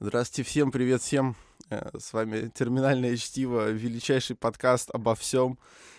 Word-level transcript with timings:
Здравствуйте 0.00 0.48
всем, 0.48 0.70
привет 0.70 1.02
всем. 1.02 1.34
Э, 1.70 1.90
С 1.98 2.12
вами 2.12 2.50
«Терминальное 2.54 3.16
чтиво», 3.16 3.70
величайший 3.70 4.36
подкаст 4.36 4.90
обо 4.92 5.14
всем. 5.14 5.58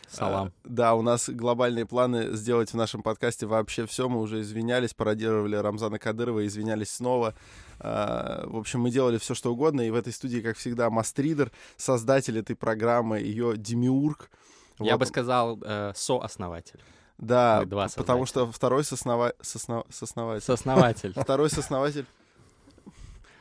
Салам. 0.10 0.48
Э, 0.48 0.52
Да, 0.64 0.96
у 0.96 1.02
нас 1.02 1.30
глобальные 1.30 1.86
планы 1.86 2.36
сделать 2.36 2.72
в 2.72 2.76
нашем 2.76 3.04
подкасте 3.04 3.46
вообще 3.46 3.86
все. 3.86 4.08
Мы 4.08 4.22
уже 4.22 4.40
извинялись, 4.42 4.94
пародировали 4.94 5.58
Рамзана 5.58 6.00
Кадырова, 6.00 6.46
извинялись 6.48 6.92
снова. 6.92 7.36
Э, 7.80 8.46
В 8.48 8.56
общем, 8.58 8.80
мы 8.82 8.90
делали 8.90 9.18
все, 9.18 9.34
что 9.36 9.52
угодно. 9.52 9.82
И 9.82 9.90
в 9.90 9.96
этой 9.96 10.14
студии, 10.14 10.40
как 10.40 10.56
всегда, 10.58 10.90
Мастридер, 10.90 11.52
создатель 11.76 12.38
этой 12.40 12.56
программы, 12.56 13.20
ее 13.20 13.58
демиург. 13.58 14.32
Я 14.80 14.94
Вот. 14.94 15.02
бы 15.02 15.06
сказал, 15.08 15.60
э, 15.62 15.92
сооснователь. 15.94 16.80
Да, 17.18 17.66
два 17.66 17.90
потому 17.98 18.26
что 18.26 18.50
второй 18.50 18.86
соснова... 18.86 19.34
сосно- 19.42 19.84
соснователь. 19.90 20.46
Сооснователь. 20.46 21.12
Второй 21.12 21.50
сооснователь. 21.50 22.06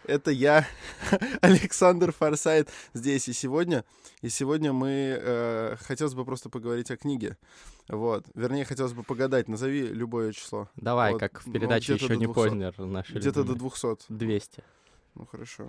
Это 0.08 0.30
я, 0.30 0.66
Александр 1.42 2.12
Форсайт, 2.12 2.70
здесь 2.94 3.28
и 3.28 3.34
сегодня. 3.34 3.84
И 4.22 4.30
сегодня 4.30 4.72
мы... 4.72 5.18
э, 5.20 5.76
хотелось 5.82 6.14
бы 6.14 6.24
просто 6.24 6.48
поговорить 6.48 6.90
о 6.90 6.96
книге. 6.96 7.36
Вот. 7.88 8.24
Вернее, 8.34 8.64
хотелось 8.64 8.94
бы 8.94 9.02
погадать. 9.02 9.48
Назови 9.48 9.86
любое 9.86 10.32
число. 10.32 10.70
Давай, 10.76 11.12
Вот, 11.12 11.20
как 11.20 11.42
в 11.42 11.46
ну, 11.46 11.52
передаче 11.52 11.92
где-то 11.92 12.04
еще 12.06 12.16
не 12.16 12.24
200. 12.24 12.34
Познер. 12.34 12.78
наши 12.78 13.12
Где-то 13.12 13.44
до 13.44 13.52
любимые. 13.52 13.70
200. 13.70 13.96
200. 14.08 14.64
Ну, 15.14 15.26
хорошо. 15.26 15.68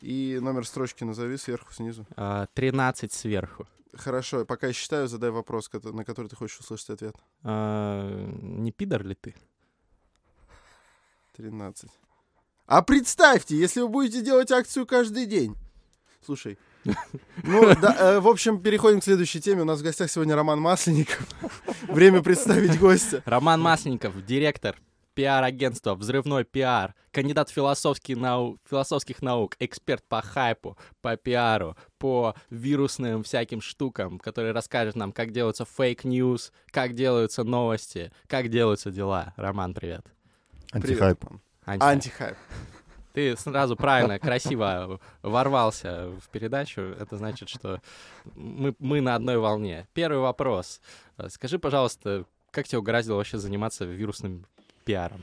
И 0.00 0.38
номер 0.40 0.66
строчки 0.66 1.04
назови 1.04 1.36
сверху, 1.36 1.70
снизу. 1.74 2.06
А, 2.16 2.46
13 2.54 3.12
сверху. 3.12 3.66
Хорошо, 3.92 4.46
пока 4.46 4.68
я 4.68 4.72
считаю, 4.72 5.06
задай 5.06 5.30
вопрос, 5.30 5.70
на 5.70 6.06
который 6.06 6.28
ты 6.28 6.36
хочешь 6.36 6.60
услышать 6.60 6.88
ответ. 6.88 7.16
А, 7.42 8.26
Не 8.40 8.72
пидор 8.72 9.04
ли 9.04 9.14
ты? 9.14 9.34
13. 11.36 11.90
А 12.74 12.82
представьте, 12.82 13.56
если 13.56 13.82
вы 13.82 13.88
будете 13.88 14.20
делать 14.20 14.50
акцию 14.50 14.84
каждый 14.84 15.26
день. 15.26 15.54
Слушай. 16.24 16.58
Ну, 17.44 17.72
да, 17.80 17.96
э, 17.98 18.20
в 18.20 18.26
общем, 18.26 18.60
переходим 18.60 19.00
к 19.00 19.04
следующей 19.04 19.40
теме. 19.40 19.62
У 19.62 19.64
нас 19.64 19.78
в 19.78 19.82
гостях 19.84 20.10
сегодня 20.10 20.34
Роман 20.34 20.60
Масленников. 20.60 21.24
Время 21.82 22.20
представить 22.20 22.78
гостя. 22.80 23.22
Роман 23.26 23.60
Масленников, 23.60 24.26
директор 24.26 24.76
пиар-агентства 25.14 25.94
«Взрывной 25.94 26.42
пиар», 26.42 26.96
кандидат 27.12 27.48
философских 27.48 28.16
нау- 28.16 28.58
философских 28.68 29.22
наук, 29.22 29.54
эксперт 29.60 30.02
по 30.08 30.20
хайпу, 30.20 30.76
по 31.00 31.16
пиару, 31.16 31.76
по 31.98 32.34
вирусным 32.50 33.22
всяким 33.22 33.60
штукам, 33.60 34.18
который 34.18 34.50
расскажет 34.50 34.96
нам, 34.96 35.12
как 35.12 35.30
делаются 35.30 35.64
fake 35.64 36.02
news, 36.02 36.50
как 36.72 36.94
делаются 36.94 37.44
новости, 37.44 38.10
как 38.26 38.48
делаются 38.48 38.90
дела. 38.90 39.32
Роман, 39.36 39.74
привет. 39.74 40.04
Привет. 40.72 41.18
Антихайп. 41.64 41.82
Анти. 41.82 42.08
Антихайп. 42.08 42.36
Ты 43.12 43.36
сразу 43.36 43.76
правильно, 43.76 44.18
красиво 44.18 44.98
ворвался 45.22 46.10
в 46.20 46.28
передачу. 46.30 46.80
Это 46.80 47.16
значит, 47.16 47.48
что 47.48 47.80
мы, 48.34 48.74
мы 48.80 49.00
на 49.00 49.14
одной 49.14 49.38
волне. 49.38 49.86
Первый 49.94 50.18
вопрос. 50.18 50.80
Скажи, 51.28 51.60
пожалуйста, 51.60 52.24
как 52.50 52.66
тебе 52.66 52.80
угораздило 52.80 53.16
вообще 53.16 53.38
заниматься 53.38 53.84
вирусным 53.84 54.46
пиаром? 54.84 55.22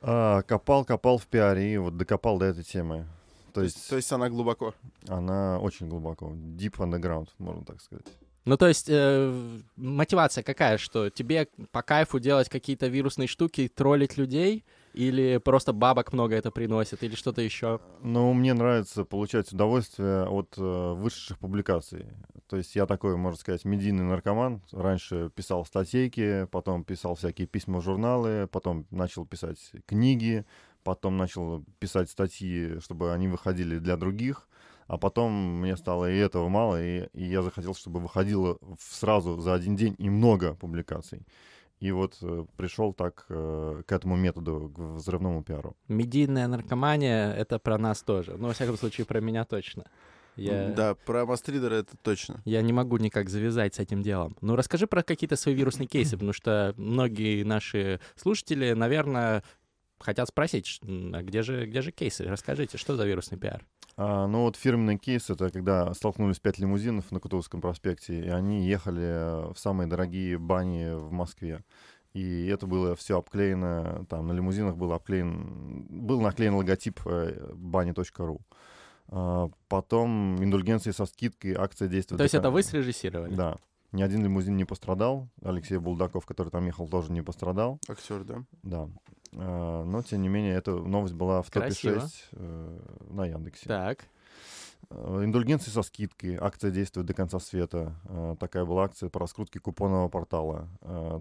А, 0.00 0.42
копал, 0.42 0.84
копал 0.84 1.18
в 1.18 1.26
пиаре 1.26 1.74
и 1.74 1.76
вот 1.76 1.96
докопал 1.96 2.38
до 2.38 2.44
этой 2.46 2.62
темы. 2.62 3.06
То 3.52 3.62
есть 3.62 3.88
То 3.88 3.96
есть 3.96 4.12
она 4.12 4.28
глубоко. 4.28 4.74
она 5.08 5.58
очень 5.58 5.88
глубоко. 5.88 6.30
Deep 6.30 6.76
underground, 6.76 7.28
можно 7.38 7.64
так 7.64 7.80
сказать. 7.80 8.06
Ну, 8.44 8.56
то 8.56 8.68
есть, 8.68 8.88
э, 8.90 9.60
мотивация 9.76 10.44
какая, 10.44 10.76
что 10.76 11.08
тебе 11.08 11.48
по 11.72 11.82
кайфу 11.82 12.18
делать 12.20 12.48
какие-то 12.48 12.88
вирусные 12.88 13.26
штуки, 13.26 13.68
троллить 13.74 14.18
людей, 14.18 14.64
или 14.94 15.38
просто 15.38 15.72
бабок 15.72 16.12
много 16.12 16.34
это 16.36 16.50
приносит, 16.50 17.02
или 17.02 17.14
что-то 17.14 17.42
еще? 17.42 17.80
Но 18.02 18.32
мне 18.32 18.54
нравится 18.54 19.04
получать 19.04 19.52
удовольствие 19.52 20.24
от 20.24 20.54
э, 20.56 20.92
вышедших 20.94 21.38
публикаций. 21.38 22.06
То 22.48 22.56
есть 22.56 22.76
я 22.76 22.86
такой, 22.86 23.16
можно 23.16 23.38
сказать, 23.38 23.64
медийный 23.64 24.04
наркоман. 24.04 24.62
Раньше 24.70 25.30
писал 25.34 25.64
статейки, 25.64 26.46
потом 26.50 26.84
писал 26.84 27.16
всякие 27.16 27.46
письма 27.46 27.80
в 27.80 27.84
журналы, 27.84 28.48
потом 28.50 28.86
начал 28.90 29.26
писать 29.26 29.58
книги, 29.86 30.44
потом 30.84 31.16
начал 31.16 31.64
писать 31.78 32.10
статьи, 32.10 32.78
чтобы 32.80 33.12
они 33.12 33.28
выходили 33.28 33.78
для 33.78 33.96
других. 33.96 34.48
А 34.86 34.98
потом 34.98 35.32
мне 35.60 35.76
стало 35.76 36.10
и 36.10 36.16
этого 36.16 36.48
мало, 36.48 36.82
и, 36.82 37.08
и 37.14 37.24
я 37.24 37.42
захотел, 37.42 37.74
чтобы 37.74 38.00
выходило 38.00 38.58
сразу 38.78 39.40
за 39.40 39.54
один 39.54 39.76
день 39.76 39.94
и 39.98 40.10
много 40.10 40.54
публикаций. 40.54 41.22
И 41.80 41.90
вот 41.90 42.16
э, 42.22 42.46
пришел 42.56 42.94
так 42.94 43.26
э, 43.28 43.82
к 43.86 43.92
этому 43.92 44.16
методу, 44.16 44.72
к 44.74 44.78
взрывному 44.78 45.42
пиару. 45.42 45.76
Медийная 45.88 46.46
наркомания— 46.46 47.32
это 47.36 47.58
про 47.58 47.78
нас 47.78 48.02
тоже. 48.02 48.36
Ну, 48.38 48.48
во 48.48 48.54
всяком 48.54 48.76
случае, 48.76 49.06
про 49.06 49.20
меня 49.20 49.44
точно. 49.44 49.84
Я... 50.36 50.68
Да, 50.68 50.94
про 50.94 51.26
Мастридера 51.26 51.74
это 51.74 51.96
точно. 52.02 52.42
Я 52.44 52.62
не 52.62 52.72
могу 52.72 52.96
никак 52.96 53.28
завязать 53.28 53.74
с 53.74 53.78
этим 53.78 54.02
делом. 54.02 54.36
Ну, 54.40 54.56
расскажи 54.56 54.86
про 54.86 55.02
какие-то 55.02 55.36
свои 55.36 55.54
вирусные 55.54 55.86
кейсы, 55.86 56.12
потому 56.12 56.32
что 56.32 56.74
многие 56.76 57.42
наши 57.44 58.00
слушатели, 58.16 58.72
наверное, 58.72 59.44
хотят 59.98 60.28
спросить, 60.28 60.80
а 60.82 61.22
где 61.22 61.42
же, 61.42 61.66
где 61.66 61.82
же 61.82 61.92
кейсы? 61.92 62.24
Расскажите, 62.24 62.78
что 62.78 62.96
за 62.96 63.06
вирусный 63.06 63.38
пиар? 63.38 63.64
А, 63.96 64.26
ну 64.26 64.42
вот 64.42 64.56
фирменный 64.56 64.98
кейс 64.98 65.30
это 65.30 65.50
когда 65.50 65.92
столкнулись 65.94 66.40
пять 66.40 66.58
лимузинов 66.58 67.10
на 67.12 67.20
Кутузовском 67.20 67.60
проспекте, 67.60 68.20
и 68.20 68.28
они 68.28 68.66
ехали 68.66 69.52
в 69.52 69.58
самые 69.58 69.86
дорогие 69.86 70.38
бани 70.38 70.94
в 70.94 71.12
Москве. 71.12 71.62
И 72.12 72.46
это 72.46 72.66
было 72.66 72.94
все 72.94 73.18
обклеено, 73.18 74.06
там 74.08 74.28
на 74.28 74.32
лимузинах 74.32 74.76
был 74.76 74.92
обклеен, 74.92 75.86
был 75.88 76.20
наклеен 76.20 76.54
логотип 76.54 77.00
э, 77.06 77.52
бани.ру. 77.54 78.40
А, 79.08 79.50
потом 79.68 80.42
индульгенции 80.42 80.92
со 80.92 81.06
скидкой, 81.06 81.54
акция 81.54 81.88
действует. 81.88 82.18
То 82.18 82.24
есть 82.24 82.34
это 82.34 82.50
вы 82.50 82.62
срежиссировали? 82.62 83.34
Да. 83.34 83.56
Ни 83.94 84.02
один 84.02 84.24
лимузин 84.24 84.56
не 84.56 84.64
пострадал. 84.64 85.28
Алексей 85.40 85.78
Булдаков, 85.78 86.26
который 86.26 86.48
там 86.48 86.66
ехал, 86.66 86.88
тоже 86.88 87.12
не 87.12 87.22
пострадал. 87.22 87.78
Актер, 87.88 88.24
да? 88.24 88.44
Да. 88.64 88.88
А, 89.36 89.84
но, 89.84 90.02
тем 90.02 90.22
не 90.22 90.28
менее, 90.28 90.54
эта 90.54 90.72
новость 90.72 91.14
была 91.14 91.42
в 91.42 91.50
топе 91.50 91.66
Красиво. 91.66 92.00
6 92.00 92.28
э, 92.32 92.78
на 93.10 93.26
Яндексе. 93.26 93.66
Так. 93.66 94.04
Э, 94.90 95.22
Индульгенции 95.24 95.70
со 95.70 95.82
скидкой. 95.82 96.36
Акция 96.36 96.70
действует 96.70 97.06
до 97.06 97.14
конца 97.14 97.40
света. 97.40 97.94
Э, 98.04 98.36
Такая 98.38 98.64
была 98.64 98.84
акция 98.84 99.08
по 99.08 99.20
раскрутке 99.20 99.60
купонного 99.60 100.08
портала. 100.08 100.68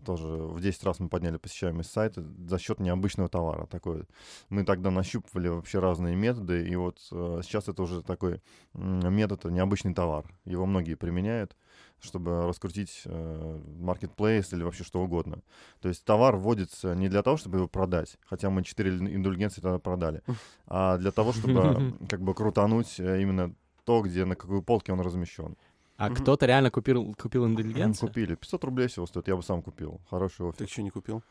Тоже 0.06 0.28
в 0.28 0.62
10 0.62 0.84
раз 0.84 1.00
мы 1.00 1.10
подняли 1.10 1.38
посещаемость 1.38 1.92
сайта 1.92 2.24
за 2.48 2.60
счет 2.60 2.80
необычного 2.80 3.30
товара. 3.30 3.66
Такой. 3.66 4.04
Мы 4.50 4.64
тогда 4.64 4.92
нащупывали 4.92 5.48
вообще 5.48 5.80
разные 5.80 6.16
методы, 6.16 6.68
и 6.68 6.76
вот 6.76 7.00
сейчас 7.00 7.68
это 7.68 7.84
уже 7.84 8.02
такой 8.02 8.42
метод, 8.74 9.46
необычный 9.46 9.94
товар. 9.94 10.26
Его 10.46 10.66
многие 10.66 10.96
применяют 10.96 11.56
чтобы 12.04 12.46
раскрутить 12.48 13.02
э, 13.06 13.60
маркетплейс 13.80 14.54
или 14.54 14.64
вообще 14.64 14.84
что 14.84 15.02
угодно. 15.02 15.40
То 15.82 15.90
есть 15.90 16.04
товар 16.06 16.36
вводится 16.36 16.94
не 16.96 17.10
для 17.10 17.24
того, 17.24 17.38
чтобы 17.38 17.58
его 17.58 17.68
продать, 17.68 18.18
хотя 18.26 18.50
мы 18.50 18.64
4 18.64 18.90
индульгенции 19.16 19.62
тогда 19.62 19.80
продали, 19.80 20.22
а 20.68 20.98
для 20.98 21.12
того, 21.12 21.32
чтобы 21.34 21.98
как 22.10 22.22
бы 22.22 22.34
крутануть 22.34 23.00
э, 23.00 23.22
именно 23.22 23.54
то, 23.86 24.02
где 24.02 24.26
на 24.26 24.36
какой 24.36 24.62
полке 24.62 24.94
он 24.94 25.00
размещен. 25.02 25.56
А 25.98 26.10
Мгм. 26.10 26.16
кто-то 26.16 26.46
реально 26.46 26.72
купил, 26.72 27.14
купил 27.14 27.46
индульгенцию? 27.46 28.10
Купили. 28.10 28.36
500 28.36 28.64
рублей 28.64 28.88
всего 28.88 29.06
стоит, 29.06 29.28
я 29.28 29.36
бы 29.36 29.44
сам 29.44 29.62
купил. 29.62 30.02
Хороший 30.10 30.52
Ты 30.52 30.64
офис. 30.64 30.70
что, 30.70 30.82
не 30.82 30.90
купил? 30.90 31.24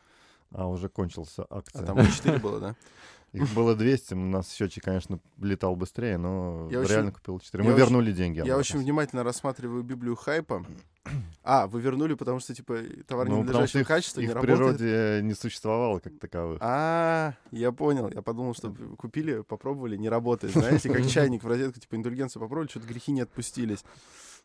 А 0.51 0.67
уже 0.67 0.89
кончился 0.89 1.43
А 1.49 1.59
акция. 1.59 1.85
там 1.85 2.05
4 2.05 2.37
было, 2.39 2.59
да? 2.59 2.75
Их 3.33 3.51
было 3.55 3.75
200, 3.75 4.13
у 4.13 4.17
нас 4.17 4.51
счетчик, 4.53 4.83
конечно, 4.83 5.19
летал 5.39 5.75
быстрее, 5.75 6.17
но 6.19 6.67
Я 6.71 6.81
очень- 6.81 6.91
реально 6.91 7.11
купил 7.11 7.39
4. 7.39 7.63
я 7.63 7.67
Мы 7.69 7.73
очень- 7.75 7.83
вернули 7.85 8.11
деньги. 8.11 8.43
Я 8.45 8.57
очень 8.57 8.77
внимательно 8.77 9.23
рассматриваю 9.23 9.81
Библию 9.83 10.15
хайпа. 10.15 10.63
А, 11.45 11.67
вы 11.67 11.81
вернули, 11.81 12.13
потому 12.13 12.39
что, 12.39 12.55
типа, 12.55 12.77
товар 13.05 13.27
Ну, 13.27 13.39
ненадлежащего 13.39 13.81
их, 13.81 13.87
качества 13.87 14.21
их 14.21 14.29
не 14.29 14.33
в 14.35 14.39
природе 14.39 15.19
не 15.23 15.33
существовало 15.33 15.99
как 15.99 16.17
таковых. 16.17 16.59
А, 16.61 17.33
я 17.51 17.73
понял. 17.73 18.09
Я 18.09 18.21
подумал, 18.21 18.53
что 18.55 18.73
купили, 18.97 19.41
попробовали, 19.41 19.97
не 19.97 20.07
работает. 20.07 20.53
Знаете, 20.53 20.89
как 20.89 21.05
чайник 21.09 21.43
в 21.43 21.47
розетку, 21.47 21.81
типа, 21.81 21.95
индульгенцию 21.95 22.39
попробовали, 22.41 22.69
что-то 22.69 22.87
грехи 22.87 23.11
не 23.11 23.19
отпустились. 23.21 23.83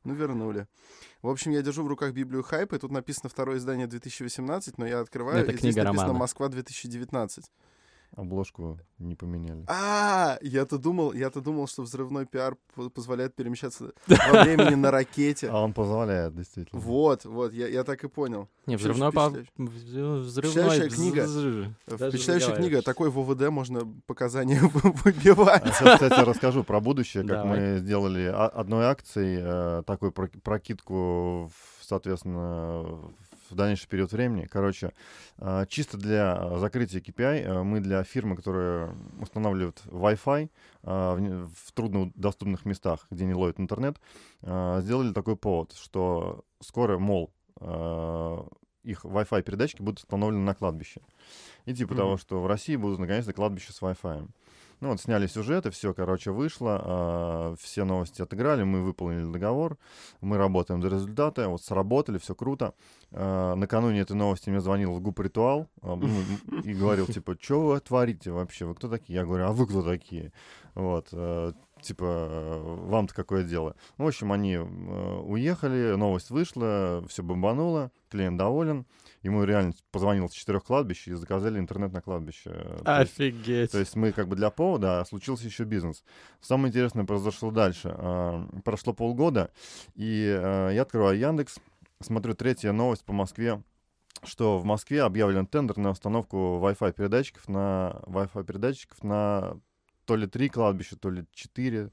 Ну, 0.05 0.15
вернули. 0.15 0.67
В 1.23 1.29
общем, 1.29 1.51
я 1.51 1.63
держу 1.63 1.83
в 1.83 1.89
руках 1.89 2.13
Библию 2.13 2.43
хайпа, 2.43 2.77
и 2.77 2.79
тут 2.79 2.91
написано 2.93 3.29
второе 3.29 3.59
издание 3.59 3.87
2018, 3.87 4.79
но 4.79 4.87
я 4.87 5.01
открываю, 5.01 5.39
Это 5.39 5.53
и 5.53 5.57
здесь 5.57 5.75
книга 5.75 5.85
написано 5.85 6.09
Романа. 6.09 6.21
Москва 6.21 6.49
2019. 6.49 7.45
Обложку 8.17 8.79
не 8.99 9.15
поменяли. 9.15 9.65
А, 9.69 10.39
я-то 10.43 10.79
думал, 10.79 11.13
я-то 11.13 11.41
думал, 11.41 11.69
что 11.69 11.83
взрывной 11.83 12.27
пиар 12.27 12.57
позволяет 12.95 13.35
перемещаться 13.35 13.93
во 14.07 14.43
времени 14.43 14.75
на 14.75 14.91
ракете. 14.91 15.49
А 15.49 15.63
он 15.63 15.73
позволяет, 15.73 16.35
действительно. 16.35 16.81
Вот, 16.81 17.25
вот, 17.25 17.53
я, 17.53 17.69
я 17.69 17.85
так 17.85 18.03
и 18.03 18.09
понял. 18.09 18.49
Не, 18.67 18.77
взрывной, 18.77 19.11
впечатляющая. 19.11 20.89
взрывной... 20.89 20.89
Книга. 20.89 21.27
Впечатляющая 21.87 22.55
книга. 22.57 22.83
Такой 22.83 23.11
в 23.11 23.19
ОВД 23.19 23.51
можно 23.51 23.81
показания 24.07 24.61
выбивать. 24.73 25.63
А 25.81 25.95
кстати, 25.95 26.21
расскажу 26.25 26.65
про 26.65 26.81
будущее, 26.81 27.25
как 27.25 27.45
мы 27.45 27.79
сделали 27.79 28.25
одной 28.25 28.87
акцией 28.87 29.39
э, 29.41 29.83
такую 29.87 30.13
про- 30.13 30.31
прокидку, 30.43 31.49
в, 31.49 31.85
соответственно, 31.85 33.01
в 33.51 33.55
дальнейший 33.55 33.89
период 33.89 34.13
времени. 34.13 34.47
Короче, 34.51 34.93
э, 35.39 35.67
чисто 35.69 35.97
для 35.97 36.59
закрытия 36.59 37.01
KPI 37.01 37.43
э, 37.43 37.63
мы 37.63 37.81
для 37.81 38.03
фирмы, 38.05 38.37
которая 38.37 38.95
устанавливает 39.21 39.83
Wi-Fi 39.87 40.51
в, 40.83 41.73
труднодоступных 41.73 42.65
местах, 42.65 43.07
где 43.11 43.25
не 43.25 43.35
ловит 43.35 43.61
интернет, 43.61 44.01
сделали 44.43 45.13
такой 45.13 45.37
повод, 45.37 45.75
что 45.75 46.45
скоро, 46.61 46.99
мол, 46.99 47.33
их 48.85 49.05
Wi-Fi 49.05 49.43
передатчики 49.43 49.83
будут 49.83 49.99
установлены 49.99 50.45
на 50.45 50.55
кладбище. 50.55 51.01
И 51.67 51.75
типа 51.75 51.93
mm-hmm. 51.93 51.97
того, 51.97 52.17
что 52.17 52.41
в 52.41 52.47
России 52.47 52.77
будут 52.77 52.99
наконец-то 52.99 53.33
кладбища 53.33 53.73
с 53.73 53.83
Wi-Fi. 53.83 54.29
Ну 54.81 54.91
вот 54.91 55.01
сняли 55.01 55.27
сюжеты, 55.27 55.71
все, 55.71 55.93
короче, 55.93 56.31
вышло, 56.31 57.53
э, 57.53 57.57
все 57.61 57.85
новости 57.85 58.23
отыграли, 58.23 58.63
мы 58.63 58.83
выполнили 58.83 59.31
договор, 59.31 59.77
мы 60.21 60.37
работаем 60.39 60.81
до 60.81 60.89
результата, 60.89 61.49
вот 61.49 61.63
сработали, 61.63 62.19
все 62.19 62.35
круто. 62.35 62.75
Э, 63.11 63.55
накануне 63.55 64.01
этой 64.01 64.15
новости 64.15 64.51
мне 64.51 64.61
звонил 64.61 65.01
Губ 65.01 65.19
Ритуал 65.19 65.67
э, 65.83 65.97
и 66.65 66.75
говорил, 66.75 67.07
типа, 67.07 67.37
что 67.41 67.61
вы 67.61 67.81
творите 67.81 68.31
вообще, 68.31 68.67
вы 68.67 68.75
кто 68.77 68.89
такие? 68.89 69.17
Я 69.17 69.25
говорю, 69.25 69.47
а 69.47 69.53
вы 69.53 69.67
кто 69.67 69.83
такие? 69.83 70.33
Вот, 70.75 71.09
э, 71.11 71.53
типа, 71.83 72.61
вам-то 72.63 73.15
какое 73.15 73.43
дело? 73.43 73.75
Ну, 73.97 74.05
в 74.05 74.09
общем, 74.09 74.31
они 74.31 74.55
э, 74.55 74.63
уехали, 74.63 75.97
новость 75.97 76.31
вышла, 76.31 77.05
все 77.09 77.25
бомбануло, 77.25 77.91
клиент 78.11 78.39
доволен. 78.39 78.87
Ему 79.23 79.45
реально 79.45 79.73
позвонил 79.91 80.29
с 80.29 80.33
четырех 80.33 80.65
кладбищ 80.65 81.09
и 81.09 81.15
заказали 81.15 81.59
интернет 81.59 81.93
на 81.93 82.01
кладбище. 82.01 82.51
Офигеть. 82.85 83.45
То 83.45 83.53
есть, 83.53 83.73
то 83.73 83.79
есть 83.79 83.97
мы 83.97 84.13
как 84.13 84.29
бы 84.29 84.37
для 84.37 84.51
повода, 84.51 85.01
а 85.01 85.05
случился 85.05 85.47
еще 85.47 85.65
бизнес. 85.65 86.05
Самое 86.41 86.71
интересное 86.71 87.05
произошло 87.05 87.51
дальше. 87.51 87.93
А, 87.93 88.47
прошло 88.65 88.93
полгода, 88.93 89.51
и 89.95 90.27
а, 90.39 90.71
я 90.71 90.83
открываю 90.83 91.19
Яндекс, 91.19 91.59
смотрю 92.01 92.35
третья 92.35 92.73
новость 92.73 93.05
по 93.05 93.13
Москве 93.13 93.63
что 94.25 94.59
в 94.59 94.65
Москве 94.65 95.03
объявлен 95.03 95.47
тендер 95.47 95.77
на 95.77 95.91
установку 95.91 96.61
Wi-Fi 96.61 96.93
передатчиков 96.93 97.49
на 97.49 98.01
Wi-Fi 98.07 98.45
передатчиков 98.45 99.05
на 99.05 99.61
то 100.07 100.17
ли 100.17 100.27
три 100.27 100.49
кладбища, 100.49 100.97
то 100.97 101.11
ли 101.11 101.27
четыре. 101.33 101.91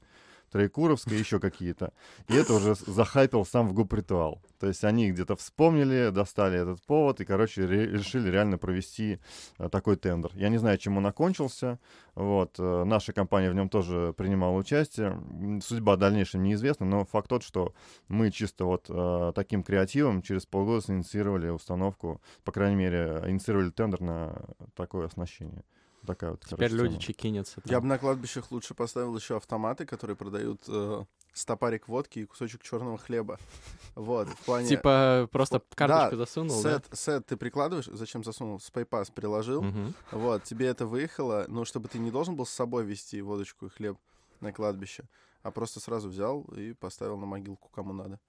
Троекуровская, 0.50 1.18
еще 1.18 1.40
какие-то. 1.40 1.92
И 2.28 2.34
это 2.34 2.54
уже 2.54 2.74
захайпил 2.74 3.44
сам 3.44 3.68
в 3.68 3.72
ГУП 3.72 3.94
Ритуал. 3.94 4.40
То 4.58 4.66
есть 4.68 4.84
они 4.84 5.10
где-то 5.10 5.36
вспомнили, 5.36 6.10
достали 6.10 6.58
этот 6.58 6.82
повод 6.82 7.20
и, 7.20 7.24
короче, 7.24 7.66
ре- 7.66 7.86
решили 7.86 8.30
реально 8.30 8.58
провести 8.58 9.18
а, 9.58 9.68
такой 9.68 9.96
тендер. 9.96 10.30
Я 10.34 10.48
не 10.48 10.58
знаю, 10.58 10.78
чем 10.78 10.96
он 10.96 11.06
окончился. 11.06 11.78
Вот. 12.14 12.56
А, 12.58 12.84
наша 12.84 13.12
компания 13.12 13.50
в 13.50 13.54
нем 13.54 13.68
тоже 13.68 14.14
принимала 14.16 14.56
участие. 14.56 15.20
Судьба 15.62 15.96
дальнейшая 15.96 16.42
неизвестна, 16.42 16.86
но 16.86 17.04
факт 17.04 17.28
тот, 17.28 17.42
что 17.42 17.74
мы 18.08 18.30
чисто 18.30 18.64
вот 18.64 18.86
а, 18.88 19.32
таким 19.32 19.62
креативом 19.62 20.22
через 20.22 20.46
полгода 20.46 20.76
инициировали 20.88 21.48
установку, 21.48 22.20
по 22.44 22.52
крайней 22.52 22.76
мере, 22.76 23.22
инициировали 23.26 23.70
тендер 23.70 24.00
на 24.00 24.42
такое 24.74 25.06
оснащение 25.06 25.64
такая 26.06 26.32
вот. 26.32 26.40
Теперь 26.44 26.70
короче, 26.70 26.76
люди 26.76 26.94
тема. 26.94 27.02
чекинятся. 27.02 27.60
Там. 27.60 27.70
Я 27.70 27.80
бы 27.80 27.86
на 27.86 27.98
кладбищах 27.98 28.50
лучше 28.50 28.74
поставил 28.74 29.16
еще 29.16 29.36
автоматы, 29.36 29.84
которые 29.84 30.16
продают 30.16 30.62
э, 30.68 31.04
стопарик 31.32 31.88
водки 31.88 32.20
и 32.20 32.24
кусочек 32.24 32.62
черного 32.62 32.98
хлеба. 32.98 33.38
Вот, 33.94 34.28
в 34.28 34.44
плане... 34.44 34.68
Типа 34.68 35.28
просто 35.32 35.62
карточку 35.74 36.16
да, 36.16 36.16
засунул, 36.16 36.62
сет, 36.62 36.86
да? 36.90 36.96
Сет 36.96 37.26
ты 37.26 37.36
прикладываешь, 37.36 37.86
зачем 37.86 38.24
засунул? 38.24 38.60
С 38.60 38.70
PayPass 38.70 39.12
приложил, 39.12 39.60
угу. 39.60 39.92
вот, 40.12 40.44
тебе 40.44 40.66
это 40.66 40.86
выехало, 40.86 41.44
но 41.48 41.64
чтобы 41.64 41.88
ты 41.88 41.98
не 41.98 42.10
должен 42.10 42.36
был 42.36 42.46
с 42.46 42.50
собой 42.50 42.84
вести 42.84 43.20
водочку 43.20 43.66
и 43.66 43.68
хлеб 43.68 43.98
на 44.40 44.52
кладбище, 44.52 45.04
а 45.42 45.50
просто 45.50 45.80
сразу 45.80 46.08
взял 46.08 46.42
и 46.56 46.72
поставил 46.74 47.16
на 47.16 47.26
могилку 47.26 47.68
кому 47.68 47.92
надо. 47.92 48.20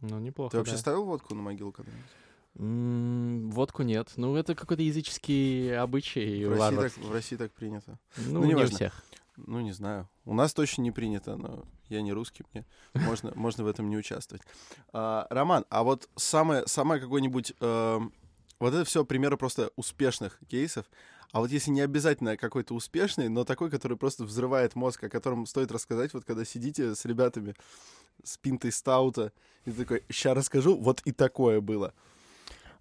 Ну, 0.00 0.18
неплохо, 0.18 0.52
Ты 0.52 0.58
вообще 0.58 0.74
да. 0.74 0.78
ставил 0.78 1.04
водку 1.04 1.34
на 1.34 1.42
могилу 1.42 1.72
когда-нибудь? 1.72 2.10
М, 2.56 3.50
водку 3.50 3.82
нет. 3.82 4.12
Ну, 4.16 4.36
это 4.36 4.54
какой-то 4.54 4.82
языческий 4.82 5.76
обычай. 5.76 6.44
В 6.44 6.52
России, 6.52 6.76
так, 6.76 6.96
в 6.96 7.12
России 7.12 7.36
так 7.36 7.52
принято. 7.52 7.98
Ну, 8.16 8.40
ну 8.40 8.44
не 8.44 8.54
у 8.54 8.66
всех. 8.66 9.02
Ну, 9.36 9.60
не 9.60 9.72
знаю. 9.72 10.08
У 10.24 10.34
нас 10.34 10.54
точно 10.54 10.82
не 10.82 10.92
принято, 10.92 11.36
но 11.36 11.64
я 11.88 12.02
не 12.02 12.12
русский, 12.12 12.44
мне 12.52 12.64
можно, 12.94 13.32
можно 13.34 13.64
в 13.64 13.66
этом 13.66 13.90
не 13.90 13.96
участвовать. 13.96 14.42
А, 14.92 15.26
Роман, 15.30 15.64
а 15.70 15.82
вот 15.82 16.08
самое, 16.16 16.66
самое 16.66 17.00
какой-нибудь... 17.00 17.54
Э, 17.60 18.00
вот 18.60 18.72
это 18.72 18.84
все 18.84 19.04
примеры 19.04 19.36
просто 19.36 19.70
успешных 19.76 20.38
кейсов. 20.48 20.86
А 21.32 21.40
вот 21.40 21.50
если 21.50 21.72
не 21.72 21.80
обязательно 21.80 22.36
какой-то 22.36 22.74
успешный, 22.74 23.28
но 23.28 23.44
такой, 23.44 23.68
который 23.68 23.96
просто 23.96 24.22
взрывает 24.22 24.76
мозг, 24.76 25.02
о 25.02 25.08
котором 25.08 25.46
стоит 25.46 25.72
рассказать, 25.72 26.14
вот 26.14 26.24
когда 26.24 26.44
сидите 26.44 26.94
с 26.94 27.04
ребятами 27.04 27.56
с 28.22 28.38
пинтой 28.38 28.70
стаута, 28.70 29.32
и 29.64 29.72
такой, 29.72 30.04
сейчас 30.08 30.36
расскажу, 30.36 30.76
вот 30.76 31.02
и 31.04 31.10
такое 31.10 31.60
было. 31.60 31.92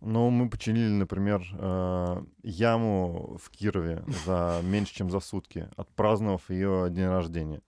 Ну, 0.06 0.30
мы 0.30 0.50
починили, 0.50 0.90
например, 0.90 1.46
э, 1.58 2.24
яму 2.44 3.38
в 3.42 3.50
Кирове 3.50 4.04
за 4.26 4.60
меньше, 4.64 4.94
чем 4.94 5.10
за 5.10 5.22
сутки, 5.22 5.70
отпраздновав 5.78 6.50
ее 6.50 6.88
день 6.90 7.08
рождения. 7.08 7.62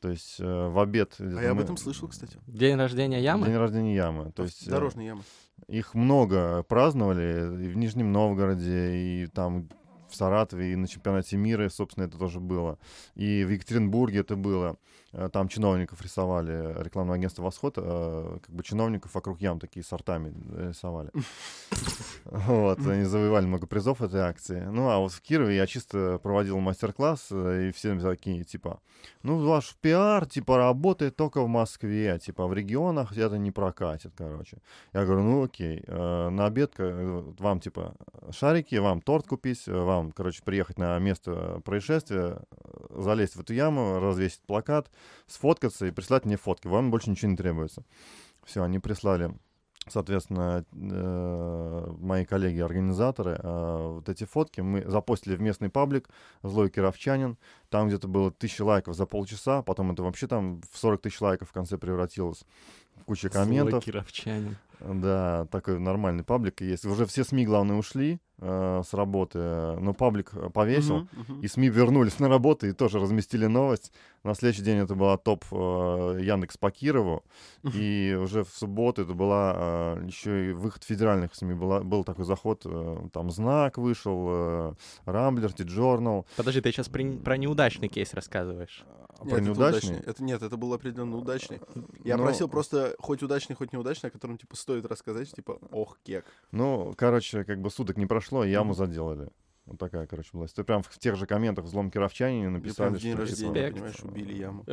То 0.00 0.08
есть 0.08 0.36
э, 0.38 0.68
в 0.68 0.78
обед... 0.78 1.16
А 1.18 1.22
мы... 1.24 1.42
я 1.42 1.50
об 1.50 1.60
этом 1.60 1.76
слышал, 1.76 2.06
кстати. 2.06 2.38
День 2.46 2.76
рождения 2.76 3.20
ямы? 3.20 3.46
День 3.46 3.56
рождения 3.56 3.96
ямы. 3.96 4.30
То 4.30 4.44
есть, 4.44 4.66
э, 4.66 4.70
Дорожной 4.70 5.06
ямы. 5.06 5.22
Их 5.66 5.94
много 5.94 6.62
праздновали 6.62 7.64
и 7.64 7.68
в 7.68 7.76
Нижнем 7.76 8.12
Новгороде, 8.12 8.94
и 8.94 9.26
там 9.26 9.68
в 10.08 10.14
Саратове, 10.14 10.72
и 10.72 10.76
на 10.76 10.86
чемпионате 10.86 11.36
мира, 11.36 11.68
собственно, 11.68 12.04
это 12.04 12.16
тоже 12.16 12.38
было. 12.38 12.78
И 13.16 13.44
в 13.44 13.50
Екатеринбурге 13.50 14.20
это 14.20 14.36
было. 14.36 14.76
Э, 15.12 15.28
там 15.30 15.48
чиновников 15.48 16.00
рисовали, 16.00 16.82
рекламное 16.82 17.16
агентство 17.16 17.42
«Восход», 17.42 17.74
э, 17.76 18.38
как 18.42 18.54
бы 18.54 18.62
чиновников 18.62 19.14
вокруг 19.14 19.40
ям 19.40 19.60
такие 19.60 19.84
сортами 19.84 20.32
рисовали. 20.68 21.10
Вот, 22.24 22.78
они 22.86 23.02
завоевали 23.02 23.46
много 23.46 23.66
призов 23.66 24.00
этой 24.00 24.20
акции. 24.20 24.60
Ну, 24.60 24.88
а 24.88 24.98
вот 24.98 25.12
в 25.12 25.20
Кирове 25.20 25.56
я 25.56 25.66
чисто 25.66 26.20
проводил 26.22 26.58
мастер-класс, 26.60 27.28
э, 27.30 27.68
и 27.68 27.72
все 27.72 27.98
такие, 27.98 28.44
типа, 28.44 28.80
ну, 29.22 29.44
ваш 29.44 29.74
пиар, 29.80 30.24
типа, 30.26 30.56
работает 30.56 31.16
только 31.16 31.42
в 31.42 31.48
Москве, 31.48 32.18
типа, 32.20 32.46
в 32.46 32.54
регионах 32.54 33.18
это 33.18 33.38
не 33.38 33.50
прокатит, 33.50 34.12
короче. 34.16 34.58
Я 34.92 35.04
говорю, 35.04 35.22
ну, 35.22 35.44
окей, 35.44 35.82
на 35.88 36.46
обед 36.46 36.74
вам, 36.78 37.60
типа, 37.60 37.96
шарики, 38.30 38.76
вам 38.76 39.00
торт 39.00 39.26
купить, 39.26 39.66
вам, 39.66 40.12
короче, 40.12 40.42
приехать 40.44 40.78
на 40.78 40.98
место 41.00 41.60
происшествия, 41.64 42.38
залезть 42.90 43.34
в 43.34 43.40
эту 43.40 43.52
яму, 43.52 43.98
развесить 43.98 44.42
плакат, 44.46 44.90
сфоткаться 45.26 45.86
и 45.86 45.90
прислать 45.90 46.24
мне 46.24 46.36
фотки. 46.36 46.66
Вам 46.66 46.90
больше 46.90 47.10
ничего 47.10 47.30
не 47.30 47.36
требуется. 47.36 47.84
Все, 48.44 48.62
они 48.62 48.78
прислали 48.78 49.34
соответственно, 49.88 50.64
э, 50.72 51.86
мои 51.98 52.24
коллеги-организаторы, 52.24 53.38
э, 53.42 53.92
вот 53.94 54.08
эти 54.08 54.24
фотки 54.24 54.60
мы 54.60 54.84
запостили 54.88 55.36
в 55.36 55.40
местный 55.40 55.70
паблик 55.70 56.08
«Злой 56.42 56.70
кировчанин». 56.70 57.36
Там 57.68 57.88
где-то 57.88 58.06
было 58.06 58.30
тысяча 58.30 58.62
лайков 58.62 58.94
за 58.94 59.06
полчаса, 59.06 59.62
потом 59.62 59.92
это 59.92 60.02
вообще 60.02 60.26
там 60.26 60.60
в 60.70 60.78
40 60.78 61.02
тысяч 61.02 61.20
лайков 61.20 61.48
в 61.48 61.52
конце 61.52 61.78
превратилось. 61.78 62.44
Куча 63.06 63.28
комментов. 63.28 63.70
Злой 63.70 63.82
кировчанин. 63.82 64.56
Да, 64.84 65.46
такой 65.50 65.78
нормальный 65.78 66.24
паблик 66.24 66.60
есть. 66.60 66.84
Уже 66.84 67.06
все 67.06 67.24
СМИ, 67.24 67.46
главное, 67.46 67.76
ушли 67.76 68.20
э, 68.38 68.82
с 68.84 68.92
работы, 68.94 69.38
но 69.38 69.94
паблик 69.94 70.32
повесил, 70.52 71.02
uh-huh, 71.02 71.08
uh-huh. 71.28 71.40
и 71.42 71.48
СМИ 71.48 71.68
вернулись 71.68 72.18
на 72.18 72.28
работу 72.28 72.66
и 72.66 72.72
тоже 72.72 72.98
разместили 72.98 73.46
новость. 73.46 73.92
На 74.24 74.34
следующий 74.34 74.62
день 74.62 74.78
это 74.78 74.94
была 74.94 75.16
топ 75.18 75.44
э, 75.52 76.18
Яндекс 76.22 76.56
по 76.56 76.70
Кирову, 76.70 77.24
uh-huh. 77.62 77.70
и 77.74 78.14
уже 78.14 78.44
в 78.44 78.50
субботу 78.50 79.02
это 79.02 79.14
была 79.14 79.54
э, 79.56 80.04
еще 80.06 80.50
и 80.50 80.52
выход 80.52 80.82
федеральных 80.82 81.34
СМИ. 81.34 81.54
Была, 81.54 81.80
был 81.80 82.02
такой 82.02 82.24
заход, 82.24 82.62
э, 82.64 83.08
там 83.12 83.30
«Знак» 83.30 83.78
вышел, 83.78 84.26
э, 84.30 84.74
«Рамблер», 85.04 85.52
«Ти-Джорнал». 85.52 86.26
Подожди, 86.36 86.60
ты 86.60 86.72
сейчас 86.72 86.88
при, 86.88 87.16
про 87.18 87.36
неудачный 87.36 87.88
кейс 87.88 88.14
рассказываешь. 88.14 88.84
А 89.22 89.24
нет, 89.24 89.34
про 89.34 89.40
неудачный? 89.40 89.98
Это, 89.98 90.10
это, 90.10 90.24
нет, 90.24 90.42
это 90.42 90.56
был 90.56 90.72
определенно 90.74 91.16
удачный. 91.16 91.60
Я 92.04 92.16
но... 92.16 92.24
просил 92.24 92.48
просто 92.48 92.94
хоть 92.98 93.22
удачный, 93.22 93.54
хоть 93.54 93.72
неудачный, 93.72 94.08
о 94.08 94.10
котором, 94.10 94.38
типа, 94.38 94.56
стоит 94.56 94.84
рассказать, 94.84 95.30
типа, 95.32 95.58
ох, 95.70 95.98
кек. 96.02 96.24
Ну, 96.50 96.94
короче, 96.96 97.44
как 97.44 97.60
бы 97.60 97.70
суток 97.70 97.96
не 97.96 98.06
прошло, 98.06 98.44
яму 98.44 98.74
заделали. 98.74 99.30
Вот 99.66 99.78
такая, 99.78 100.06
короче, 100.06 100.30
была. 100.32 100.46
Ты 100.46 100.64
прям 100.64 100.82
в 100.82 100.98
тех 100.98 101.16
же 101.16 101.26
комментах 101.26 101.64
взлом 101.64 101.90
кировчане 101.90 102.48
написали, 102.48 102.94
что... 102.94 103.02
день 103.02 103.12
типа, 103.12 103.20
рождения, 103.20 103.70
понимаешь, 103.70 104.00
убили 104.02 104.34
яму. 104.34 104.64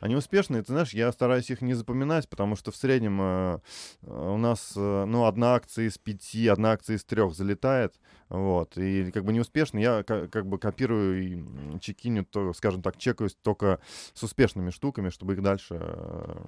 Они 0.00 0.14
успешные, 0.14 0.62
ты 0.62 0.72
знаешь, 0.72 0.92
я 0.92 1.10
стараюсь 1.12 1.50
их 1.50 1.62
не 1.62 1.74
запоминать, 1.74 2.28
потому 2.28 2.56
что 2.56 2.70
в 2.70 2.76
среднем 2.76 3.20
э, 3.20 3.58
у 4.02 4.36
нас, 4.36 4.74
э, 4.76 5.04
ну, 5.06 5.24
одна 5.24 5.54
акция 5.54 5.86
из 5.86 5.98
пяти, 5.98 6.48
одна 6.48 6.72
акция 6.72 6.96
из 6.96 7.04
трех 7.04 7.34
залетает, 7.34 7.94
вот, 8.28 8.76
и 8.76 9.10
как 9.12 9.24
бы 9.24 9.32
неуспешно 9.32 9.78
я 9.78 10.02
как, 10.02 10.30
как 10.30 10.46
бы 10.46 10.58
копирую 10.58 11.22
и 11.22 11.80
чекиню, 11.80 12.24
то, 12.24 12.52
скажем 12.52 12.82
так, 12.82 12.96
чекаюсь 12.98 13.36
только 13.42 13.80
с 14.14 14.22
успешными 14.22 14.70
штуками, 14.70 15.08
чтобы 15.08 15.34
их 15.34 15.42
дальше 15.42 15.78
э, 15.80 16.44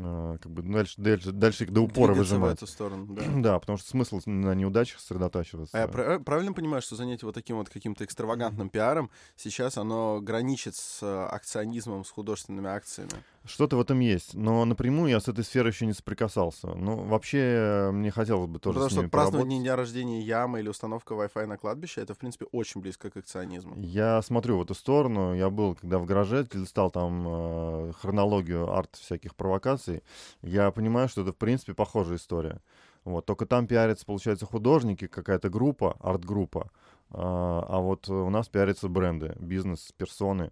а, 0.00 0.38
как 0.38 0.50
бы 0.50 0.62
дальше, 0.62 0.94
дальше, 0.96 1.32
дальше 1.32 1.64
их 1.64 1.72
до 1.72 1.82
упора 1.82 2.12
Двигаться 2.12 2.34
выжимать. 2.34 2.52
в 2.58 2.62
эту 2.62 2.66
сторону, 2.66 3.06
да. 3.14 3.22
да, 3.36 3.58
потому 3.60 3.78
что 3.78 3.88
смысл 3.88 4.20
на 4.26 4.54
неудачах 4.54 5.00
сосредотачиваться. 5.00 5.76
А 5.76 5.80
я 5.82 5.88
прав- 5.88 6.24
правильно 6.24 6.52
понимаю, 6.52 6.80
что 6.82 6.96
занятие 6.96 7.26
вот 7.26 7.34
таким 7.34 7.56
вот 7.58 7.68
каким-то 7.68 8.04
экстравагантным 8.04 8.70
пиаром 8.70 9.10
сейчас 9.36 9.76
оно 9.76 10.20
граничит 10.20 10.74
с 10.74 11.02
акционизмом, 11.28 12.04
с 12.04 12.10
художественными 12.10 12.68
акциями? 12.68 13.12
Что-то 13.46 13.76
в 13.76 13.80
этом 13.80 14.00
есть, 14.00 14.32
но 14.32 14.64
напрямую 14.64 15.10
я 15.10 15.20
с 15.20 15.28
этой 15.28 15.44
сферой 15.44 15.70
еще 15.70 15.84
не 15.84 15.92
соприкасался. 15.92 16.68
Ну, 16.68 17.04
вообще, 17.04 17.90
мне 17.92 18.10
хотелось 18.10 18.48
бы 18.48 18.58
тоже 18.58 18.76
Потому 18.76 18.88
с 18.88 18.92
что 18.92 19.00
ними 19.02 19.10
празднование 19.10 19.60
дня 19.60 19.76
рождения 19.76 20.20
ямы 20.22 20.60
или 20.60 20.68
установка 20.68 21.12
Wi-Fi 21.12 21.44
на 21.44 21.58
кладбище, 21.58 22.00
это, 22.00 22.14
в 22.14 22.18
принципе, 22.18 22.46
очень 22.52 22.80
близко 22.80 23.10
к 23.10 23.18
акционизму. 23.18 23.74
Я 23.76 24.22
смотрю 24.22 24.58
в 24.58 24.62
эту 24.62 24.74
сторону. 24.74 25.34
Я 25.34 25.50
был, 25.50 25.74
когда 25.74 25.98
в 25.98 26.06
гараже, 26.06 26.46
листал 26.54 26.90
там 26.90 27.24
э, 27.26 27.92
хронологию 28.00 28.72
арт 28.72 28.96
всяких 28.96 29.34
провокаций. 29.34 30.02
Я 30.40 30.70
понимаю, 30.70 31.08
что 31.10 31.20
это, 31.20 31.32
в 31.32 31.36
принципе, 31.36 31.74
похожая 31.74 32.16
история. 32.16 32.62
Вот. 33.04 33.26
Только 33.26 33.44
там 33.44 33.66
пиарятся, 33.66 34.06
получается, 34.06 34.46
художники, 34.46 35.06
какая-то 35.06 35.50
группа, 35.50 35.96
арт-группа. 36.00 36.70
А, 37.10 37.66
а 37.68 37.78
вот 37.80 38.08
у 38.08 38.30
нас 38.30 38.48
пиарятся 38.48 38.88
бренды, 38.88 39.34
бизнес, 39.38 39.92
персоны. 39.96 40.50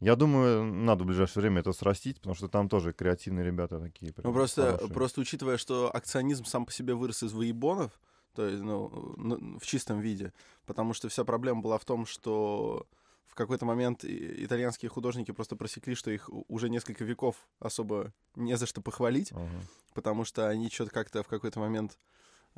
Я 0.00 0.14
думаю, 0.16 0.64
надо 0.64 1.04
в 1.04 1.06
ближайшее 1.06 1.42
время 1.42 1.60
это 1.60 1.72
срастить, 1.72 2.16
потому 2.18 2.34
что 2.34 2.48
там 2.48 2.68
тоже 2.68 2.92
креативные 2.92 3.44
ребята 3.44 3.80
такие. 3.80 4.12
прям 4.12 4.26
Ну, 4.30 4.32
просто, 4.32 4.72
хорошие. 4.72 4.94
просто 4.94 5.20
учитывая, 5.20 5.56
что 5.56 5.94
акционизм 5.94 6.44
сам 6.44 6.66
по 6.66 6.72
себе 6.72 6.94
вырос 6.94 7.22
из 7.24 7.32
воебонов, 7.32 7.98
то 8.34 8.46
есть, 8.46 8.62
ну, 8.62 9.58
в 9.58 9.66
чистом 9.66 9.98
виде, 10.00 10.32
потому 10.66 10.94
что 10.94 11.08
вся 11.08 11.24
проблема 11.24 11.60
была 11.62 11.78
в 11.78 11.84
том, 11.84 12.06
что 12.06 12.86
в 13.26 13.34
какой-то 13.34 13.66
момент 13.66 14.04
итальянские 14.04 14.88
художники 14.88 15.32
просто 15.32 15.56
просекли, 15.56 15.94
что 15.96 16.10
их 16.12 16.30
уже 16.48 16.68
несколько 16.68 17.04
веков 17.04 17.48
особо 17.58 18.12
не 18.36 18.56
за 18.56 18.66
что 18.66 18.80
похвалить, 18.80 19.32
Ага. 19.32 19.62
потому 19.94 20.24
что 20.24 20.48
они 20.48 20.70
что-то 20.70 20.92
как-то 20.92 21.22
в 21.24 21.28
какой-то 21.28 21.58
момент 21.58 21.98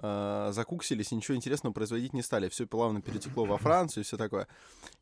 э, 0.02 0.50
закуксились 0.52 1.12
ничего 1.12 1.36
интересного 1.36 1.72
производить 1.72 2.12
не 2.12 2.22
стали. 2.22 2.48
Все 2.48 2.66
плавно 2.66 3.00
перетекло 3.00 3.44
во 3.44 3.58
Францию 3.58 4.02
и 4.02 4.04
все 4.04 4.16
такое. 4.16 4.48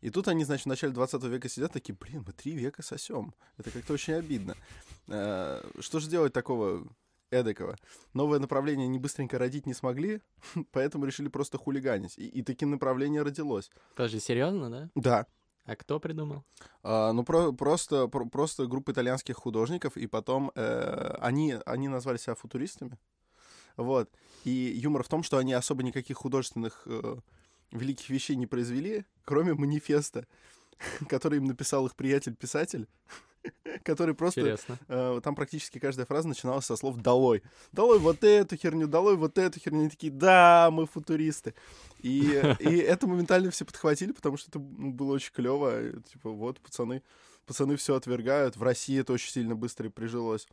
И 0.01 0.11
тут 0.11 0.29
они, 0.29 0.45
значит, 0.45 0.67
в 0.67 0.69
начале 0.69 0.93
20 0.93 1.23
века 1.25 1.49
сидят 1.49 1.73
такие, 1.73 1.95
блин, 1.95 2.25
мы 2.27 2.33
три 2.33 2.53
века 2.53 2.83
сосем. 2.83 3.35
Это 3.57 3.71
как-то 3.71 3.93
очень 3.93 4.15
обидно. 4.15 4.55
Э, 5.09 5.63
что 5.81 6.01
же 6.01 6.09
делать 6.09 6.33
такого 6.33 6.87
эдакого? 7.31 7.77
Новое 8.15 8.39
направление 8.39 8.87
они 8.87 8.99
быстренько 8.99 9.39
родить 9.39 9.67
не 9.67 9.75
смогли, 9.75 10.21
поэтому 10.73 11.05
решили 11.07 11.29
просто 11.29 11.59
хулиганить. 11.59 12.19
И, 12.19 12.27
и 12.27 12.43
таким 12.43 12.71
направление 12.71 13.23
родилось. 13.23 13.71
Тоже 13.95 14.21
серьезно, 14.21 14.71
да? 14.71 14.91
Да. 14.95 15.27
А 15.65 15.77
кто 15.77 16.01
придумал? 16.01 16.45
А, 16.83 17.13
ну, 17.13 17.25
про- 17.25 17.53
просто, 17.53 18.09
про- 18.09 18.25
просто 18.25 18.67
группа 18.67 18.93
итальянских 18.93 19.37
художников, 19.37 19.99
и 19.99 20.07
потом 20.07 20.51
э, 20.55 21.15
они, 21.21 21.57
они 21.67 21.89
назвали 21.89 22.17
себя 22.17 22.35
футуристами. 22.35 22.99
Вот. 23.79 24.11
И 24.45 24.51
юмор 24.51 25.05
в 25.05 25.09
том, 25.09 25.23
что 25.23 25.39
они 25.39 25.53
особо 25.53 25.83
никаких 25.83 26.19
художественных 26.19 26.83
э, 26.87 27.17
великих 27.71 28.11
вещей 28.11 28.37
не 28.37 28.47
произвели, 28.47 29.05
кроме 29.25 29.55
манифеста, 29.55 30.27
который 31.09 31.39
им 31.39 31.45
написал 31.45 31.87
их 31.87 31.95
приятель-писатель, 31.95 32.89
который 33.85 34.15
просто... 34.15 34.41
Интересно. 34.41 34.79
э, 34.89 35.21
там 35.23 35.37
практически 35.37 35.79
каждая 35.79 36.07
фраза 36.07 36.27
начиналась 36.27 36.67
со 36.67 36.77
слов 36.77 36.97
«долой». 36.97 37.45
«Долой 37.71 38.01
вот 38.01 38.25
эту 38.25 38.57
херню, 38.57 38.89
долой 38.89 39.17
вот 39.17 39.39
эту 39.39 39.61
херню». 39.61 39.81
Они 39.81 39.91
такие 39.91 40.13
«да, 40.13 40.71
мы 40.73 40.87
футуристы». 40.87 41.55
И, 42.01 42.21
и 42.59 42.79
это 42.79 43.07
моментально 43.07 43.53
все 43.53 43.65
подхватили, 43.65 44.11
потому 44.11 44.37
что 44.37 44.51
это 44.51 44.59
было 44.59 45.13
очень 45.15 45.33
клево. 45.33 46.03
Типа, 46.13 46.31
вот, 46.31 46.59
пацаны, 46.61 47.05
пацаны 47.47 47.77
все 47.77 47.95
отвергают. 47.95 48.57
В 48.57 48.63
России 48.65 48.99
это 48.99 49.13
очень 49.13 49.31
сильно 49.31 49.55
быстро 49.55 49.89
прижилось. 49.89 50.49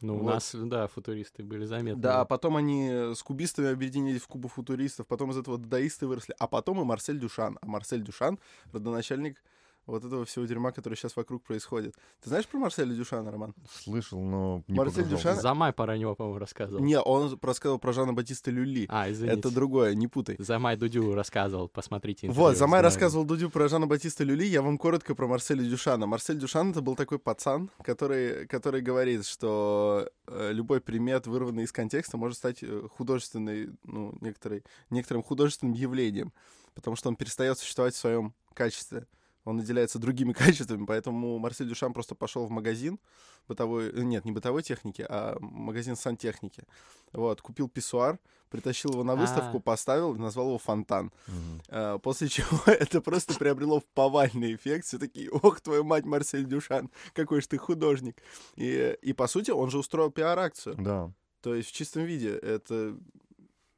Ну, 0.00 0.14
у 0.14 0.18
Вот. 0.18 0.34
нас, 0.34 0.54
да, 0.54 0.86
футуристы 0.86 1.42
были 1.42 1.64
заметны. 1.64 2.00
Да, 2.00 2.24
потом 2.24 2.56
они 2.56 2.88
с 3.14 3.22
кубистами 3.22 3.70
объединились 3.70 4.22
в 4.22 4.28
Кубу 4.28 4.48
футуристов, 4.48 5.06
потом 5.06 5.32
из 5.32 5.38
этого 5.38 5.58
дадаисты 5.58 6.06
выросли, 6.06 6.34
а 6.38 6.46
потом 6.46 6.80
и 6.80 6.84
Марсель 6.84 7.18
Дюшан. 7.18 7.58
А 7.60 7.66
Марсель 7.66 8.02
Дюшан— 8.02 8.38
родоначальник 8.72 9.42
вот 9.88 10.04
этого 10.04 10.24
всего 10.24 10.44
дерьма, 10.44 10.70
которое 10.70 10.96
сейчас 10.96 11.16
вокруг 11.16 11.42
происходит. 11.42 11.94
Ты 12.22 12.28
знаешь 12.28 12.46
про 12.46 12.58
Марселя 12.58 12.94
Дюшана, 12.94 13.30
Роман? 13.30 13.54
Слышал, 13.70 14.20
но 14.20 14.62
не 14.68 14.76
Марсель 14.76 15.04
погружался. 15.04 15.28
Дюшан? 15.30 15.42
Замай 15.42 15.72
про 15.72 15.96
него, 15.96 16.14
по-моему, 16.14 16.38
рассказывал. 16.38 16.82
Не, 16.82 17.00
он 17.00 17.38
рассказывал 17.42 17.78
про 17.78 17.92
Жана 17.92 18.12
Батиста 18.12 18.50
Люли. 18.50 18.86
А, 18.90 19.10
извините. 19.10 19.38
Это 19.38 19.50
другое, 19.50 19.94
не 19.94 20.06
путай. 20.06 20.36
Замай 20.38 20.76
Дудю 20.76 21.14
рассказывал, 21.14 21.68
посмотрите 21.68 22.26
Вот, 22.26 22.32
интервью, 22.32 22.58
Замай 22.58 22.80
знаю. 22.80 22.84
рассказывал 22.84 23.24
Дудю 23.24 23.50
про 23.50 23.68
Жана 23.68 23.86
Батиста 23.86 24.24
Люли, 24.24 24.44
я 24.44 24.60
вам 24.62 24.76
коротко 24.78 25.14
про 25.14 25.26
Марселя 25.26 25.62
Дюшана. 25.62 26.06
Марсель 26.06 26.38
Дюшан— 26.38 26.70
это 26.72 26.82
был 26.82 26.94
такой 26.94 27.18
пацан, 27.18 27.70
который, 27.82 28.46
который 28.46 28.82
говорит, 28.82 29.24
что 29.26 30.08
э, 30.26 30.52
любой 30.52 30.80
предмет, 30.80 31.26
вырванный 31.26 31.64
из 31.64 31.72
контекста, 31.72 32.18
может 32.18 32.36
стать 32.36 32.58
э, 32.62 32.82
художественной, 32.96 33.70
ну, 33.84 34.16
некоторой, 34.20 34.64
некоторым 34.90 35.22
художественным 35.22 35.74
явлением, 35.74 36.32
потому 36.74 36.94
что 36.96 37.08
он 37.08 37.16
перестает 37.16 37.58
существовать 37.58 37.94
в 37.94 37.98
своем 37.98 38.34
качестве. 38.54 39.06
Он 39.48 39.56
наделяется 39.56 39.98
другими 39.98 40.32
качествами, 40.44 40.84
поэтому 40.84 41.38
Марсель 41.38 41.68
Дюшан 41.68 41.94
просто 41.94 42.14
пошел 42.14 42.44
в 42.44 42.50
магазин 42.50 43.00
бытовой, 43.48 43.88
э, 43.88 44.02
нет, 44.02 44.26
не 44.26 44.32
бытовой 44.32 44.62
техники, 44.62 45.06
а 45.08 45.38
магазин 45.40 45.96
сантехники. 45.96 46.64
Вот, 47.12 47.40
купил 47.40 47.66
писсуар, 47.70 48.18
притащил 48.50 48.90
его 48.90 49.04
на 49.04 49.16
выставку, 49.16 49.56
А. 49.56 49.60
поставил 49.60 50.14
и 50.14 50.18
назвал 50.18 50.48
его 50.48 50.58
«Фонтан». 50.58 51.10
А, 51.70 51.96
После 51.98 52.28
чего 52.36 52.60
это 52.66 53.00
просто 53.00 53.34
приобрело 53.38 53.82
повальный 53.94 54.54
эффект. 54.54 54.84
Все 54.84 54.98
такие, 54.98 55.30
ох, 55.30 55.62
твою 55.62 55.82
мать, 55.82 56.04
Марсель 56.04 56.44
Дюшан, 56.44 56.90
какой 57.14 57.40
же 57.40 57.48
ты 57.48 57.56
художник. 57.56 58.22
И, 58.56 58.98
и 59.00 59.14
по 59.14 59.26
сути, 59.26 59.50
он 59.50 59.70
же 59.70 59.78
устроил 59.78 60.10
пиар-акцию. 60.10 60.76
Да. 60.78 61.10
То 61.40 61.54
есть 61.54 61.70
в 61.70 61.72
чистом 61.72 62.04
виде. 62.04 62.36
Это... 62.36 62.98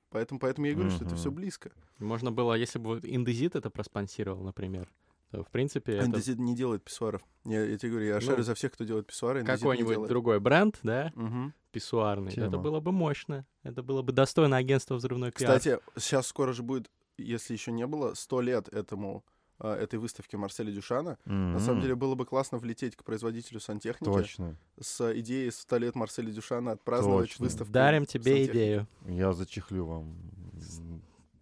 Поэтому, 0.09 0.41
поэтому 0.41 0.67
я 0.67 0.73
и 0.73 0.75
говорю, 0.75 0.91
что 0.91 1.05
это 1.05 1.15
все 1.15 1.31
близко. 1.31 1.71
Можно 2.01 2.33
было, 2.33 2.55
если 2.55 2.81
бы 2.81 2.87
вот 2.95 3.05
Индезит 3.05 3.55
это 3.55 3.71
проспонсировал, 3.71 4.43
например, 4.43 4.89
в 5.33 5.51
принципе, 5.51 5.93
это 5.95 6.07
Индезит 6.07 6.39
не 6.39 6.55
делает 6.57 6.83
писсуаров. 6.85 7.23
Я, 7.45 7.65
я 7.65 7.79
тебе 7.79 7.91
говорю, 7.91 8.07
я 8.09 8.15
Ну, 8.17 8.21
шарю 8.21 8.43
за 8.43 8.55
всех, 8.55 8.73
кто 8.73 8.85
делает 8.85 9.07
писсуары. 9.07 9.45
Какой-нибудь 9.45 10.09
другой 10.09 10.41
бренд, 10.41 10.79
да, 10.83 11.13
Мгм. 11.15 11.55
писсуарный, 11.73 12.33
это 12.33 12.51
Тема. 12.51 12.59
было 12.59 12.81
бы 12.81 12.93
мощно. 12.93 13.47
Это 13.63 13.83
было 13.83 14.03
бы 14.03 14.13
достойно 14.13 14.57
агентства 14.57 14.97
«Взрывной 14.97 15.31
пиар». 15.31 15.59
Кстати, 15.59 15.79
сейчас 15.99 16.27
скоро 16.27 16.53
же 16.53 16.63
будет, 16.63 16.91
если 17.17 17.53
еще 17.55 17.71
не 17.73 17.87
было, 17.87 18.15
сто 18.15 18.41
лет 18.41 18.69
этому 18.69 19.25
а, 19.63 19.77
этой 19.77 19.99
выставке 19.99 20.39
Марселя 20.39 20.73
Дюшана. 20.73 21.19
На 21.27 21.61
самом 21.61 21.83
деле 21.83 21.95
было 21.95 22.15
бы 22.15 22.25
классно 22.25 22.57
влететь 22.57 22.97
к 22.97 23.05
производителю 23.05 23.61
сантехники 23.61 24.11
Точно. 24.11 24.57
с 24.81 25.13
идеей 25.21 25.51
100 25.51 25.77
лет 25.77 25.95
Марселя 25.95 26.31
Дюшана 26.31 26.73
отпраздновать 26.73 27.29
Точно. 27.29 27.45
выставку. 27.45 27.71
Дарим 27.73 28.07
тебе 28.07 28.23
сантехники. 28.33 28.53
идею. 28.57 28.87
Я 29.07 29.33
зачехлю 29.35 29.85
вам. 29.85 30.15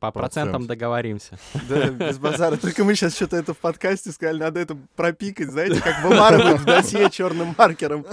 По 0.00 0.12
Процент. 0.12 0.50
процентам 0.52 0.66
договоримся. 0.68 1.38
Да, 1.68 1.88
без 1.88 2.18
базара. 2.18 2.56
Только 2.56 2.84
мы 2.84 2.94
сейчас 2.94 3.16
что-то 3.16 3.36
это 3.36 3.52
в 3.52 3.58
подкасте 3.58 4.12
сказали, 4.12 4.38
надо 4.38 4.60
это 4.60 4.76
пропикать, 4.94 5.50
знаете, 5.50 5.80
как 5.80 6.04
вымарывают 6.04 6.60
в 6.60 6.64
досье 6.66 7.10
черным 7.10 7.54
маркером. 7.58 8.06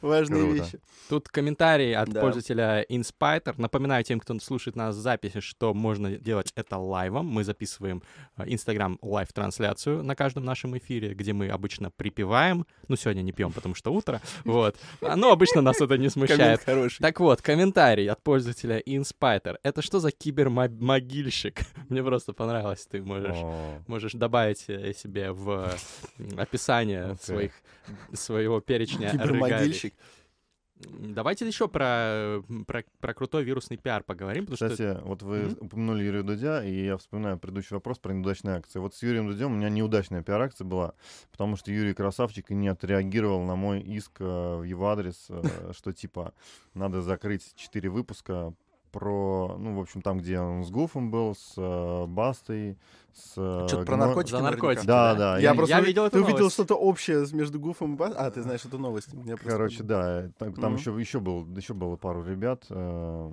Важные 0.00 0.42
Круто. 0.44 0.62
вещи. 0.64 0.78
Тут 1.08 1.28
комментарий 1.28 1.94
от 1.94 2.08
Да. 2.08 2.20
пользователя 2.20 2.84
Inspiter. 2.88 3.54
Напоминаю 3.58 4.02
тем, 4.04 4.18
кто 4.20 4.38
слушает 4.38 4.76
нас 4.76 4.94
в 4.96 5.00
записи, 5.00 5.40
что 5.40 5.74
можно 5.74 6.12
делать 6.16 6.52
это 6.56 6.78
лайвом. 6.78 7.26
Мы 7.26 7.44
записываем 7.44 8.02
э, 8.36 8.44
Instagram 8.46 8.98
live-трансляцию 9.02 10.02
на 10.02 10.14
каждом 10.16 10.44
нашем 10.44 10.76
эфире, 10.78 11.14
где 11.14 11.32
мы 11.32 11.48
обычно 11.48 11.90
выпиваем. 11.90 12.66
Ну, 12.88 12.96
сегодня 12.96 13.22
не 13.22 13.32
пьем, 13.32 13.52
потому 13.52 13.74
что 13.74 13.92
утро. 13.92 14.20
Вот. 14.44 14.76
Но 15.00 15.30
обычно 15.32 15.60
нас 15.62 15.80
это 15.80 15.98
не 15.98 16.08
смущает. 16.08 16.64
Так 17.00 17.20
вот, 17.20 17.42
комментарий 17.42 18.08
от 18.08 18.22
пользователя 18.22 18.80
Inspiter. 18.80 19.56
Это 19.62 19.82
что 19.82 19.98
за 20.00 20.10
кибермогильщик? 21.00 21.60
Мне 21.88 22.02
просто 22.02 22.32
понравилось. 22.32 22.86
Ты 22.86 23.02
можешь 23.02 23.36
О, 23.36 23.78
можешь 23.86 24.12
добавить 24.12 24.64
э, 24.68 24.92
себе 24.94 25.32
в 25.32 25.70
описание 26.36 27.04
Окей. 27.04 27.16
своих, 27.24 27.52
своего 28.12 28.60
перечня. 28.60 29.10
Кибермогильщик. 29.10 29.94
Давайте 30.84 31.46
еще 31.46 31.68
про, 31.68 32.42
про, 32.66 32.82
про 32.98 33.14
крутой 33.14 33.44
вирусный 33.44 33.76
пиар 33.76 34.02
поговорим, 34.02 34.46
потому 34.46 34.56
что... 34.56 34.68
Кстати, 34.70 35.00
вот 35.04 35.22
вы 35.22 35.42
Мгм. 35.42 35.56
упомянули 35.60 36.02
Юрия 36.02 36.22
Дудя, 36.24 36.64
и 36.64 36.86
я 36.86 36.96
вспоминаю 36.96 37.38
предыдущий 37.38 37.74
вопрос 37.76 38.00
про 38.00 38.12
неудачные 38.12 38.56
акции. 38.56 38.80
Вот 38.80 38.94
с 38.94 39.02
Юрием 39.02 39.28
Дудем 39.28 39.52
у 39.52 39.56
меня 39.56 39.68
неудачная 39.68 40.24
пиар-акция 40.24 40.64
была, 40.64 40.94
потому 41.30 41.56
что 41.56 41.70
Юрий 41.70 41.94
красавчик 41.94 42.50
и 42.50 42.54
не 42.54 42.66
отреагировал 42.66 43.44
на 43.44 43.54
мой 43.54 43.80
иск 43.80 44.20
э, 44.20 44.56
в 44.56 44.64
его 44.64 44.88
адрес, 44.90 45.26
э, 45.28 45.70
что 45.72 45.92
типа 45.92 46.34
надо 46.74 47.00
закрыть 47.00 47.54
четыре 47.54 47.88
выпуска 47.88 48.52
про, 48.92 49.56
ну, 49.58 49.74
в 49.76 49.80
общем, 49.80 50.02
там, 50.02 50.18
где 50.18 50.38
он 50.38 50.64
с 50.64 50.70
Гуфом 50.70 51.10
был, 51.10 51.34
с 51.34 51.54
э, 51.56 52.06
Бастой, 52.06 52.78
с... 53.12 53.32
э, 53.36 53.66
Что-то 53.68 53.84
про 53.86 53.96
наркотики 53.96 54.30
За 54.36 54.42
наркотики, 54.42 54.86
Да, 54.86 55.14
да. 55.14 55.38
Я 55.38 55.50
Я- 55.50 55.54
просто 55.54 55.74
я 55.76 55.80
видел 55.82 56.04
эту 56.06 56.18
Ты 56.18 56.24
увидел 56.24 56.50
что-то 56.50 56.74
общее 56.76 57.26
между 57.32 57.58
Гуфом 57.58 57.94
и 57.94 57.96
Бас? 57.96 58.14
А, 58.16 58.30
ты 58.30 58.42
знаешь 58.42 58.64
эту 58.64 58.78
новость. 58.78 59.08
Я 59.24 59.36
Короче, 59.36 59.82
да, 59.82 60.28
там, 60.38 60.54
там 60.54 60.76
еще, 60.76 60.94
еще, 60.98 61.18
был, 61.20 61.44
еще 61.56 61.74
было 61.74 61.96
пару 61.96 62.22
ребят. 62.24 62.66
э, 62.70 63.32